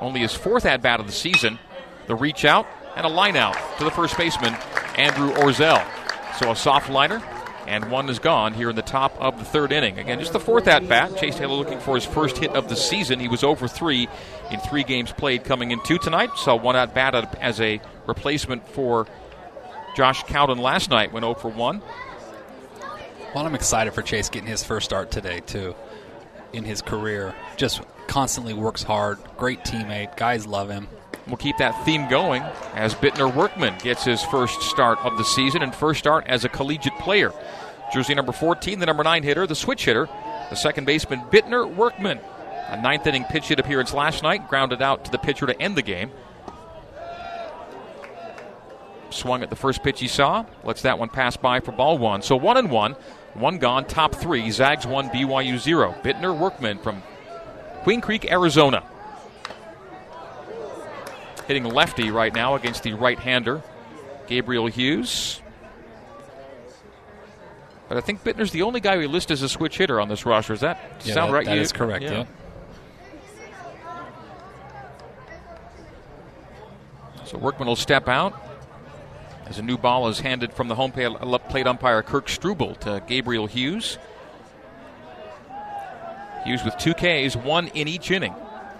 Only 0.00 0.20
his 0.20 0.32
fourth 0.32 0.64
at 0.64 0.82
bat 0.82 1.00
of 1.00 1.06
the 1.06 1.12
season. 1.12 1.58
The 2.06 2.14
reach 2.14 2.44
out 2.44 2.66
and 2.94 3.04
a 3.04 3.08
line 3.08 3.36
out 3.36 3.56
to 3.78 3.84
the 3.84 3.90
first 3.90 4.16
baseman, 4.16 4.54
Andrew 4.96 5.32
Orzel. 5.32 5.84
So 6.38 6.52
a 6.52 6.56
soft 6.56 6.90
liner, 6.90 7.20
and 7.66 7.90
one 7.90 8.08
is 8.08 8.20
gone 8.20 8.54
here 8.54 8.70
in 8.70 8.76
the 8.76 8.82
top 8.82 9.16
of 9.20 9.38
the 9.38 9.44
third 9.44 9.72
inning. 9.72 9.98
Again, 9.98 10.20
just 10.20 10.32
the 10.32 10.38
fourth 10.38 10.68
at 10.68 10.88
bat. 10.88 11.16
Chase 11.16 11.34
Taylor 11.34 11.54
looking 11.54 11.80
for 11.80 11.96
his 11.96 12.04
first 12.04 12.38
hit 12.38 12.52
of 12.52 12.68
the 12.68 12.76
season. 12.76 13.18
He 13.18 13.26
was 13.26 13.42
over 13.42 13.66
three 13.66 14.08
in 14.52 14.60
three 14.60 14.84
games 14.84 15.10
played 15.12 15.42
coming 15.42 15.72
into 15.72 15.98
tonight. 15.98 16.30
Saw 16.36 16.54
one 16.54 16.76
at 16.76 16.94
bat 16.94 17.36
as 17.40 17.60
a 17.60 17.80
replacement 18.06 18.68
for 18.68 19.08
Josh 19.96 20.22
Cowden 20.24 20.58
last 20.58 20.90
night, 20.90 21.12
went 21.12 21.24
0 21.24 21.34
for 21.34 21.48
1. 21.48 21.82
Well, 23.36 23.44
I'm 23.44 23.54
excited 23.54 23.92
for 23.92 24.00
Chase 24.00 24.30
getting 24.30 24.48
his 24.48 24.64
first 24.64 24.86
start 24.86 25.10
today, 25.10 25.40
too, 25.40 25.74
in 26.54 26.64
his 26.64 26.80
career. 26.80 27.34
Just 27.58 27.82
constantly 28.06 28.54
works 28.54 28.82
hard, 28.82 29.18
great 29.36 29.62
teammate. 29.62 30.16
Guys 30.16 30.46
love 30.46 30.70
him. 30.70 30.88
We'll 31.26 31.36
keep 31.36 31.58
that 31.58 31.84
theme 31.84 32.08
going 32.08 32.42
as 32.72 32.94
Bittner 32.94 33.30
Workman 33.34 33.76
gets 33.80 34.04
his 34.04 34.22
first 34.22 34.62
start 34.62 34.98
of 35.04 35.18
the 35.18 35.22
season 35.22 35.60
and 35.60 35.74
first 35.74 35.98
start 35.98 36.26
as 36.26 36.46
a 36.46 36.48
collegiate 36.48 36.98
player. 36.98 37.30
Jersey 37.92 38.14
number 38.14 38.32
14, 38.32 38.78
the 38.78 38.86
number 38.86 39.04
9 39.04 39.22
hitter, 39.22 39.46
the 39.46 39.54
switch 39.54 39.84
hitter, 39.84 40.08
the 40.48 40.56
second 40.56 40.86
baseman 40.86 41.20
Bittner 41.30 41.70
Workman. 41.70 42.20
A 42.68 42.80
ninth 42.80 43.06
inning 43.06 43.24
pitch 43.24 43.48
hit 43.48 43.60
appearance 43.60 43.92
last 43.92 44.22
night, 44.22 44.48
grounded 44.48 44.80
out 44.80 45.04
to 45.04 45.10
the 45.10 45.18
pitcher 45.18 45.44
to 45.44 45.60
end 45.60 45.76
the 45.76 45.82
game. 45.82 46.10
Swung 49.10 49.42
at 49.42 49.50
the 49.50 49.56
first 49.56 49.82
pitch 49.82 50.00
he 50.00 50.08
saw, 50.08 50.46
lets 50.64 50.80
that 50.80 50.98
one 50.98 51.10
pass 51.10 51.36
by 51.36 51.60
for 51.60 51.72
ball 51.72 51.98
one. 51.98 52.22
So 52.22 52.34
one 52.34 52.56
and 52.56 52.70
one, 52.70 52.96
one 53.36 53.58
gone, 53.58 53.84
top 53.84 54.14
three. 54.14 54.50
Zags 54.50 54.86
one, 54.86 55.08
BYU 55.10 55.58
zero. 55.58 55.94
Bittner 56.02 56.36
Workman 56.36 56.78
from 56.78 57.02
Queen 57.82 58.00
Creek, 58.00 58.30
Arizona. 58.30 58.82
Hitting 61.46 61.64
lefty 61.64 62.10
right 62.10 62.34
now 62.34 62.54
against 62.56 62.82
the 62.82 62.94
right 62.94 63.18
hander, 63.18 63.62
Gabriel 64.26 64.66
Hughes. 64.66 65.40
But 67.88 67.98
I 67.98 68.00
think 68.00 68.24
Bittner's 68.24 68.50
the 68.50 68.62
only 68.62 68.80
guy 68.80 68.96
we 68.96 69.06
list 69.06 69.30
as 69.30 69.42
a 69.42 69.48
switch 69.48 69.78
hitter 69.78 70.00
on 70.00 70.08
this 70.08 70.26
roster. 70.26 70.54
Does 70.54 70.62
that 70.62 70.78
yeah, 71.04 71.14
sound 71.14 71.30
that, 71.30 71.36
right? 71.36 71.46
That 71.46 71.54
you? 71.54 71.60
is 71.60 71.72
correct, 71.72 72.02
yeah. 72.02 72.10
yeah. 72.12 72.24
So 77.26 77.38
Workman 77.38 77.68
will 77.68 77.76
step 77.76 78.08
out 78.08 78.45
as 79.46 79.58
a 79.58 79.62
new 79.62 79.78
ball 79.78 80.08
is 80.08 80.20
handed 80.20 80.52
from 80.52 80.68
the 80.68 80.74
home 80.74 80.92
plate 80.92 81.66
umpire 81.66 82.02
Kirk 82.02 82.28
Struble 82.28 82.74
to 82.76 83.02
Gabriel 83.06 83.46
Hughes. 83.46 83.98
Hughes 86.44 86.64
with 86.64 86.76
two 86.78 86.94
Ks, 86.94 87.36
one 87.36 87.68
in 87.68 87.88
each 87.88 88.10
inning 88.10 88.34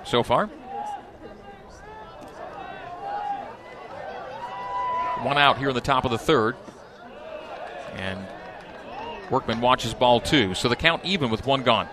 so 0.05 0.23
far. 0.23 0.47
One 5.23 5.39
out 5.39 5.59
here 5.59 5.71
in 5.71 5.75
the 5.75 5.81
top 5.81 6.05
of 6.05 6.11
the 6.11 6.19
third. 6.19 6.57
And 7.95 8.19
Workman 9.31 9.61
watches 9.61 9.95
ball 9.95 10.21
two. 10.21 10.55
So 10.55 10.69
the 10.69 10.77
count 10.77 11.05
even 11.05 11.31
with 11.31 11.47
one 11.47 11.63
gone. 11.63 11.89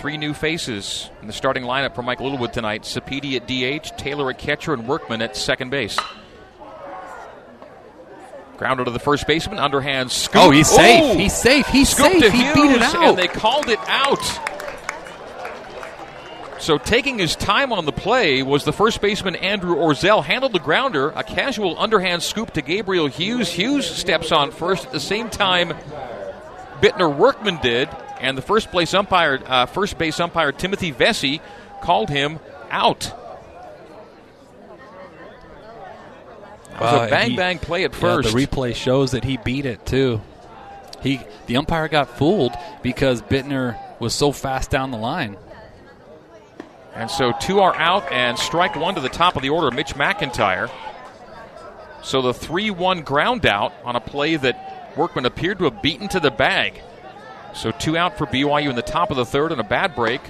Three 0.00 0.16
new 0.16 0.32
faces 0.32 1.10
in 1.20 1.26
the 1.26 1.32
starting 1.32 1.62
lineup 1.62 1.94
for 1.94 2.02
Mike 2.02 2.20
Littlewood 2.20 2.54
tonight 2.54 2.84
Sapedi 2.84 3.36
at 3.36 3.46
DH, 3.46 3.98
Taylor 3.98 4.30
at 4.30 4.38
catcher, 4.38 4.72
and 4.72 4.88
Workman 4.88 5.20
at 5.20 5.36
second 5.36 5.68
base. 5.68 5.98
Grounded 8.56 8.86
to 8.86 8.92
the 8.92 8.98
first 8.98 9.26
baseman, 9.26 9.58
underhand 9.58 10.10
scoop. 10.10 10.42
Oh, 10.42 10.50
he's 10.50 10.70
safe. 10.70 11.18
He's 11.18 11.36
safe. 11.36 11.66
He's 11.66 11.90
Scoop 11.90 12.12
safe. 12.12 12.32
He 12.32 12.42
Hughes, 12.42 12.54
beat 12.54 12.70
it 12.76 12.82
out. 12.82 13.08
and 13.10 13.18
they 13.18 13.28
called 13.28 13.68
it 13.68 13.78
out. 13.88 14.22
So 16.58 16.78
taking 16.78 17.18
his 17.18 17.36
time 17.36 17.70
on 17.70 17.84
the 17.84 17.92
play 17.92 18.42
was 18.42 18.64
the 18.64 18.72
first 18.72 19.02
baseman 19.02 19.36
Andrew 19.36 19.76
Orzel. 19.76 20.24
Handled 20.24 20.54
the 20.54 20.60
grounder, 20.60 21.10
a 21.10 21.22
casual 21.22 21.78
underhand 21.78 22.22
scoop 22.22 22.52
to 22.54 22.62
Gabriel 22.62 23.06
Hughes. 23.06 23.50
Hughes 23.50 23.88
steps 23.88 24.32
on 24.32 24.50
first 24.50 24.86
at 24.86 24.92
the 24.92 25.00
same 25.00 25.28
time 25.28 25.74
Bittner 26.80 27.14
Workman 27.14 27.58
did, 27.62 27.90
and 28.20 28.36
the 28.36 28.42
first 28.42 28.70
place 28.70 28.92
umpire, 28.94 29.40
uh, 29.46 29.66
first 29.66 29.98
base 29.98 30.18
umpire 30.20 30.52
Timothy 30.52 30.90
Vesey, 30.90 31.40
called 31.82 32.08
him 32.10 32.38
out. 32.70 33.12
It 36.74 36.80
was 36.80 37.06
a 37.06 37.10
bang 37.10 37.30
he- 37.30 37.36
bang 37.36 37.58
play 37.58 37.84
at 37.84 37.92
Yeah, 37.92 37.98
first. 37.98 38.32
the 38.32 38.46
replay 38.46 38.74
shows 38.74 39.10
that 39.12 39.24
he 39.24 39.36
beat 39.36 39.66
it 39.66 39.84
too. 39.84 40.20
He 41.02 41.20
the 41.46 41.56
umpire 41.56 41.88
got 41.88 42.16
fooled 42.16 42.54
because 42.82 43.22
Bittner 43.22 43.76
was 43.98 44.14
so 44.14 44.32
fast 44.32 44.70
down 44.70 44.90
the 44.90 44.98
line. 44.98 45.36
And 46.94 47.10
so 47.10 47.32
two 47.40 47.60
are 47.60 47.74
out, 47.76 48.10
and 48.10 48.38
strike 48.38 48.76
one 48.76 48.94
to 48.96 49.00
the 49.00 49.08
top 49.08 49.36
of 49.36 49.42
the 49.42 49.50
order, 49.50 49.70
Mitch 49.70 49.94
McIntyre. 49.94 50.68
So 52.02 52.20
the 52.22 52.34
3 52.34 52.70
1 52.70 53.02
ground 53.02 53.46
out 53.46 53.72
on 53.84 53.94
a 53.94 54.00
play 54.00 54.36
that 54.36 54.92
Workman 54.96 55.24
appeared 55.26 55.58
to 55.58 55.64
have 55.64 55.82
beaten 55.82 56.08
to 56.08 56.20
the 56.20 56.30
bag. 56.30 56.82
So 57.54 57.72
two 57.72 57.96
out 57.96 58.16
for 58.16 58.26
BYU 58.26 58.70
in 58.70 58.76
the 58.76 58.82
top 58.82 59.10
of 59.10 59.16
the 59.16 59.26
third, 59.26 59.52
and 59.52 59.60
a 59.60 59.64
bad 59.64 59.94
break 59.94 60.20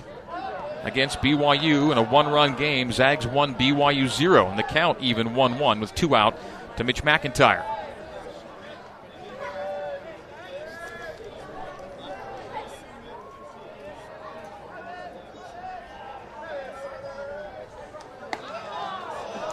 against 0.83 1.21
BYU 1.21 1.93
in 1.93 1.99
a 1.99 2.03
one 2.03 2.29
run 2.29 2.57
game. 2.57 2.93
Zags 2.93 3.27
1, 3.27 3.55
BYU 3.55 4.09
0, 4.09 4.49
and 4.49 4.59
the 4.59 4.63
count 4.63 4.99
even 5.01 5.35
1 5.35 5.59
1 5.59 5.81
with 5.81 5.95
two 5.95 6.15
out 6.15 6.37
to 6.77 6.85
Mitch 6.85 7.03
McIntyre. 7.03 7.65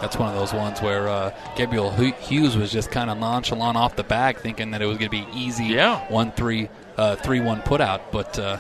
That's 0.01 0.15
one 0.17 0.29
of 0.29 0.35
those 0.35 0.53
ones 0.53 0.81
where 0.81 1.07
uh, 1.07 1.35
Gabriel 1.55 1.89
Hu- 1.89 2.13
Hughes 2.13 2.55
was 2.55 2.71
just 2.71 2.91
kind 2.91 3.09
of 3.09 3.17
nonchalant 3.17 3.75
off 3.77 3.95
the 3.95 4.03
bag, 4.03 4.37
thinking 4.37 4.71
that 4.71 4.81
it 4.81 4.85
was 4.85 4.97
going 4.97 5.09
to 5.09 5.17
be 5.25 5.27
easy. 5.33 5.65
Yeah. 5.65 6.05
one 6.11 6.31
three 6.31 6.69
uh, 6.97 7.15
three 7.15 7.39
one 7.39 7.61
put 7.63 7.81
out, 7.81 8.11
but 8.11 8.37
uh, 8.37 8.57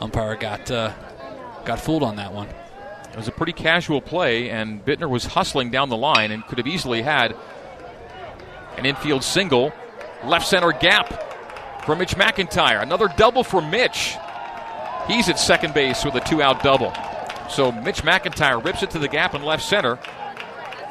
umpire 0.00 0.34
got 0.36 0.70
uh, 0.70 0.92
got 1.64 1.78
fooled 1.80 2.02
on 2.02 2.16
that 2.16 2.32
one. 2.32 2.48
It 3.10 3.16
was 3.16 3.28
a 3.28 3.32
pretty 3.32 3.52
casual 3.52 4.00
play, 4.00 4.50
and 4.50 4.84
Bittner 4.84 5.08
was 5.08 5.24
hustling 5.26 5.70
down 5.70 5.88
the 5.88 5.96
line 5.96 6.30
and 6.32 6.46
could 6.46 6.58
have 6.58 6.66
easily 6.66 7.02
had 7.02 7.34
an 8.76 8.84
infield 8.84 9.24
single, 9.24 9.72
left 10.24 10.46
center 10.46 10.72
gap 10.72 11.84
for 11.84 11.96
Mitch 11.96 12.14
McIntyre. 12.16 12.82
Another 12.82 13.08
double 13.16 13.42
for 13.44 13.62
Mitch. 13.62 14.16
He's 15.06 15.28
at 15.28 15.38
second 15.38 15.72
base 15.72 16.04
with 16.04 16.14
a 16.14 16.20
two 16.20 16.42
out 16.42 16.62
double. 16.62 16.92
So 17.48 17.70
Mitch 17.72 18.02
McIntyre 18.02 18.62
rips 18.62 18.82
it 18.82 18.90
to 18.90 18.98
the 18.98 19.08
gap 19.08 19.34
in 19.34 19.42
left 19.42 19.62
center. 19.62 19.98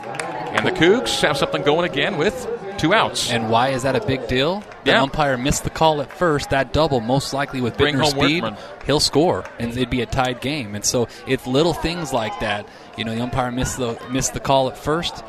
And 0.08 0.66
the 0.66 0.72
Cougs 0.72 1.22
have 1.22 1.38
something 1.38 1.64
going 1.64 1.90
again 1.90 2.18
with 2.18 2.48
two 2.78 2.94
outs. 2.94 3.30
And 3.32 3.50
why 3.50 3.70
is 3.70 3.84
that 3.84 3.96
a 3.96 4.06
big 4.06 4.28
deal? 4.28 4.64
The 4.84 4.92
Yeah. 4.92 5.02
umpire 5.02 5.38
missed 5.38 5.64
the 5.64 5.70
call 5.70 6.02
at 6.02 6.12
first. 6.12 6.52
That 6.52 6.72
double, 6.72 7.02
most 7.02 7.34
likely 7.34 7.60
with 7.62 7.78
Bring 7.78 8.02
speed, 8.06 8.44
Workman. 8.44 8.58
he'll 8.86 9.00
score, 9.00 9.44
and 9.60 9.72
it'd 9.72 9.90
be 9.90 10.02
a 10.02 10.06
tied 10.06 10.40
game. 10.42 10.76
And 10.76 10.86
so 10.86 11.08
it's 11.28 11.46
little 11.48 11.74
things 11.74 12.14
like 12.14 12.40
that. 12.40 12.66
You 12.98 13.04
know, 13.04 13.14
the 13.16 13.22
umpire 13.22 13.52
missed 13.52 13.78
the 13.78 13.98
missed 14.10 14.34
the 14.34 14.40
call 14.40 14.68
at 14.70 14.78
first. 14.78 15.24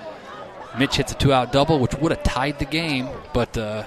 Mitch 0.79 0.97
hits 0.97 1.13
a 1.13 1.15
two-out 1.15 1.53
double, 1.53 1.79
which 1.79 1.95
would 1.95 2.13
have 2.13 2.23
tied 2.23 2.59
the 2.59 2.65
game, 2.67 3.09
but 3.33 3.57
uh, 3.57 3.85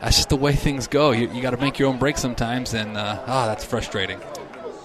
that's 0.00 0.16
just 0.16 0.30
the 0.30 0.36
way 0.36 0.52
things 0.54 0.86
go. 0.88 1.10
You, 1.12 1.28
you 1.30 1.42
got 1.42 1.50
to 1.50 1.58
make 1.58 1.78
your 1.78 1.88
own 1.90 1.98
break 1.98 2.16
sometimes, 2.16 2.72
and 2.74 2.96
uh, 2.96 3.18
ah, 3.26 3.46
that's 3.46 3.64
frustrating. 3.64 4.18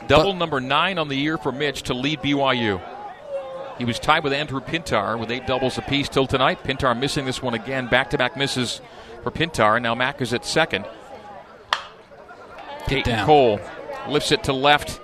Double 0.08 0.34
number 0.34 0.60
nine 0.60 0.98
on 0.98 1.08
the 1.08 1.16
year 1.16 1.38
for 1.38 1.52
Mitch 1.54 1.84
to 1.84 1.94
lead 1.94 2.20
BYU. 2.22 2.82
He 3.82 3.86
was 3.86 3.98
tied 3.98 4.24
with 4.24 4.32
Andrew 4.32 4.60
Pintar 4.60 5.18
with 5.18 5.32
eight 5.32 5.48
doubles 5.48 5.80
apiece 5.80 6.08
till 6.08 6.28
tonight. 6.28 6.64
Pintar 6.64 6.96
missing 6.96 7.26
this 7.26 7.42
one 7.42 7.56
again. 7.56 7.88
Back 7.88 8.12
to 8.12 8.18
back 8.20 8.38
misses 8.38 8.80
for 9.24 9.32
Pintar. 9.32 9.82
Now 9.82 9.96
Mack 9.96 10.22
is 10.22 10.36
at 10.36 10.46
second. 10.46 10.86
Peyton. 12.86 13.26
Cole 13.26 13.60
lifts 14.08 14.32
it 14.32 14.44
to 14.44 14.54
left 14.54 15.02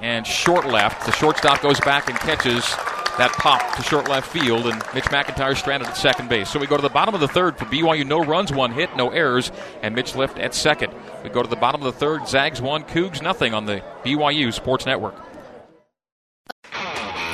and 0.00 0.26
short 0.26 0.66
left. 0.66 1.06
The 1.06 1.12
shortstop 1.12 1.62
goes 1.62 1.78
back 1.78 2.08
and 2.10 2.18
catches 2.18 2.68
that 3.16 3.30
pop 3.34 3.76
to 3.76 3.82
short 3.84 4.08
left 4.08 4.28
field, 4.28 4.66
and 4.66 4.82
Mitch 4.92 5.04
McIntyre 5.04 5.56
stranded 5.56 5.88
at 5.88 5.96
second 5.96 6.28
base. 6.28 6.50
So 6.50 6.58
we 6.58 6.66
go 6.66 6.74
to 6.74 6.82
the 6.82 6.88
bottom 6.88 7.14
of 7.14 7.20
the 7.20 7.28
third 7.28 7.56
for 7.56 7.66
BYU. 7.66 8.04
No 8.04 8.24
runs, 8.24 8.52
one 8.52 8.72
hit, 8.72 8.96
no 8.96 9.10
errors, 9.10 9.52
and 9.82 9.94
Mitch 9.94 10.16
left 10.16 10.36
at 10.40 10.52
second. 10.52 10.92
We 11.22 11.30
go 11.30 11.44
to 11.44 11.48
the 11.48 11.54
bottom 11.54 11.80
of 11.80 11.94
the 11.94 12.00
third. 12.00 12.26
Zags 12.26 12.60
one, 12.60 12.82
Cougs 12.82 13.22
nothing 13.22 13.54
on 13.54 13.66
the 13.66 13.84
BYU 14.04 14.52
Sports 14.52 14.84
Network. 14.84 15.14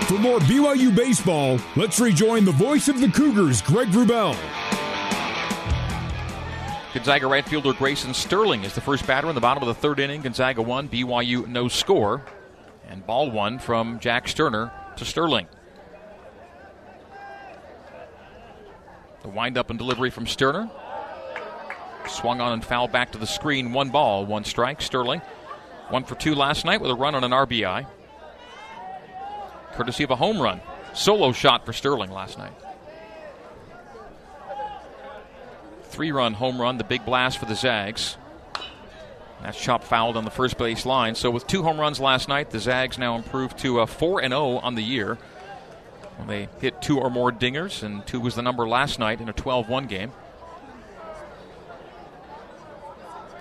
For 0.07 0.19
more 0.19 0.41
BYU 0.41 0.95
baseball, 0.95 1.59
let's 1.77 2.01
rejoin 2.01 2.45
the 2.45 2.53
voice 2.53 2.89
of 2.89 3.01
the 3.01 3.09
Cougars, 3.09 3.63
Greg 3.63 3.89
Wrubell. 3.89 4.37
Gonzaga 6.93 7.27
right 7.27 7.49
fielder 7.49 7.73
Grayson 7.73 8.13
Sterling 8.13 8.65
is 8.65 8.75
the 8.75 8.81
first 8.81 9.07
batter 9.07 9.29
in 9.29 9.35
the 9.35 9.41
bottom 9.41 9.63
of 9.63 9.69
the 9.69 9.81
third 9.81 10.01
inning. 10.01 10.21
Gonzaga 10.21 10.61
one, 10.61 10.89
BYU 10.89 11.47
no 11.47 11.69
score. 11.69 12.23
And 12.89 13.07
ball 13.07 13.31
one 13.31 13.59
from 13.59 14.01
Jack 14.01 14.29
Sterner 14.29 14.73
to 14.97 15.05
Sterling. 15.05 15.47
The 19.23 19.29
windup 19.29 19.71
and 19.71 19.79
delivery 19.79 20.11
from 20.11 20.27
Sterner. 20.27 20.69
Swung 22.09 22.41
on 22.41 22.53
and 22.53 22.65
fouled 22.65 22.93
back 22.93 23.13
to 23.13 23.19
the 23.19 23.27
screen. 23.27 23.73
One 23.73 23.91
ball, 23.91 24.27
one 24.27 24.45
strike. 24.45 24.83
Sterling. 24.83 25.23
One 25.89 26.05
for 26.05 26.17
two 26.17 26.35
last 26.35 26.65
night 26.65 26.81
with 26.81 26.91
a 26.91 26.95
run 26.95 27.15
on 27.15 27.23
an 27.23 27.31
RBI. 27.31 27.87
Courtesy 29.75 30.05
of 30.05 30.11
a 30.11 30.17
home 30.17 30.41
run. 30.41 30.61
Solo 30.95 31.33
shot 31.33 31.65
for 31.65 31.73
Sterling 31.73 32.11
last 32.11 32.39
night. 32.39 32.53
Three 35.85 36.13
run 36.13 36.35
home 36.35 36.61
run, 36.61 36.79
the 36.79 36.85
big 36.85 37.05
blast 37.05 37.39
for 37.39 37.47
the 37.47 37.55
Zags. 37.55 38.17
That's 39.43 39.61
chopped 39.61 39.85
fouled 39.85 40.17
on 40.17 40.25
the 40.25 40.31
first 40.31 40.57
base 40.57 40.87
line. 40.87 41.15
So 41.17 41.31
with 41.31 41.47
two 41.47 41.63
home 41.63 41.81
runs 41.81 41.99
last 41.99 42.29
night, 42.29 42.51
the 42.51 42.61
Zags 42.61 42.97
now 42.97 43.17
improved 43.17 43.59
to 43.59 43.81
a 43.81 43.87
4 43.87 44.23
and 44.23 44.33
0 44.33 44.59
on 44.59 44.75
the 44.75 44.83
year. 44.83 45.19
When 46.17 46.29
they 46.29 46.49
hit 46.61 46.81
two 46.81 47.01
or 47.01 47.11
more 47.11 47.33
dingers, 47.33 47.83
and 47.83 48.07
two 48.07 48.21
was 48.21 48.37
the 48.37 48.43
number 48.43 48.69
last 48.69 48.99
night 48.99 49.21
in 49.21 49.29
a 49.29 49.33
12 49.33 49.69
1 49.69 49.87
game. 49.87 50.13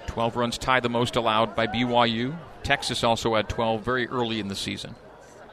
12 0.08 0.36
runs 0.36 0.58
tied 0.58 0.84
the 0.84 0.90
most 0.90 1.16
allowed 1.16 1.56
by 1.56 1.68
BYU. 1.68 2.36
Texas 2.64 3.04
also 3.04 3.36
had 3.36 3.48
12 3.48 3.82
very 3.82 4.08
early 4.10 4.40
in 4.40 4.48
the 4.48 4.56
season. 4.56 4.96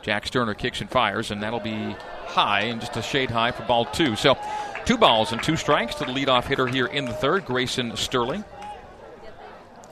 Jack 0.03 0.27
Sterner 0.27 0.55
kicks 0.55 0.81
and 0.81 0.91
fires, 0.91 1.31
and 1.31 1.43
that'll 1.43 1.61
be 1.61 1.95
high 2.27 2.63
and 2.63 2.81
just 2.81 2.97
a 2.97 3.03
shade 3.03 3.31
high 3.31 3.51
for 3.51 3.65
ball 3.65 3.85
two. 3.85 4.17
So, 4.17 4.39
two 4.85 4.97
balls 4.97 5.33
and 5.33 5.43
two 5.43 5.57
strikes 5.57 5.97
to 5.97 6.05
the 6.05 6.13
leadoff 6.13 6.45
hitter 6.45 6.67
here 6.67 6.87
in 6.87 7.05
the 7.05 7.13
third, 7.13 7.45
Grayson 7.45 7.97
Sterling. 7.97 8.45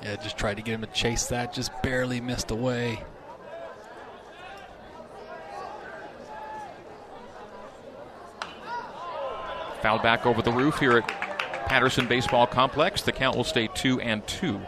Yeah, 0.03 0.17
just 0.17 0.39
tried 0.39 0.57
to 0.57 0.63
get 0.63 0.75
him 0.75 0.83
to 0.83 0.87
chase 0.89 1.27
that, 1.27 1.53
just 1.53 1.71
barely 1.83 2.21
missed 2.21 2.51
away. 2.51 3.03
Fouled 9.83 10.03
back 10.03 10.27
over 10.27 10.43
the 10.43 10.53
roof 10.53 10.79
here 10.79 10.99
at 10.99 11.09
Patterson 11.67 12.07
Baseball 12.09 12.47
Complex. 12.47 13.03
The 13.03 13.13
count 13.13 13.37
will 13.37 13.45
stay 13.45 13.69
two 13.75 14.01
and 14.01 14.27
two. 14.27 14.61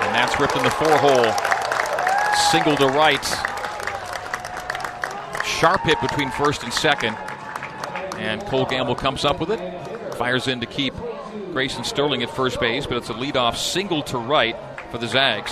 And 0.00 0.14
that's 0.14 0.38
ripped 0.40 0.56
in 0.56 0.62
the 0.62 0.70
four 0.70 0.96
hole. 0.96 1.34
Single 2.68 2.90
to 2.90 2.94
right. 2.98 3.24
Sharp 5.42 5.80
hit 5.84 5.98
between 6.02 6.30
first 6.32 6.62
and 6.64 6.70
second. 6.70 7.14
And 8.18 8.44
Cole 8.44 8.66
Gamble 8.66 8.94
comes 8.94 9.24
up 9.24 9.40
with 9.40 9.50
it. 9.50 10.14
Fires 10.16 10.48
in 10.48 10.60
to 10.60 10.66
keep 10.66 10.92
Grayson 11.52 11.82
Sterling 11.82 12.22
at 12.22 12.28
first 12.28 12.60
base, 12.60 12.86
but 12.86 12.98
it's 12.98 13.08
a 13.08 13.14
leadoff 13.14 13.56
single 13.56 14.02
to 14.02 14.18
right 14.18 14.54
for 14.90 14.98
the 14.98 15.08
Zags. 15.08 15.50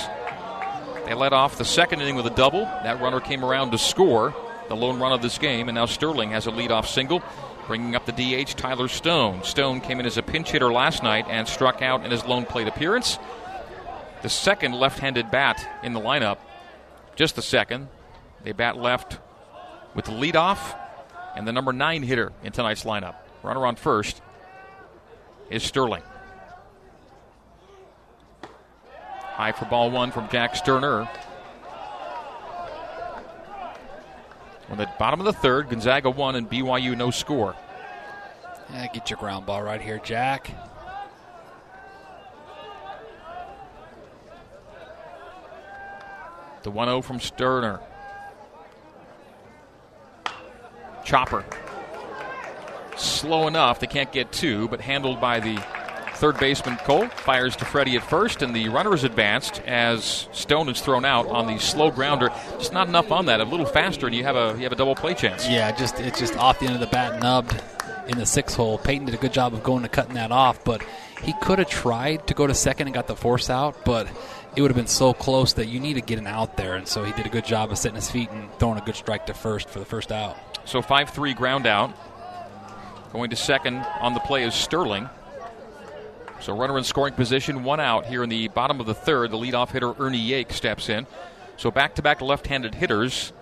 They 1.07 1.15
led 1.15 1.33
off 1.33 1.57
the 1.57 1.65
second 1.65 2.03
inning 2.03 2.17
with 2.17 2.27
a 2.27 2.35
double. 2.35 2.61
That 2.61 3.01
runner 3.01 3.21
came 3.21 3.43
around 3.43 3.71
to 3.71 3.79
score, 3.79 4.35
the 4.69 4.77
lone 4.77 5.01
run 5.01 5.13
of 5.13 5.23
this 5.23 5.39
game, 5.39 5.71
and 5.71 5.77
now 5.77 5.87
Sterling 5.87 6.33
has 6.33 6.47
a 6.47 6.51
leadoff 6.51 6.85
single, 6.85 7.23
bringing 7.67 7.97
up 7.97 8.05
the 8.05 8.13
DH 8.13 8.59
Tyler 8.59 8.89
Stone. 8.89 9.43
Stone 9.43 9.81
came 9.81 10.01
in 10.01 10.05
as 10.05 10.19
a 10.19 10.23
pinch 10.23 10.51
hitter 10.51 10.71
last 10.71 11.03
night 11.03 11.25
and 11.31 11.49
struck 11.49 11.81
out 11.81 12.05
in 12.05 12.11
his 12.11 12.27
lone 12.27 12.45
plate 12.45 12.69
appearance. 12.69 13.19
The 14.21 14.29
second 14.29 14.73
left 14.73 14.99
handed 14.99 15.31
bat 15.31 15.67
in 15.83 15.95
the 15.95 16.01
lineup 16.01 16.37
just 17.17 17.39
a 17.39 17.43
second. 17.43 17.89
They 18.45 18.53
bat 18.53 18.77
left 18.77 19.19
with 19.95 20.05
the 20.05 20.13
leadoff 20.13 20.79
and 21.35 21.49
the 21.49 21.53
number 21.53 21.73
nine 21.73 22.03
hitter 22.03 22.33
in 22.45 22.53
tonight's 22.53 22.85
lineup. 22.85 23.17
Runner 23.43 23.67
on 23.67 23.77
first 23.77 24.21
is 25.51 25.63
Sterling. 25.63 26.03
High 29.37 29.53
for 29.53 29.65
ball 29.67 29.91
one 29.91 30.13
from 30.13 30.29
Jack 30.29 30.57
Sterner. 30.57 31.09
On 34.69 34.79
the 34.79 34.89
bottom 34.99 35.21
of 35.21 35.27
the 35.27 35.33
third, 35.33 35.69
Gonzaga 35.69 36.11
one 36.11 36.37
and 36.37 36.49
BYU 36.49 36.97
no 36.97 37.11
score. 37.11 37.55
Yeah, 38.73 38.87
get 38.93 39.11
your 39.11 39.19
ground 39.19 39.47
ball 39.47 39.63
right 39.63 39.81
here, 39.81 40.01
Jack. 40.03 40.51
The 46.67 46.73
1 46.73 46.89
0 46.89 47.01
from 47.01 47.21
Sterner. 47.21 47.79
Chopper. 51.05 51.45
Slow 52.97 53.47
enough, 53.47 53.79
they 53.79 53.87
can't 53.87 54.11
get 54.11 54.33
two, 54.33 54.67
but 54.67 54.81
handled 54.81 55.21
by 55.21 55.39
the 55.39 55.65
third 56.15 56.41
baseman 56.41 56.77
Cole. 56.79 57.07
Fires 57.07 57.55
to 57.55 57.65
Freddie 57.65 57.95
at 57.95 58.03
first, 58.03 58.43
and 58.43 58.53
the 58.53 58.69
runner 58.69 58.93
is 58.95 59.05
advanced 59.05 59.63
as 59.65 60.27
Stone 60.33 60.69
is 60.69 60.81
thrown 60.81 61.05
out 61.05 61.29
on 61.29 61.47
the 61.47 61.61
slow 61.61 61.93
grounder. 61.93 62.31
Just 62.59 62.73
not 62.73 62.89
enough 62.89 63.13
on 63.13 63.27
that. 63.27 63.41
A 63.41 63.45
little 63.45 63.65
faster, 63.65 64.07
and 64.07 64.17
you 64.17 64.25
have 64.25 64.35
a 64.35 64.57
you 64.57 64.65
have 64.65 64.73
a 64.73 64.77
double 64.77 64.97
play 64.97 65.15
chance. 65.15 65.49
Yeah, 65.49 65.71
just 65.71 66.01
it's 66.01 66.19
just 66.19 66.37
off 66.37 66.59
the 66.59 66.67
end 66.67 66.75
of 66.75 66.81
the 66.81 66.89
bat, 66.89 67.21
nubbed 67.23 67.63
in 68.09 68.19
the 68.19 68.27
six 68.27 68.55
hole. 68.55 68.79
Peyton 68.79 69.07
did 69.07 69.15
a 69.15 69.19
good 69.19 69.33
job 69.33 69.55
of 69.55 69.63
going 69.63 69.85
to 69.85 69.89
cutting 69.89 70.15
that 70.15 70.33
off, 70.33 70.65
but 70.65 70.83
he 71.23 71.33
could 71.43 71.61
have 71.61 71.69
tried 71.69 72.27
to 72.27 72.35
go 72.35 72.45
to 72.45 72.55
second 72.55 72.89
and 72.89 72.95
got 72.95 73.07
the 73.07 73.15
force 73.15 73.51
out, 73.51 73.85
but 73.85 74.09
it 74.57 74.63
would 74.63 74.71
have 74.71 74.77
been 74.77 74.87
so 74.87 75.13
close 75.13 75.53
that 75.53 75.69
you 75.69 75.79
need 75.79 75.95
to 75.95 76.01
get 76.01 76.19
an 76.19 76.27
out 76.27 76.57
there. 76.57 76.77
And 76.77 76.89
so 76.89 77.05
he 77.05 77.13
did 77.13 77.27
a 77.27 77.29
good 77.29 77.45
job 77.45 77.71
of 77.71 77.79
setting 77.79 77.97
his 77.97 78.11
feet 78.11 78.31
and 78.31 78.51
throwing 78.59 78.79
a 78.79 78.85
good 78.85 78.97
strike 78.97 79.27
to 79.27 79.35
first 79.35 79.69
for 79.69 79.79
the 79.79 79.85
first 79.85 80.11
out. 80.11 80.37
So 80.67 80.81
5 80.81 81.11
3 81.11 81.35
ground 81.35 81.67
out. 81.67 81.95
Going 83.13 83.31
to 83.31 83.37
second 83.37 83.77
on 84.01 84.15
the 84.15 84.21
play 84.21 84.45
is 84.45 84.55
Sterling. 84.55 85.09
So 86.41 86.57
runner 86.57 86.77
in 86.77 86.85
scoring 86.85 87.15
position, 87.15 87.65
one 87.65 87.81
out 87.81 88.07
here 88.07 88.23
in 88.23 88.29
the 88.29 88.49
bottom 88.49 88.81
of 88.81 88.87
the 88.87 88.95
third. 88.95 89.31
The 89.31 89.39
leadoff 89.39 89.71
hitter 89.71 89.95
Ernie 89.99 90.27
Yake 90.27 90.53
steps 90.53 90.89
in. 90.89 91.07
So 91.57 91.71
back 91.71 91.95
to 91.95 92.03
back 92.03 92.21
left 92.21 92.47
handed 92.47 92.75
hitters 92.75 93.33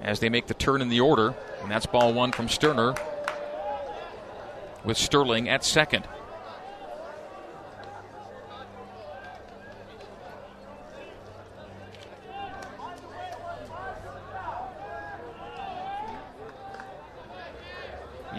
as 0.00 0.20
they 0.20 0.28
make 0.28 0.46
the 0.46 0.54
turn 0.54 0.80
in 0.80 0.88
the 0.88 1.00
order. 1.00 1.34
And 1.62 1.70
that's 1.70 1.86
ball 1.86 2.12
one 2.12 2.32
from 2.32 2.48
Sterner 2.48 2.94
with 4.84 4.96
Sterling 4.96 5.48
at 5.48 5.64
second. 5.64 6.06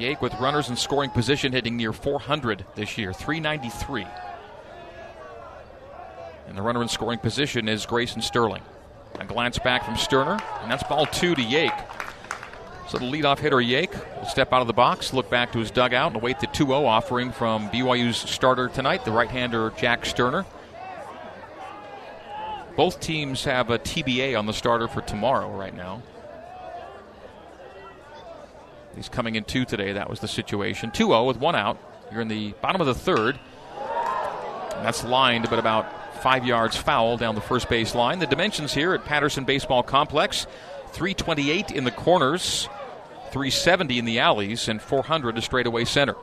Yake 0.01 0.19
with 0.19 0.33
runners 0.35 0.69
in 0.69 0.75
scoring 0.75 1.11
position 1.11 1.51
hitting 1.51 1.77
near 1.77 1.93
400 1.93 2.65
this 2.75 2.97
year, 2.97 3.13
393. 3.13 4.05
And 6.47 6.57
the 6.57 6.61
runner 6.61 6.81
in 6.81 6.87
scoring 6.87 7.19
position 7.19 7.69
is 7.69 7.85
Grayson 7.85 8.21
Sterling. 8.21 8.63
A 9.19 9.25
glance 9.25 9.59
back 9.59 9.85
from 9.85 9.95
Sterner, 9.97 10.39
and 10.61 10.71
that's 10.71 10.83
ball 10.83 11.05
two 11.05 11.35
to 11.35 11.41
Yake. 11.41 11.85
So 12.89 12.97
the 12.97 13.05
leadoff 13.05 13.39
hitter 13.39 13.57
Yake 13.57 13.93
will 14.19 14.27
step 14.27 14.51
out 14.51 14.61
of 14.61 14.67
the 14.67 14.73
box, 14.73 15.13
look 15.13 15.29
back 15.29 15.51
to 15.51 15.59
his 15.59 15.69
dugout, 15.69 16.07
and 16.07 16.15
await 16.15 16.39
the 16.39 16.47
2 16.47 16.65
0 16.65 16.85
offering 16.85 17.31
from 17.31 17.69
BYU's 17.69 18.17
starter 18.17 18.67
tonight, 18.67 19.05
the 19.05 19.11
right 19.11 19.29
hander 19.29 19.71
Jack 19.77 20.05
Sterner. 20.05 20.45
Both 22.75 22.99
teams 22.99 23.43
have 23.43 23.69
a 23.69 23.77
TBA 23.77 24.37
on 24.37 24.45
the 24.45 24.53
starter 24.53 24.87
for 24.87 25.01
tomorrow 25.01 25.49
right 25.55 25.75
now. 25.75 26.01
He's 28.95 29.09
coming 29.09 29.35
in 29.35 29.43
two 29.43 29.65
today. 29.65 29.93
That 29.93 30.09
was 30.09 30.19
the 30.19 30.27
situation. 30.27 30.91
2 30.91 31.07
0 31.07 31.25
with 31.25 31.37
one 31.37 31.55
out. 31.55 31.77
You're 32.11 32.21
in 32.21 32.27
the 32.27 32.51
bottom 32.61 32.81
of 32.81 32.87
the 32.87 32.95
third. 32.95 33.39
And 34.75 34.85
that's 34.85 35.03
lined, 35.03 35.49
but 35.49 35.59
about 35.59 36.21
five 36.21 36.45
yards 36.45 36.75
foul 36.75 37.17
down 37.17 37.35
the 37.35 37.41
first 37.41 37.69
base 37.69 37.95
line. 37.95 38.19
The 38.19 38.27
dimensions 38.27 38.73
here 38.73 38.93
at 38.93 39.05
Patterson 39.05 39.43
Baseball 39.43 39.83
Complex 39.83 40.45
328 40.91 41.71
in 41.71 41.83
the 41.83 41.91
corners, 41.91 42.67
370 43.31 43.99
in 43.99 44.05
the 44.05 44.19
alleys, 44.19 44.67
and 44.67 44.81
400 44.81 45.35
to 45.35 45.41
straightaway 45.41 45.85
center. 45.85 46.15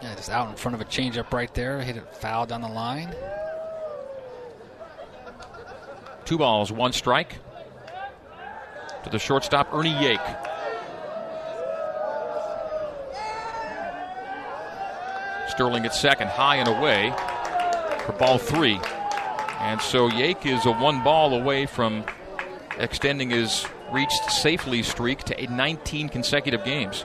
Yeah, 0.00 0.14
just 0.14 0.30
out 0.30 0.48
in 0.48 0.56
front 0.56 0.74
of 0.74 0.80
a 0.80 0.84
changeup 0.84 1.32
right 1.32 1.52
there. 1.54 1.80
Hit 1.80 1.96
it 1.96 2.16
foul 2.16 2.46
down 2.46 2.60
the 2.60 2.68
line. 2.68 3.14
Two 6.24 6.38
balls, 6.38 6.70
one 6.72 6.92
strike. 6.92 7.38
To 9.04 9.10
the 9.10 9.18
shortstop, 9.18 9.72
Ernie 9.72 9.92
Yake. 9.92 10.51
Sterling 15.52 15.84
at 15.84 15.94
second, 15.94 16.28
high 16.28 16.56
and 16.56 16.66
away 16.66 17.10
for 18.06 18.12
ball 18.12 18.38
three. 18.38 18.80
And 19.60 19.80
so 19.82 20.08
Yake 20.08 20.46
is 20.46 20.64
a 20.64 20.72
one 20.72 21.04
ball 21.04 21.34
away 21.34 21.66
from 21.66 22.04
extending 22.78 23.28
his 23.28 23.66
reached 23.92 24.30
safely 24.30 24.82
streak 24.82 25.24
to 25.24 25.54
19 25.54 26.08
consecutive 26.08 26.64
games. 26.64 27.04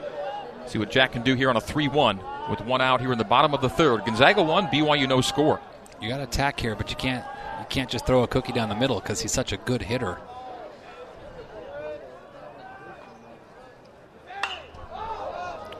See 0.66 0.80
what 0.80 0.90
Jack 0.90 1.12
can 1.12 1.24
do 1.24 1.36
here 1.36 1.50
on 1.50 1.58
a 1.58 1.62
3 1.62 1.90
1 1.90 2.22
with 2.50 2.62
one 2.62 2.80
out 2.80 3.02
here 3.02 3.12
in 3.12 3.18
the 3.18 3.26
bottom 3.26 3.54
of 3.54 3.60
the 3.60 3.70
third. 3.70 4.06
Gonzaga 4.06 4.42
one, 4.42 4.68
BYU 4.68 5.10
no 5.10 5.20
score. 5.20 5.60
You 6.02 6.08
got 6.08 6.18
to 6.18 6.24
attack 6.24 6.58
here, 6.58 6.74
but 6.74 6.90
you 6.90 6.96
can't 6.96 7.26
you 7.60 7.66
can't 7.68 7.90
just 7.90 8.06
throw 8.06 8.24
a 8.24 8.28
cookie 8.30 8.54
down 8.54 8.70
the 8.70 8.76
middle 8.76 9.02
because 9.02 9.20
he's 9.20 9.34
such 9.34 9.52
a 9.52 9.58
good 9.58 9.82
hitter. 9.82 10.18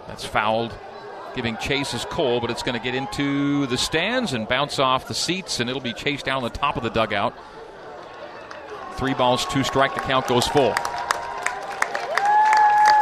That's 0.08 0.26
fouled 0.26 0.74
giving 1.36 1.58
chase 1.58 1.94
is 1.94 2.06
Cole, 2.06 2.40
but 2.42 2.50
it's 2.50 2.64
going 2.64 2.78
to 2.78 2.84
get 2.84 2.96
into 2.96 3.68
the 3.68 3.78
stands 3.78 4.34
and 4.34 4.48
bounce 4.48 4.80
off 4.80 5.08
the 5.08 5.14
seats, 5.14 5.60
and 5.60 5.70
it'll 5.70 5.82
be 5.82 5.94
chased 5.94 6.26
down 6.26 6.44
the 6.44 6.50
top 6.50 6.78
of 6.78 6.84
the 6.84 6.90
dugout. 6.90 7.34
Three 8.96 9.14
balls, 9.14 9.46
two 9.46 9.64
strike. 9.64 9.94
The 9.94 10.02
count 10.02 10.28
goes 10.28 10.48
full. 10.48 10.74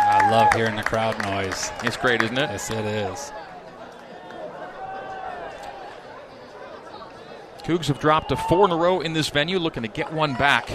I 0.08 0.30
love 0.30 0.54
hearing 0.54 0.76
the 0.76 0.84
crowd 0.84 1.22
noise. 1.24 1.72
It's 1.84 1.98
great, 1.98 2.22
isn't 2.22 2.38
it? 2.38 2.50
Yes, 2.50 2.70
it 2.70 2.86
is. 2.86 3.32
Cougs 7.64 7.88
have 7.88 8.00
dropped 8.00 8.32
a 8.32 8.38
four 8.38 8.66
in 8.66 8.72
a 8.72 8.76
row 8.76 9.02
in 9.02 9.14
this 9.14 9.30
venue, 9.30 9.58
looking 9.58 9.84
to 9.84 9.90
get 9.90 10.14
one 10.14 10.36
back. 10.36 10.70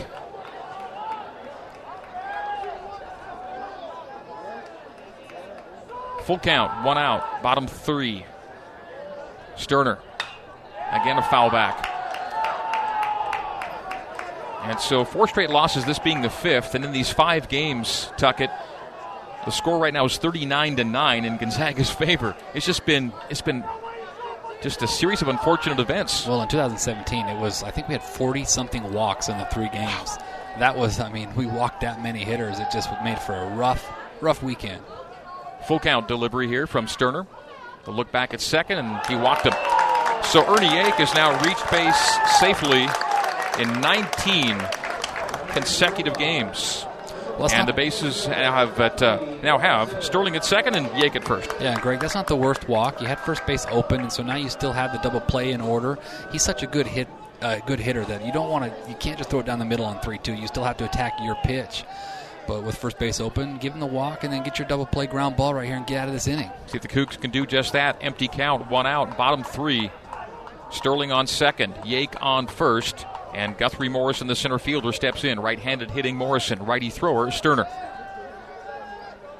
Full 6.30 6.38
count, 6.38 6.84
one 6.84 6.96
out, 6.96 7.42
bottom 7.42 7.66
three. 7.66 8.24
Sterner. 9.56 9.98
Again, 10.92 11.18
a 11.18 11.22
foul 11.22 11.50
back. 11.50 11.90
And 14.62 14.78
so, 14.78 15.04
four 15.04 15.26
straight 15.26 15.50
losses, 15.50 15.84
this 15.86 15.98
being 15.98 16.22
the 16.22 16.30
fifth. 16.30 16.76
And 16.76 16.84
in 16.84 16.92
these 16.92 17.10
five 17.10 17.48
games, 17.48 18.12
Tuckett, 18.16 18.50
the 19.44 19.50
score 19.50 19.80
right 19.80 19.92
now 19.92 20.04
is 20.04 20.18
39 20.18 20.76
to 20.76 20.84
9 20.84 21.24
in 21.24 21.36
Gonzaga's 21.36 21.90
favor. 22.06 22.36
It's 22.54 22.64
just 22.64 22.86
been, 22.86 23.12
it's 23.28 23.42
been 23.42 23.64
just 24.62 24.82
a 24.82 24.86
series 24.86 25.22
of 25.22 25.26
unfortunate 25.26 25.80
events. 25.80 26.28
Well, 26.28 26.42
in 26.42 26.48
2017, 26.48 27.26
it 27.26 27.40
was, 27.40 27.64
I 27.64 27.72
think 27.72 27.88
we 27.88 27.94
had 27.94 28.04
40 28.04 28.44
something 28.44 28.92
walks 28.92 29.28
in 29.28 29.36
the 29.36 29.46
three 29.46 29.68
games. 29.70 30.16
That 30.60 30.76
was, 30.76 31.00
I 31.00 31.10
mean, 31.10 31.34
we 31.34 31.46
walked 31.46 31.80
that 31.80 32.00
many 32.00 32.20
hitters. 32.20 32.60
It 32.60 32.68
just 32.72 32.88
made 33.02 33.18
for 33.18 33.34
a 33.34 33.48
rough, 33.48 33.84
rough 34.20 34.44
weekend. 34.44 34.80
Full 35.66 35.78
count 35.78 36.08
delivery 36.08 36.48
here 36.48 36.66
from 36.66 36.88
Sterner. 36.88 37.26
The 37.84 37.90
look 37.90 38.12
back 38.12 38.34
at 38.34 38.40
second, 38.40 38.78
and 38.78 39.06
he 39.06 39.14
walked 39.16 39.46
him. 39.46 39.54
So 40.24 40.46
Ernie 40.46 40.68
Yake 40.68 40.94
has 40.94 41.14
now 41.14 41.32
reached 41.44 41.70
base 41.70 42.38
safely 42.38 42.86
in 43.58 43.80
19 43.80 44.58
consecutive 45.52 46.16
games. 46.16 46.86
Well, 47.38 47.50
and 47.52 47.66
the 47.66 47.72
bases 47.72 48.26
have 48.26 48.78
at, 48.80 49.02
uh, 49.02 49.18
now 49.42 49.56
have 49.56 50.04
Sterling 50.04 50.36
at 50.36 50.44
second 50.44 50.74
and 50.74 50.86
Yake 50.88 51.16
at 51.16 51.24
first. 51.24 51.50
Yeah, 51.58 51.80
Greg, 51.80 51.98
that's 51.98 52.14
not 52.14 52.26
the 52.26 52.36
worst 52.36 52.68
walk. 52.68 53.00
You 53.00 53.06
had 53.06 53.18
first 53.18 53.46
base 53.46 53.66
open, 53.70 54.00
and 54.02 54.12
so 54.12 54.22
now 54.22 54.36
you 54.36 54.50
still 54.50 54.72
have 54.72 54.92
the 54.92 54.98
double 54.98 55.20
play 55.20 55.52
in 55.52 55.62
order. 55.62 55.98
He's 56.32 56.42
such 56.42 56.62
a 56.62 56.66
good 56.66 56.86
hit, 56.86 57.08
uh, 57.40 57.60
good 57.66 57.80
hitter 57.80 58.04
that 58.04 58.26
you 58.26 58.32
don't 58.32 58.50
want 58.50 58.64
to. 58.64 58.90
You 58.90 58.94
can't 58.96 59.16
just 59.16 59.30
throw 59.30 59.40
it 59.40 59.46
down 59.46 59.58
the 59.58 59.64
middle 59.64 59.86
on 59.86 60.00
three-two. 60.00 60.34
You 60.34 60.46
still 60.48 60.64
have 60.64 60.76
to 60.78 60.84
attack 60.84 61.14
your 61.22 61.34
pitch. 61.36 61.84
But 62.46 62.64
with 62.64 62.76
first 62.76 62.98
base 62.98 63.20
open, 63.20 63.58
give 63.58 63.74
him 63.74 63.80
the 63.80 63.86
walk 63.86 64.24
and 64.24 64.32
then 64.32 64.42
get 64.42 64.58
your 64.58 64.66
double 64.66 64.86
play 64.86 65.06
ground 65.06 65.36
ball 65.36 65.54
right 65.54 65.66
here 65.66 65.76
and 65.76 65.86
get 65.86 65.98
out 65.98 66.08
of 66.08 66.14
this 66.14 66.26
inning. 66.26 66.50
See 66.66 66.76
if 66.76 66.82
the 66.82 66.88
Cougs 66.88 67.20
can 67.20 67.30
do 67.30 67.46
just 67.46 67.72
that. 67.74 67.98
Empty 68.00 68.28
count, 68.28 68.70
one 68.70 68.86
out, 68.86 69.16
bottom 69.16 69.44
three. 69.44 69.90
Sterling 70.70 71.12
on 71.12 71.26
second, 71.26 71.74
Yake 71.84 72.16
on 72.20 72.46
first, 72.46 73.04
and 73.34 73.58
Guthrie 73.58 73.88
Morrison, 73.88 74.28
the 74.28 74.36
center 74.36 74.58
fielder, 74.58 74.92
steps 74.92 75.24
in. 75.24 75.40
Right 75.40 75.58
handed 75.58 75.90
hitting 75.90 76.16
Morrison, 76.16 76.60
righty 76.64 76.90
thrower 76.90 77.30
Sterner. 77.30 77.66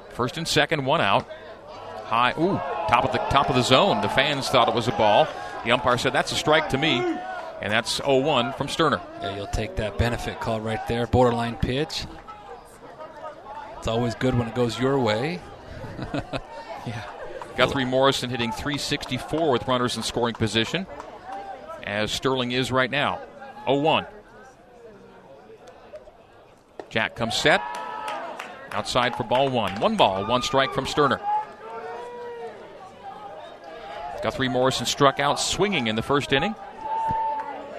First 0.09 0.37
and 0.37 0.47
second, 0.47 0.85
one 0.85 1.01
out. 1.01 1.27
High, 2.05 2.33
ooh, 2.37 2.57
top 2.89 3.05
of 3.05 3.13
the 3.13 3.19
top 3.29 3.49
of 3.49 3.55
the 3.55 3.61
zone. 3.61 4.01
The 4.01 4.09
fans 4.09 4.49
thought 4.49 4.67
it 4.67 4.75
was 4.75 4.89
a 4.89 4.91
ball. 4.91 5.27
The 5.63 5.71
umpire 5.71 5.97
said 5.97 6.11
that's 6.11 6.31
a 6.33 6.35
strike 6.35 6.69
to 6.69 6.77
me. 6.77 7.17
And 7.61 7.71
that's 7.71 7.97
0 7.97 8.17
1 8.21 8.53
from 8.53 8.67
Sterner. 8.67 8.99
Yeah, 9.21 9.35
you'll 9.35 9.47
take 9.47 9.75
that 9.75 9.97
benefit 9.99 10.39
call 10.39 10.59
right 10.59 10.85
there. 10.87 11.05
Borderline 11.05 11.55
pitch. 11.55 12.05
It's 13.81 13.87
always 13.87 14.13
good 14.13 14.35
when 14.35 14.47
it 14.47 14.53
goes 14.53 14.79
your 14.79 14.99
way. 14.99 15.39
yeah. 16.85 17.03
Guthrie 17.57 17.83
Morrison 17.83 18.29
hitting 18.29 18.51
364 18.51 19.49
with 19.49 19.67
runners 19.67 19.97
in 19.97 20.03
scoring 20.03 20.35
position, 20.35 20.85
as 21.81 22.11
Sterling 22.11 22.51
is 22.51 22.71
right 22.71 22.91
now. 22.91 23.19
0 23.65 23.79
1. 23.79 24.05
Jack 26.89 27.15
comes 27.15 27.35
set. 27.35 27.59
Outside 28.71 29.15
for 29.15 29.23
ball 29.23 29.49
one. 29.49 29.73
One 29.79 29.95
ball, 29.95 30.27
one 30.27 30.43
strike 30.43 30.75
from 30.75 30.85
Sterner. 30.85 31.19
Guthrie 34.21 34.47
Morrison 34.47 34.85
struck 34.85 35.19
out 35.19 35.39
swinging 35.39 35.87
in 35.87 35.95
the 35.95 36.03
first 36.03 36.31
inning. 36.33 36.53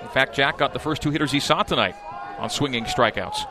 In 0.03 0.09
fact, 0.09 0.35
Jack 0.35 0.59
got 0.59 0.73
the 0.73 0.81
first 0.81 1.01
two 1.01 1.11
hitters 1.11 1.31
he 1.31 1.39
saw 1.39 1.63
tonight 1.63 1.95
on 2.39 2.51
swinging 2.51 2.87
strikeouts. 2.87 3.47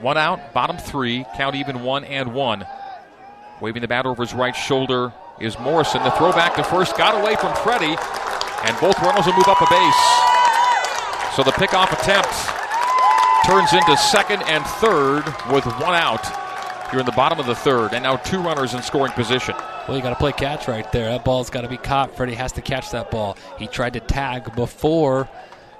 One 0.00 0.16
out, 0.16 0.52
bottom 0.52 0.78
three, 0.78 1.24
count 1.36 1.56
even 1.56 1.82
one 1.82 2.04
and 2.04 2.32
one. 2.32 2.64
Waving 3.60 3.82
the 3.82 3.88
bat 3.88 4.06
over 4.06 4.22
his 4.22 4.32
right 4.32 4.54
shoulder 4.54 5.12
is 5.40 5.58
Morrison. 5.58 6.02
The 6.04 6.10
throwback 6.12 6.54
to 6.54 6.62
first 6.62 6.96
got 6.96 7.20
away 7.20 7.34
from 7.34 7.54
Freddie, 7.56 7.96
and 8.64 8.80
both 8.80 8.96
runners 9.02 9.26
will 9.26 9.34
move 9.34 9.48
up 9.48 9.60
a 9.60 9.66
base. 9.68 10.04
So 11.34 11.42
the 11.42 11.50
pickoff 11.52 11.92
attempt 11.92 12.30
turns 13.44 13.72
into 13.72 13.96
second 13.96 14.42
and 14.42 14.64
third 14.64 15.24
with 15.52 15.64
one 15.80 15.94
out 15.94 16.24
here 16.90 17.00
in 17.00 17.06
the 17.06 17.12
bottom 17.12 17.40
of 17.40 17.46
the 17.46 17.54
third, 17.54 17.92
and 17.92 18.02
now 18.04 18.16
two 18.16 18.40
runners 18.40 18.74
in 18.74 18.82
scoring 18.82 19.12
position. 19.12 19.54
Well, 19.88 19.96
you 19.96 20.02
got 20.02 20.10
to 20.10 20.16
play 20.16 20.32
catch 20.32 20.68
right 20.68 20.90
there. 20.92 21.10
That 21.10 21.24
ball's 21.24 21.50
got 21.50 21.62
to 21.62 21.68
be 21.68 21.76
caught. 21.76 22.16
Freddie 22.16 22.34
has 22.34 22.52
to 22.52 22.62
catch 22.62 22.92
that 22.92 23.10
ball. 23.10 23.36
He 23.58 23.66
tried 23.66 23.94
to 23.94 24.00
tag 24.00 24.54
before 24.54 25.28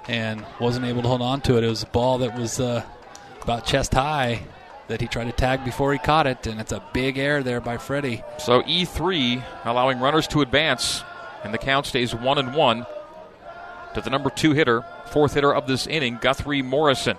and 0.07 0.45
wasn't 0.59 0.85
able 0.85 1.03
to 1.03 1.07
hold 1.07 1.21
on 1.21 1.41
to 1.41 1.57
it. 1.57 1.63
It 1.63 1.67
was 1.67 1.83
a 1.83 1.87
ball 1.87 2.19
that 2.19 2.37
was 2.37 2.59
uh, 2.59 2.83
about 3.49 3.65
chest 3.65 3.95
high 3.95 4.39
that 4.89 5.01
he 5.01 5.07
tried 5.07 5.23
to 5.23 5.31
tag 5.31 5.65
before 5.65 5.91
he 5.91 5.97
caught 5.97 6.27
it, 6.27 6.45
and 6.45 6.61
it's 6.61 6.71
a 6.71 6.83
big 6.93 7.17
error 7.17 7.41
there 7.41 7.59
by 7.59 7.79
Freddie. 7.79 8.21
So 8.37 8.61
E3 8.61 9.43
allowing 9.65 9.99
runners 9.99 10.27
to 10.27 10.41
advance, 10.41 11.03
and 11.43 11.51
the 11.51 11.57
count 11.57 11.87
stays 11.87 12.13
one 12.13 12.37
and 12.37 12.53
one 12.53 12.85
to 13.95 14.01
the 14.01 14.11
number 14.11 14.29
two 14.29 14.51
hitter, 14.51 14.85
fourth 15.07 15.33
hitter 15.33 15.51
of 15.51 15.65
this 15.65 15.87
inning, 15.87 16.19
Guthrie 16.21 16.61
Morrison. 16.61 17.17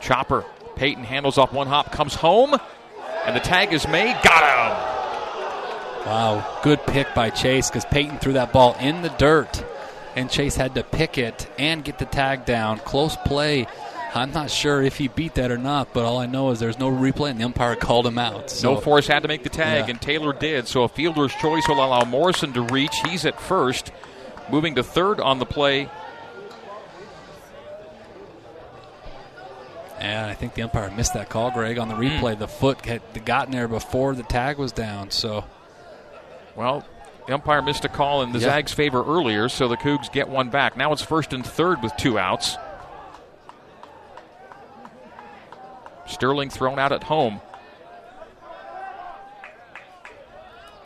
Chopper. 0.00 0.46
Peyton 0.74 1.04
handles 1.04 1.36
off 1.36 1.52
one 1.52 1.66
hop, 1.66 1.92
comes 1.92 2.14
home, 2.14 2.56
and 3.26 3.36
the 3.36 3.40
tag 3.40 3.74
is 3.74 3.86
made. 3.88 4.18
Got 4.22 4.88
him. 4.88 4.93
Wow, 6.06 6.60
good 6.62 6.84
pick 6.86 7.14
by 7.14 7.30
Chase 7.30 7.70
because 7.70 7.86
Peyton 7.86 8.18
threw 8.18 8.34
that 8.34 8.52
ball 8.52 8.76
in 8.78 9.00
the 9.00 9.08
dirt, 9.10 9.64
and 10.14 10.30
Chase 10.30 10.54
had 10.54 10.74
to 10.74 10.82
pick 10.82 11.16
it 11.16 11.50
and 11.58 11.82
get 11.82 11.98
the 11.98 12.04
tag 12.04 12.44
down. 12.44 12.78
Close 12.80 13.16
play. 13.16 13.66
I'm 14.14 14.30
not 14.32 14.50
sure 14.50 14.82
if 14.82 14.96
he 14.96 15.08
beat 15.08 15.34
that 15.34 15.50
or 15.50 15.56
not, 15.56 15.92
but 15.94 16.04
all 16.04 16.18
I 16.18 16.26
know 16.26 16.50
is 16.50 16.60
there's 16.60 16.78
no 16.78 16.90
replay, 16.90 17.30
and 17.30 17.40
the 17.40 17.44
umpire 17.44 17.74
called 17.74 18.06
him 18.06 18.18
out. 18.18 18.50
So. 18.50 18.74
No 18.74 18.80
force 18.80 19.06
had 19.06 19.22
to 19.22 19.28
make 19.28 19.42
the 19.42 19.48
tag, 19.48 19.84
yeah. 19.84 19.90
and 19.90 20.00
Taylor 20.00 20.32
did. 20.32 20.68
So 20.68 20.84
a 20.84 20.88
fielder's 20.88 21.34
choice 21.34 21.66
will 21.66 21.84
allow 21.84 22.04
Morrison 22.04 22.52
to 22.52 22.62
reach. 22.62 22.94
He's 23.06 23.24
at 23.24 23.40
first, 23.40 23.90
moving 24.50 24.74
to 24.74 24.82
third 24.82 25.20
on 25.20 25.38
the 25.38 25.46
play. 25.46 25.90
And 29.98 30.30
I 30.30 30.34
think 30.34 30.54
the 30.54 30.62
umpire 30.62 30.90
missed 30.90 31.14
that 31.14 31.30
call, 31.30 31.50
Greg, 31.50 31.78
on 31.78 31.88
the 31.88 31.94
hmm. 31.94 32.02
replay. 32.02 32.36
Mm. 32.36 32.40
The 32.40 32.48
foot 32.48 32.84
had 32.84 33.24
gotten 33.24 33.52
there 33.52 33.68
before 33.68 34.14
the 34.14 34.22
tag 34.22 34.58
was 34.58 34.70
down. 34.70 35.10
So 35.10 35.44
well, 36.56 36.86
the 37.26 37.34
umpire 37.34 37.62
missed 37.62 37.84
a 37.84 37.88
call 37.88 38.22
in 38.22 38.32
the 38.32 38.38
yep. 38.38 38.50
Zags' 38.50 38.72
favor 38.72 39.02
earlier, 39.02 39.48
so 39.48 39.68
the 39.68 39.76
Cougs 39.76 40.12
get 40.12 40.28
one 40.28 40.50
back. 40.50 40.76
Now 40.76 40.92
it's 40.92 41.02
first 41.02 41.32
and 41.32 41.44
third 41.44 41.82
with 41.82 41.96
two 41.96 42.18
outs. 42.18 42.56
Sterling 46.06 46.50
thrown 46.50 46.78
out 46.78 46.92
at 46.92 47.04
home. 47.04 47.40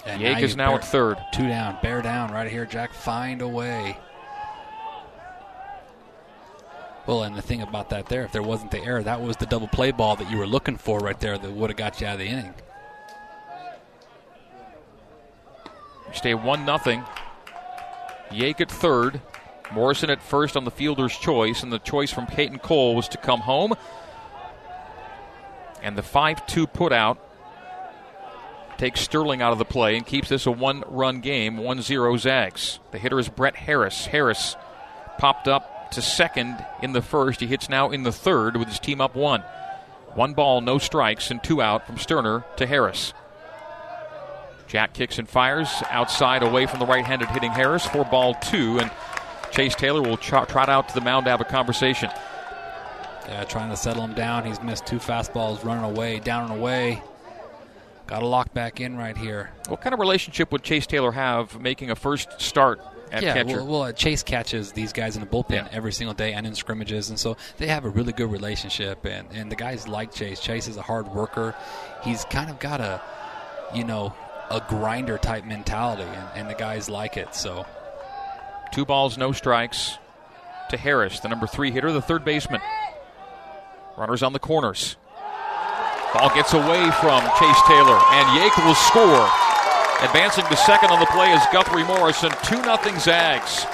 And 0.07 0.23
Yake 0.23 0.35
now 0.35 0.41
is 0.41 0.57
now 0.57 0.71
bear, 0.71 0.79
at 0.79 0.85
third. 0.85 1.19
Two 1.33 1.49
down, 1.49 1.79
bear 1.83 2.01
down 2.01 2.33
right 2.33 2.51
here, 2.51 2.65
Jack. 2.65 2.93
Find 2.95 3.43
a 3.43 3.49
way. 3.49 3.99
Well, 7.07 7.25
and 7.25 7.35
the 7.35 7.43
thing 7.43 7.63
about 7.63 7.91
that 7.91 8.07
there, 8.07 8.25
if 8.25 8.33
there 8.33 8.43
wasn't 8.43 8.71
the 8.71 8.83
error, 8.83 9.03
that 9.03 9.21
was 9.21 9.37
the 9.39 9.47
double 9.47 9.69
play 9.69 9.91
ball 9.91 10.15
that 10.17 10.31
you 10.31 10.39
were 10.39 10.47
looking 10.47 10.77
for 10.77 10.99
right 11.01 11.19
there 11.19 11.37
that 11.37 11.51
would 11.51 11.71
have 11.71 11.77
got 11.77 12.01
you 12.01 12.07
out 12.07 12.15
of 12.15 12.21
the 12.21 12.27
inning. 12.27 12.55
Stay 16.13 16.35
1 16.35 16.67
0. 16.67 17.05
Yake 18.31 18.61
at 18.61 18.71
third. 18.71 19.21
Morrison 19.73 20.09
at 20.09 20.23
first 20.23 20.57
on 20.57 20.65
the 20.65 20.71
fielder's 20.71 21.17
choice, 21.17 21.63
and 21.63 21.73
the 21.73 21.79
choice 21.79 22.11
from 22.11 22.27
Peyton 22.27 22.59
Cole 22.59 22.95
was 22.95 23.09
to 23.09 23.19
come 23.19 23.41
home. 23.41 23.75
And 25.83 25.97
the 25.97 26.03
5 26.03 26.47
2 26.47 26.67
put 26.67 26.93
out 26.93 27.19
takes 28.79 29.01
Sterling 29.01 29.43
out 29.43 29.53
of 29.53 29.59
the 29.59 29.65
play 29.65 29.97
and 29.97 30.07
keeps 30.07 30.29
this 30.29 30.47
a 30.47 30.51
one 30.51 30.85
run 30.87 31.21
game, 31.21 31.59
1 31.59 31.83
0 31.83 32.17
Zags. 32.17 32.79
The 32.93 32.99
hitter 32.99 33.19
is 33.19 33.29
Brett 33.29 33.57
Harris. 33.57 34.07
Harris 34.07 34.57
popped 35.19 35.49
up 35.49 35.91
to 35.93 36.01
second 36.01 36.65
in 36.83 36.93
the 36.93 37.03
first. 37.03 37.41
He 37.41 37.47
hits 37.47 37.69
now 37.69 37.91
in 37.91 38.05
the 38.05 38.13
third 38.13 38.57
with 38.57 38.69
his 38.69 38.79
team 38.79 39.01
up 39.01 39.15
one. 39.15 39.43
One 40.15 40.33
ball, 40.35 40.61
no 40.61 40.79
strikes, 40.79 41.31
and 41.31 41.43
two 41.43 41.61
out 41.61 41.87
from 41.87 41.99
Sterner 41.99 42.45
to 42.57 42.67
Harris. 42.67 43.13
Jack 44.69 44.93
kicks 44.93 45.19
and 45.19 45.29
fires 45.29 45.69
outside 45.91 46.43
away 46.43 46.67
from 46.67 46.79
the 46.79 46.87
right 46.87 47.05
handed 47.05 47.29
hitting 47.31 47.51
Harris 47.51 47.87
for 47.87 48.05
ball 48.05 48.35
two. 48.35 48.79
And 48.79 48.91
Chase 49.51 49.75
Taylor 49.75 50.03
will 50.03 50.19
trot 50.19 50.69
out 50.69 50.89
to 50.91 50.95
the 50.95 51.01
mound 51.01 51.25
to 51.25 51.31
have 51.31 51.41
a 51.41 51.45
conversation. 51.45 52.11
Yeah, 53.27 53.45
trying 53.45 53.71
to 53.71 53.77
settle 53.77 54.05
him 54.05 54.15
down. 54.15 54.45
He's 54.45 54.63
missed 54.63 54.87
two 54.87 54.99
fastballs 54.99 55.65
running 55.65 55.85
away, 55.85 56.19
down 56.19 56.51
and 56.51 56.61
away. 56.61 57.03
Got 58.07 58.21
to 58.21 58.27
lock 58.27 58.55
back 58.55 58.81
in 58.81 58.97
right 58.97 59.17
here. 59.17 59.51
What 59.69 59.83
kind 59.83 59.93
of 59.93 60.01
relationship 60.01 60.51
would 60.53 60.63
Chase 60.63 60.87
Taylor 60.87 61.13
have 61.13 61.61
making 61.61 61.91
a 61.91 61.95
first 61.95 62.41
start 62.41 62.81
at 63.13 63.23
yeah, 63.23 63.35
catcher? 63.35 63.57
Well, 63.59 63.67
well 63.67 63.83
uh, 63.83 63.93
Chase 63.93 64.23
catches 64.23 64.73
these 64.73 64.95
guys 64.95 65.17
in 65.17 65.21
the 65.21 65.27
bullpen 65.27 65.51
yeah. 65.51 65.69
every 65.73 65.93
single 65.93 66.15
day 66.15 66.33
and 66.33 66.47
in 66.47 66.55
scrimmages, 66.55 67.11
and 67.11 67.19
so 67.19 67.37
they 67.59 67.67
have 67.67 67.85
a 67.85 67.91
really 67.91 68.13
good 68.13 68.31
relationship. 68.31 69.05
And, 69.05 69.29
and 69.33 69.53
the 69.53 69.57
guys 69.57 69.87
like 69.87 70.15
Chase. 70.15 70.41
Chase 70.41 70.69
is 70.69 70.79
a 70.79 70.83
hard 70.83 71.09
worker. 71.09 71.55
He's 72.03 72.25
kind 72.27 72.49
of 72.49 72.59
got 72.59 72.81
a, 72.81 73.03
you 73.75 73.85
know, 73.85 74.15
a 74.51 74.63
grinder 74.69 75.19
type 75.19 75.45
mentality, 75.45 76.03
and, 76.03 76.29
and 76.35 76.51
the 76.51 76.55
guys 76.55 76.89
like 76.89 77.17
it. 77.17 77.35
So, 77.35 77.67
two 78.73 78.85
balls, 78.85 79.19
no 79.19 79.33
strikes 79.33 79.99
to 80.71 80.77
Harris, 80.77 81.21
the 81.21 81.29
number 81.29 81.47
three 81.47 81.71
hitter, 81.71 81.93
the 81.93 82.03
third 82.03 82.25
baseman. 82.25 82.61
Runners 83.97 84.23
on 84.23 84.33
the 84.33 84.39
corners. 84.39 84.97
Ball 86.15 86.31
gets 86.35 86.55
away 86.55 86.91
from 87.01 87.21
Chase 87.39 87.63
Taylor, 87.67 88.01
and 88.13 88.27
Yake 88.39 88.65
will 88.65 88.75
score. 88.75 89.29
Advancing 90.01 90.45
to 90.47 90.57
second 90.57 90.91
on 90.91 91.01
the 91.01 91.07
play 91.07 91.33
is 91.33 91.43
Guthrie 91.53 91.85
Morrison. 91.85 92.31
2 92.45 92.63
0 92.63 92.99
Zags. 92.99 93.67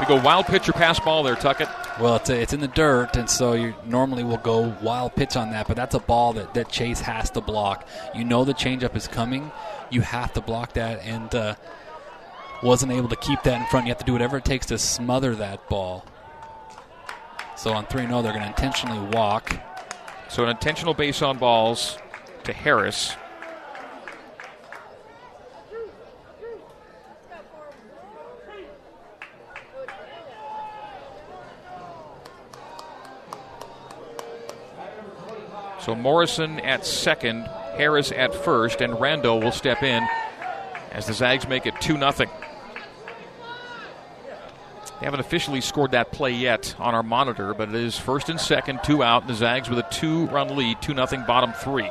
We 0.00 0.06
go 0.06 0.20
wild 0.22 0.46
pitcher 0.46 0.72
pass 0.72 1.00
ball 1.00 1.24
there, 1.24 1.34
Tuckett. 1.34 1.68
Well, 2.00 2.16
it's, 2.16 2.30
a, 2.30 2.40
it's 2.40 2.52
in 2.52 2.60
the 2.60 2.68
dirt, 2.68 3.16
and 3.16 3.28
so 3.28 3.54
you 3.54 3.74
normally 3.84 4.22
will 4.22 4.36
go 4.36 4.76
wild 4.80 5.16
pitch 5.16 5.36
on 5.36 5.50
that, 5.50 5.66
but 5.66 5.76
that's 5.76 5.94
a 5.96 5.98
ball 5.98 6.32
that, 6.34 6.54
that 6.54 6.68
Chase 6.68 7.00
has 7.00 7.30
to 7.30 7.40
block. 7.40 7.88
You 8.14 8.24
know 8.24 8.44
the 8.44 8.54
changeup 8.54 8.94
is 8.94 9.08
coming. 9.08 9.50
You 9.90 10.02
have 10.02 10.32
to 10.34 10.40
block 10.40 10.74
that, 10.74 11.00
and 11.02 11.34
uh, 11.34 11.56
wasn't 12.62 12.92
able 12.92 13.08
to 13.08 13.16
keep 13.16 13.42
that 13.42 13.60
in 13.60 13.66
front. 13.66 13.86
You 13.86 13.90
have 13.90 13.98
to 13.98 14.04
do 14.04 14.12
whatever 14.12 14.36
it 14.36 14.44
takes 14.44 14.66
to 14.66 14.78
smother 14.78 15.34
that 15.34 15.68
ball. 15.68 16.04
So 17.56 17.72
on 17.72 17.86
3 17.86 18.06
0, 18.06 18.22
they're 18.22 18.32
going 18.32 18.44
to 18.44 18.48
intentionally 18.48 19.00
walk. 19.16 19.58
So 20.28 20.44
an 20.44 20.50
intentional 20.50 20.94
base 20.94 21.22
on 21.22 21.38
balls 21.38 21.98
to 22.44 22.52
Harris. 22.52 23.16
So 35.88 35.94
Morrison 35.94 36.60
at 36.60 36.84
second, 36.84 37.44
Harris 37.78 38.12
at 38.12 38.34
first, 38.34 38.82
and 38.82 38.92
Rando 38.92 39.42
will 39.42 39.52
step 39.52 39.82
in 39.82 40.06
as 40.92 41.06
the 41.06 41.14
Zags 41.14 41.48
make 41.48 41.64
it 41.64 41.80
2 41.80 41.94
0. 41.94 42.12
They 42.12 42.26
haven't 45.00 45.20
officially 45.20 45.62
scored 45.62 45.92
that 45.92 46.12
play 46.12 46.32
yet 46.32 46.74
on 46.78 46.94
our 46.94 47.02
monitor, 47.02 47.54
but 47.54 47.70
it 47.70 47.74
is 47.74 47.96
first 47.96 48.28
and 48.28 48.38
second, 48.38 48.80
two 48.84 49.02
out, 49.02 49.22
and 49.22 49.30
the 49.30 49.34
Zags 49.34 49.70
with 49.70 49.78
a 49.78 49.86
two 49.90 50.26
run 50.26 50.54
lead, 50.54 50.82
2 50.82 50.92
0 50.92 51.24
bottom 51.26 51.54
three. 51.54 51.90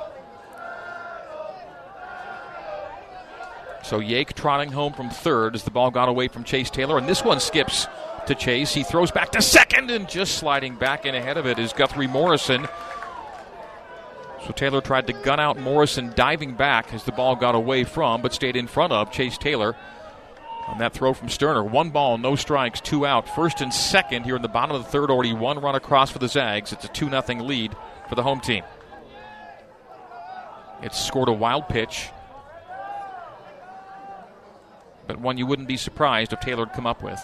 So 3.83 3.99
Yake 3.99 4.33
trotting 4.33 4.71
home 4.71 4.93
from 4.93 5.09
third 5.09 5.55
as 5.55 5.63
the 5.63 5.71
ball 5.71 5.89
got 5.89 6.07
away 6.07 6.27
from 6.27 6.43
Chase 6.43 6.69
Taylor, 6.69 6.99
and 6.99 7.09
this 7.09 7.23
one 7.23 7.39
skips 7.39 7.87
to 8.27 8.35
Chase. 8.35 8.75
He 8.75 8.83
throws 8.83 9.09
back 9.09 9.31
to 9.31 9.41
second, 9.41 9.89
and 9.89 10.07
just 10.07 10.35
sliding 10.35 10.75
back 10.75 11.07
in 11.07 11.15
ahead 11.15 11.37
of 11.37 11.47
it 11.47 11.57
is 11.57 11.73
Guthrie 11.73 12.05
Morrison 12.05 12.67
So 14.47 14.53
Taylor 14.53 14.79
tried 14.79 15.07
to 15.07 15.13
gun 15.13 15.41
out 15.41 15.59
Morrison 15.59 16.13
diving 16.15 16.53
back 16.53 16.93
as 16.93 17.03
the 17.03 17.11
ball 17.11 17.35
got 17.35 17.53
away 17.53 17.83
from, 17.83 18.21
but 18.21 18.33
stayed 18.33 18.55
in 18.55 18.65
front 18.65 18.93
of 18.93 19.11
Chase 19.11 19.37
Taylor 19.37 19.75
on 20.67 20.77
that 20.77 20.93
throw 20.93 21.13
from 21.13 21.27
Sterner. 21.27 21.65
One 21.65 21.89
ball, 21.89 22.17
no 22.17 22.37
strikes, 22.37 22.79
two 22.79 23.05
out. 23.05 23.27
First 23.35 23.59
and 23.59 23.73
second 23.73 24.23
here 24.23 24.37
in 24.37 24.41
the 24.41 24.47
bottom 24.47 24.73
of 24.73 24.85
the 24.85 24.89
third, 24.89 25.11
already 25.11 25.33
one 25.33 25.59
run 25.59 25.75
across 25.75 26.11
for 26.11 26.19
the 26.19 26.29
Zags. 26.29 26.71
It's 26.71 26.85
a 26.85 26.87
2 26.87 27.09
0 27.09 27.21
lead 27.43 27.75
for 28.07 28.15
the 28.15 28.23
home 28.23 28.39
team. 28.39 28.63
It's 30.81 30.97
scored 30.97 31.27
a 31.27 31.33
wild 31.33 31.67
pitch, 31.67 32.07
but 35.07 35.19
one 35.19 35.37
you 35.37 35.45
wouldn't 35.45 35.67
be 35.67 35.75
surprised 35.75 36.31
if 36.31 36.39
Taylor 36.39 36.67
had 36.67 36.73
come 36.73 36.87
up 36.87 37.03
with. 37.03 37.21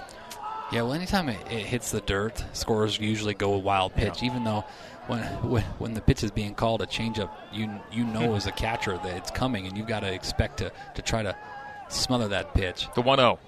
Yeah, 0.73 0.81
well, 0.81 0.93
anytime 0.93 1.29
it, 1.29 1.39
it 1.51 1.65
hits 1.65 1.91
the 1.91 2.01
dirt, 2.01 2.43
scorers 2.51 2.99
usually 2.99 3.35
go 3.35 3.55
with 3.55 3.63
wild 3.63 3.93
pitch, 3.93 4.21
yeah. 4.21 4.25
even 4.25 4.43
though 4.43 4.65
when, 5.07 5.21
when 5.49 5.63
when 5.79 5.93
the 5.93 6.01
pitch 6.01 6.23
is 6.23 6.31
being 6.31 6.55
called 6.55 6.81
a 6.81 6.85
changeup, 6.85 7.29
you 7.51 7.69
you 7.91 8.03
know 8.03 8.29
hmm. 8.29 8.35
as 8.35 8.47
a 8.47 8.51
catcher 8.51 8.97
that 8.97 9.17
it's 9.17 9.31
coming, 9.31 9.67
and 9.67 9.77
you've 9.77 9.87
got 9.87 10.01
to 10.01 10.13
expect 10.13 10.57
to, 10.57 10.71
to 10.95 11.01
try 11.01 11.23
to 11.23 11.35
smother 11.89 12.29
that 12.29 12.53
pitch. 12.53 12.87
The 12.95 13.01
1 13.01 13.19
0. 13.19 13.39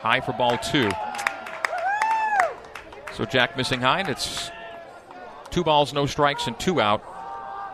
High 0.00 0.20
for 0.20 0.32
ball 0.32 0.58
two. 0.58 0.90
So 3.14 3.24
Jack 3.24 3.56
missing 3.56 3.80
high, 3.80 4.00
and 4.00 4.08
it's 4.08 4.50
two 5.50 5.62
balls, 5.62 5.92
no 5.92 6.06
strikes, 6.06 6.46
and 6.46 6.58
two 6.58 6.80
out. 6.80 7.04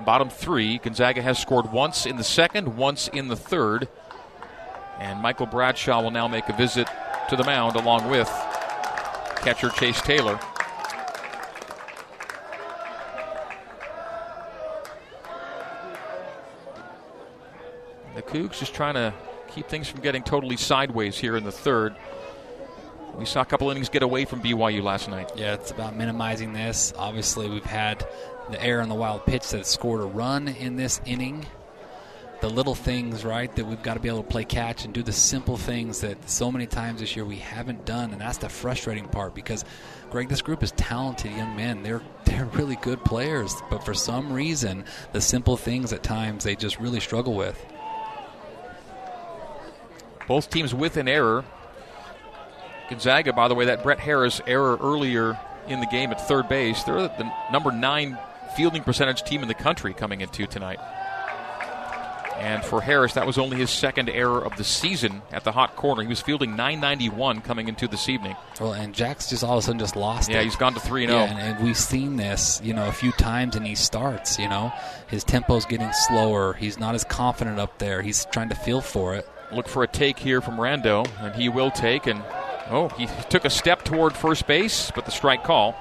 Bottom 0.05 0.29
three. 0.29 0.79
Gonzaga 0.79 1.23
has 1.23 1.39
scored 1.39 1.73
once 1.73 2.07
in 2.07 2.17
the 2.17 2.25
second, 2.25 2.77
once 2.77 3.09
in 3.09 3.29
the 3.29 3.37
third. 3.37 3.89
And 4.99 5.21
Michael 5.21 5.47
Bradshaw 5.47 6.03
will 6.03 6.11
now 6.11 6.29
make 6.29 6.49
a 6.49 6.53
visit 6.53 6.89
to 7.31 7.37
the 7.37 7.45
mound 7.45 7.77
along 7.77 8.11
with 8.11 8.29
catcher 9.37 9.71
Chase 9.71 10.01
Taylor. 10.03 10.39
Cougs 18.29 18.59
just 18.59 18.75
trying 18.75 18.95
to 18.95 19.15
keep 19.49 19.69
things 19.69 19.89
from 19.89 20.01
getting 20.01 20.23
totally 20.23 20.57
sideways 20.57 21.17
here 21.17 21.37
in 21.37 21.45
the 21.45 21.53
third. 21.53 21.97
We 23.17 23.25
saw 23.25 23.41
a 23.41 23.45
couple 23.45 23.71
innings 23.71 23.89
get 23.89 24.03
away 24.03 24.27
from 24.27 24.43
BYU 24.43 24.83
last 24.83 25.09
night. 25.09 25.33
Yeah, 25.35 25.55
it's 25.55 25.71
about 25.71 25.97
minimizing 25.97 26.53
this. 26.53 26.93
Obviously, 26.97 27.49
we've 27.49 27.65
had 27.65 28.07
the 28.51 28.63
error 28.63 28.83
on 28.83 28.89
the 28.89 28.95
wild 28.95 29.27
pitch 29.27 29.49
that 29.51 29.67
scored 29.67 30.01
a 30.01 30.05
run 30.05 30.47
in 30.47 30.77
this 30.77 31.01
inning. 31.05 31.47
The 32.41 32.49
little 32.49 32.77
things, 32.77 33.25
right, 33.25 33.55
that 33.57 33.65
we've 33.65 33.83
got 33.83 33.95
to 33.95 34.01
be 34.01 34.09
able 34.09 34.23
to 34.23 34.29
play 34.29 34.45
catch 34.45 34.85
and 34.85 34.95
do 34.95 35.03
the 35.03 35.13
simple 35.13 35.57
things 35.57 36.03
that 36.03 36.31
so 36.31 36.53
many 36.53 36.67
times 36.67 37.01
this 37.01 37.17
year 37.17 37.25
we 37.25 37.39
haven't 37.39 37.85
done, 37.85 38.13
and 38.13 38.21
that's 38.21 38.39
the 38.39 38.49
frustrating 38.49 39.09
part 39.09 39.35
because, 39.35 39.65
Greg, 40.11 40.29
this 40.29 40.43
group 40.43 40.63
is 40.63 40.71
talented 40.73 41.33
young 41.33 41.57
men. 41.57 41.83
They're 41.83 42.03
they're 42.25 42.45
really 42.45 42.77
good 42.77 43.05
players, 43.05 43.57
but 43.71 43.85
for 43.85 43.95
some 43.95 44.33
reason, 44.33 44.85
the 45.13 45.21
simple 45.21 45.57
things 45.57 45.93
at 45.93 46.05
times 46.05 46.45
they 46.45 46.55
just 46.55 46.79
really 46.79 47.01
struggle 47.01 47.35
with. 47.35 47.61
Both 50.29 50.51
teams 50.51 50.75
with 50.75 50.97
an 50.97 51.09
error. 51.09 51.45
Gonzaga, 52.89 53.33
by 53.33 53.49
the 53.49 53.55
way, 53.55 53.65
that 53.65 53.83
Brett 53.83 53.99
Harris 53.99 54.41
error 54.47 54.79
earlier 54.81 55.39
in 55.67 55.81
the 55.81 55.87
game 55.87 56.11
at 56.11 56.27
third 56.29 56.49
base. 56.49 56.83
They're 56.85 57.09
the 57.09 57.33
number 57.51 57.73
nine 57.73 58.19
fielding 58.57 58.83
percentage 58.83 59.23
team 59.25 59.43
in 59.43 59.49
the 59.49 59.55
country 59.55 59.93
coming 59.93 60.21
into 60.21 60.47
tonight. 60.47 60.79
And 62.39 62.65
for 62.65 62.81
Harris, 62.81 63.15
that 63.15 63.27
was 63.27 63.37
only 63.37 63.57
his 63.57 63.69
second 63.69 64.09
error 64.09 64.45
of 64.45 64.57
the 64.57 64.63
season 64.63 65.23
at 65.33 65.43
the 65.43 65.51
hot 65.51 65.75
corner. 65.75 66.03
He 66.03 66.09
was 66.09 66.21
fielding 66.21 66.55
991 66.55 67.41
coming 67.41 67.67
into 67.67 67.89
this 67.89 68.09
evening. 68.09 68.37
Well, 68.61 68.75
and 68.75 68.95
Jack's 68.95 69.29
just 69.29 69.43
all 69.43 69.59
of 69.59 69.59
a 69.59 69.63
sudden 69.63 69.81
just 69.81 69.97
lost 69.97 70.31
yeah, 70.31 70.41
it. 70.41 70.45
he's 70.45 70.55
gone 70.55 70.75
to 70.75 70.81
3 70.81 71.07
0. 71.07 71.19
Yeah, 71.19 71.37
and, 71.37 71.65
we've 71.65 71.77
seen 71.77 72.17
this, 72.17 72.61
you 72.63 72.75
know, 72.75 72.87
a 72.87 72.93
few 72.93 73.11
times 73.13 73.57
in 73.57 73.65
these 73.65 73.81
starts, 73.81 74.39
you 74.39 74.49
know. 74.49 74.73
His 75.09 75.25
tempo's 75.25 75.67
getting 75.67 75.93
slower. 75.93 76.53
He's 76.53 76.79
not 76.79 76.95
as 76.95 77.03
confident 77.03 77.59
up 77.59 77.79
there. 77.79 78.03
He's 78.03 78.25
trying 78.27 78.51
to 78.51 78.55
feel 78.55 78.81
for 78.81 79.17
it. 79.17 79.29
Look 79.53 79.69
for 79.69 79.83
a 79.83 79.87
take 79.87 80.19
here 80.19 80.41
from 80.41 80.57
Rando, 80.57 81.09
and 81.21 81.35
he 81.35 81.49
will 81.49 81.71
take. 81.71 82.07
And, 82.07 82.23
oh, 82.71 82.89
he 82.97 83.09
took 83.31 83.45
a 83.45 83.51
step 83.51 83.85
toward 83.85 84.15
first 84.15 84.47
base, 84.47 84.91
but 84.95 85.05
the 85.05 85.11
strike 85.11 85.45
call. 85.45 85.77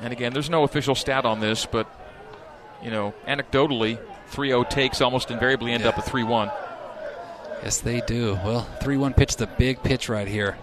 And 0.00 0.12
again, 0.12 0.32
there's 0.32 0.50
no 0.50 0.64
official 0.64 0.94
stat 0.94 1.24
on 1.24 1.40
this, 1.40 1.66
but, 1.66 1.88
you 2.82 2.90
know, 2.90 3.14
anecdotally, 3.26 3.98
3 4.28 4.48
0 4.48 4.64
takes 4.64 5.00
almost 5.00 5.30
invariably 5.30 5.72
end 5.72 5.84
yeah. 5.84 5.90
up 5.90 5.98
a 5.98 6.02
3 6.02 6.24
1. 6.24 6.50
Yes, 7.62 7.80
they 7.80 8.00
do. 8.00 8.34
Well, 8.44 8.62
3 8.82 8.96
1 8.96 9.14
pitch, 9.14 9.36
the 9.36 9.46
big 9.46 9.82
pitch 9.82 10.08
right 10.08 10.28
here. 10.28 10.58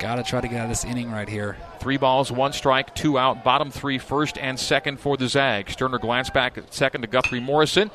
Got 0.00 0.14
to 0.14 0.22
try 0.22 0.40
to 0.40 0.48
get 0.48 0.56
out 0.56 0.64
of 0.64 0.70
this 0.70 0.86
inning 0.86 1.10
right 1.10 1.28
here. 1.28 1.58
Three 1.78 1.98
balls, 1.98 2.32
one 2.32 2.54
strike, 2.54 2.94
two 2.94 3.18
out. 3.18 3.44
Bottom 3.44 3.70
three, 3.70 3.98
first 3.98 4.38
and 4.38 4.58
second 4.58 4.98
for 4.98 5.18
the 5.18 5.28
Zags. 5.28 5.74
Sterner 5.74 5.98
glance 5.98 6.30
back 6.30 6.56
at 6.56 6.72
second 6.72 7.02
to 7.02 7.06
Guthrie 7.06 7.38
Morrison. 7.38 7.90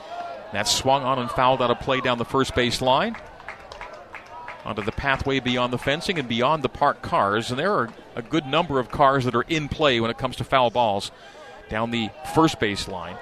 That's 0.55 0.71
swung 0.71 1.03
on 1.03 1.19
and 1.19 1.29
fouled 1.29 1.61
out 1.61 1.69
of 1.69 1.81
play 1.81 1.99
down 1.99 2.17
the 2.17 2.23
first 2.23 2.55
base 2.55 2.81
line. 2.81 3.17
Onto 4.63 4.81
the 4.81 4.93
pathway 4.93 5.41
beyond 5.41 5.73
the 5.73 5.77
fencing 5.77 6.17
and 6.17 6.29
beyond 6.29 6.63
the 6.63 6.69
parked 6.69 7.01
cars. 7.01 7.49
And 7.49 7.59
there 7.59 7.73
are 7.73 7.89
a 8.15 8.21
good 8.21 8.45
number 8.45 8.79
of 8.79 8.89
cars 8.89 9.25
that 9.25 9.35
are 9.35 9.43
in 9.49 9.67
play 9.67 9.99
when 9.99 10.09
it 10.09 10.17
comes 10.17 10.37
to 10.37 10.45
foul 10.45 10.69
balls 10.69 11.11
down 11.67 11.91
the 11.91 12.09
first 12.33 12.57
base 12.61 12.87
line. 12.87 13.17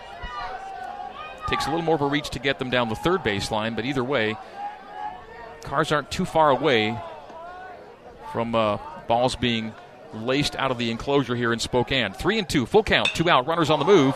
Takes 1.47 1.65
a 1.65 1.69
little 1.71 1.83
more 1.83 1.95
of 1.95 2.01
a 2.01 2.05
reach 2.05 2.29
to 2.29 2.39
get 2.39 2.59
them 2.59 2.69
down 2.69 2.89
the 2.89 2.95
third 2.95 3.23
baseline, 3.23 3.75
but 3.75 3.83
either 3.83 4.03
way, 4.03 4.37
cars 5.63 5.91
aren't 5.91 6.11
too 6.11 6.25
far 6.25 6.51
away 6.51 6.95
from 8.31 8.53
uh, 8.53 8.77
balls 9.07 9.35
being 9.35 9.73
laced 10.13 10.55
out 10.57 10.69
of 10.69 10.77
the 10.77 10.91
enclosure 10.91 11.35
here 11.35 11.51
in 11.51 11.57
Spokane. 11.57 12.13
Three 12.13 12.37
and 12.37 12.47
two, 12.47 12.67
full 12.67 12.83
count, 12.83 13.09
two 13.15 13.27
out, 13.27 13.47
runners 13.47 13.71
on 13.71 13.79
the 13.79 13.85
move, 13.85 14.15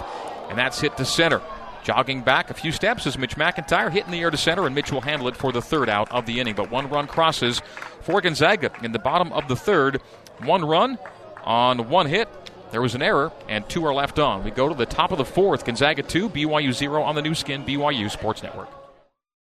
and 0.50 0.58
that's 0.60 0.80
hit 0.80 0.96
to 0.98 1.06
center. 1.06 1.42
Jogging 1.88 2.20
back 2.20 2.50
a 2.50 2.54
few 2.54 2.74
steps 2.74 3.06
is 3.06 3.18
Mitch 3.18 3.38
McIntyre, 3.38 3.90
hitting 3.90 4.12
the 4.12 4.20
air 4.20 4.30
to 4.30 4.36
center, 4.36 4.66
and 4.66 4.76
Mitch 4.76 4.92
will 4.92 5.00
handle 5.00 5.30
it 5.30 5.38
for 5.38 5.54
the 5.54 5.62
third 5.62 5.88
out 5.88 6.12
of 6.12 6.26
the 6.26 6.42
inning. 6.42 6.54
But 6.54 6.70
one 6.70 6.90
run 6.90 7.08
crosses 7.08 7.62
for 8.02 8.20
Gonzaga 8.20 8.74
in 8.84 8.92
the 8.92 9.00
bottom 9.00 9.32
of 9.32 9.48
the 9.48 9.56
third. 9.56 10.02
One 10.44 10.66
run 10.66 11.00
on 11.46 11.88
one 11.88 12.08
hit, 12.08 12.28
there 12.72 12.82
was 12.82 12.94
an 12.94 13.02
error, 13.02 13.32
and 13.48 13.70
two 13.70 13.86
are 13.86 13.94
left 13.94 14.20
on. 14.20 14.44
We 14.44 14.52
go 14.52 14.68
to 14.68 14.76
the 14.76 14.86
top 14.86 15.14
of 15.14 15.18
the 15.18 15.24
fourth. 15.24 15.64
Gonzaga 15.64 16.04
2, 16.04 16.28
BYU 16.28 16.74
0 16.74 17.04
on 17.04 17.16
the 17.16 17.22
Nu 17.22 17.34
Skin, 17.34 17.64
BYU 17.64 18.12
Sports 18.12 18.44
Network. 18.44 18.68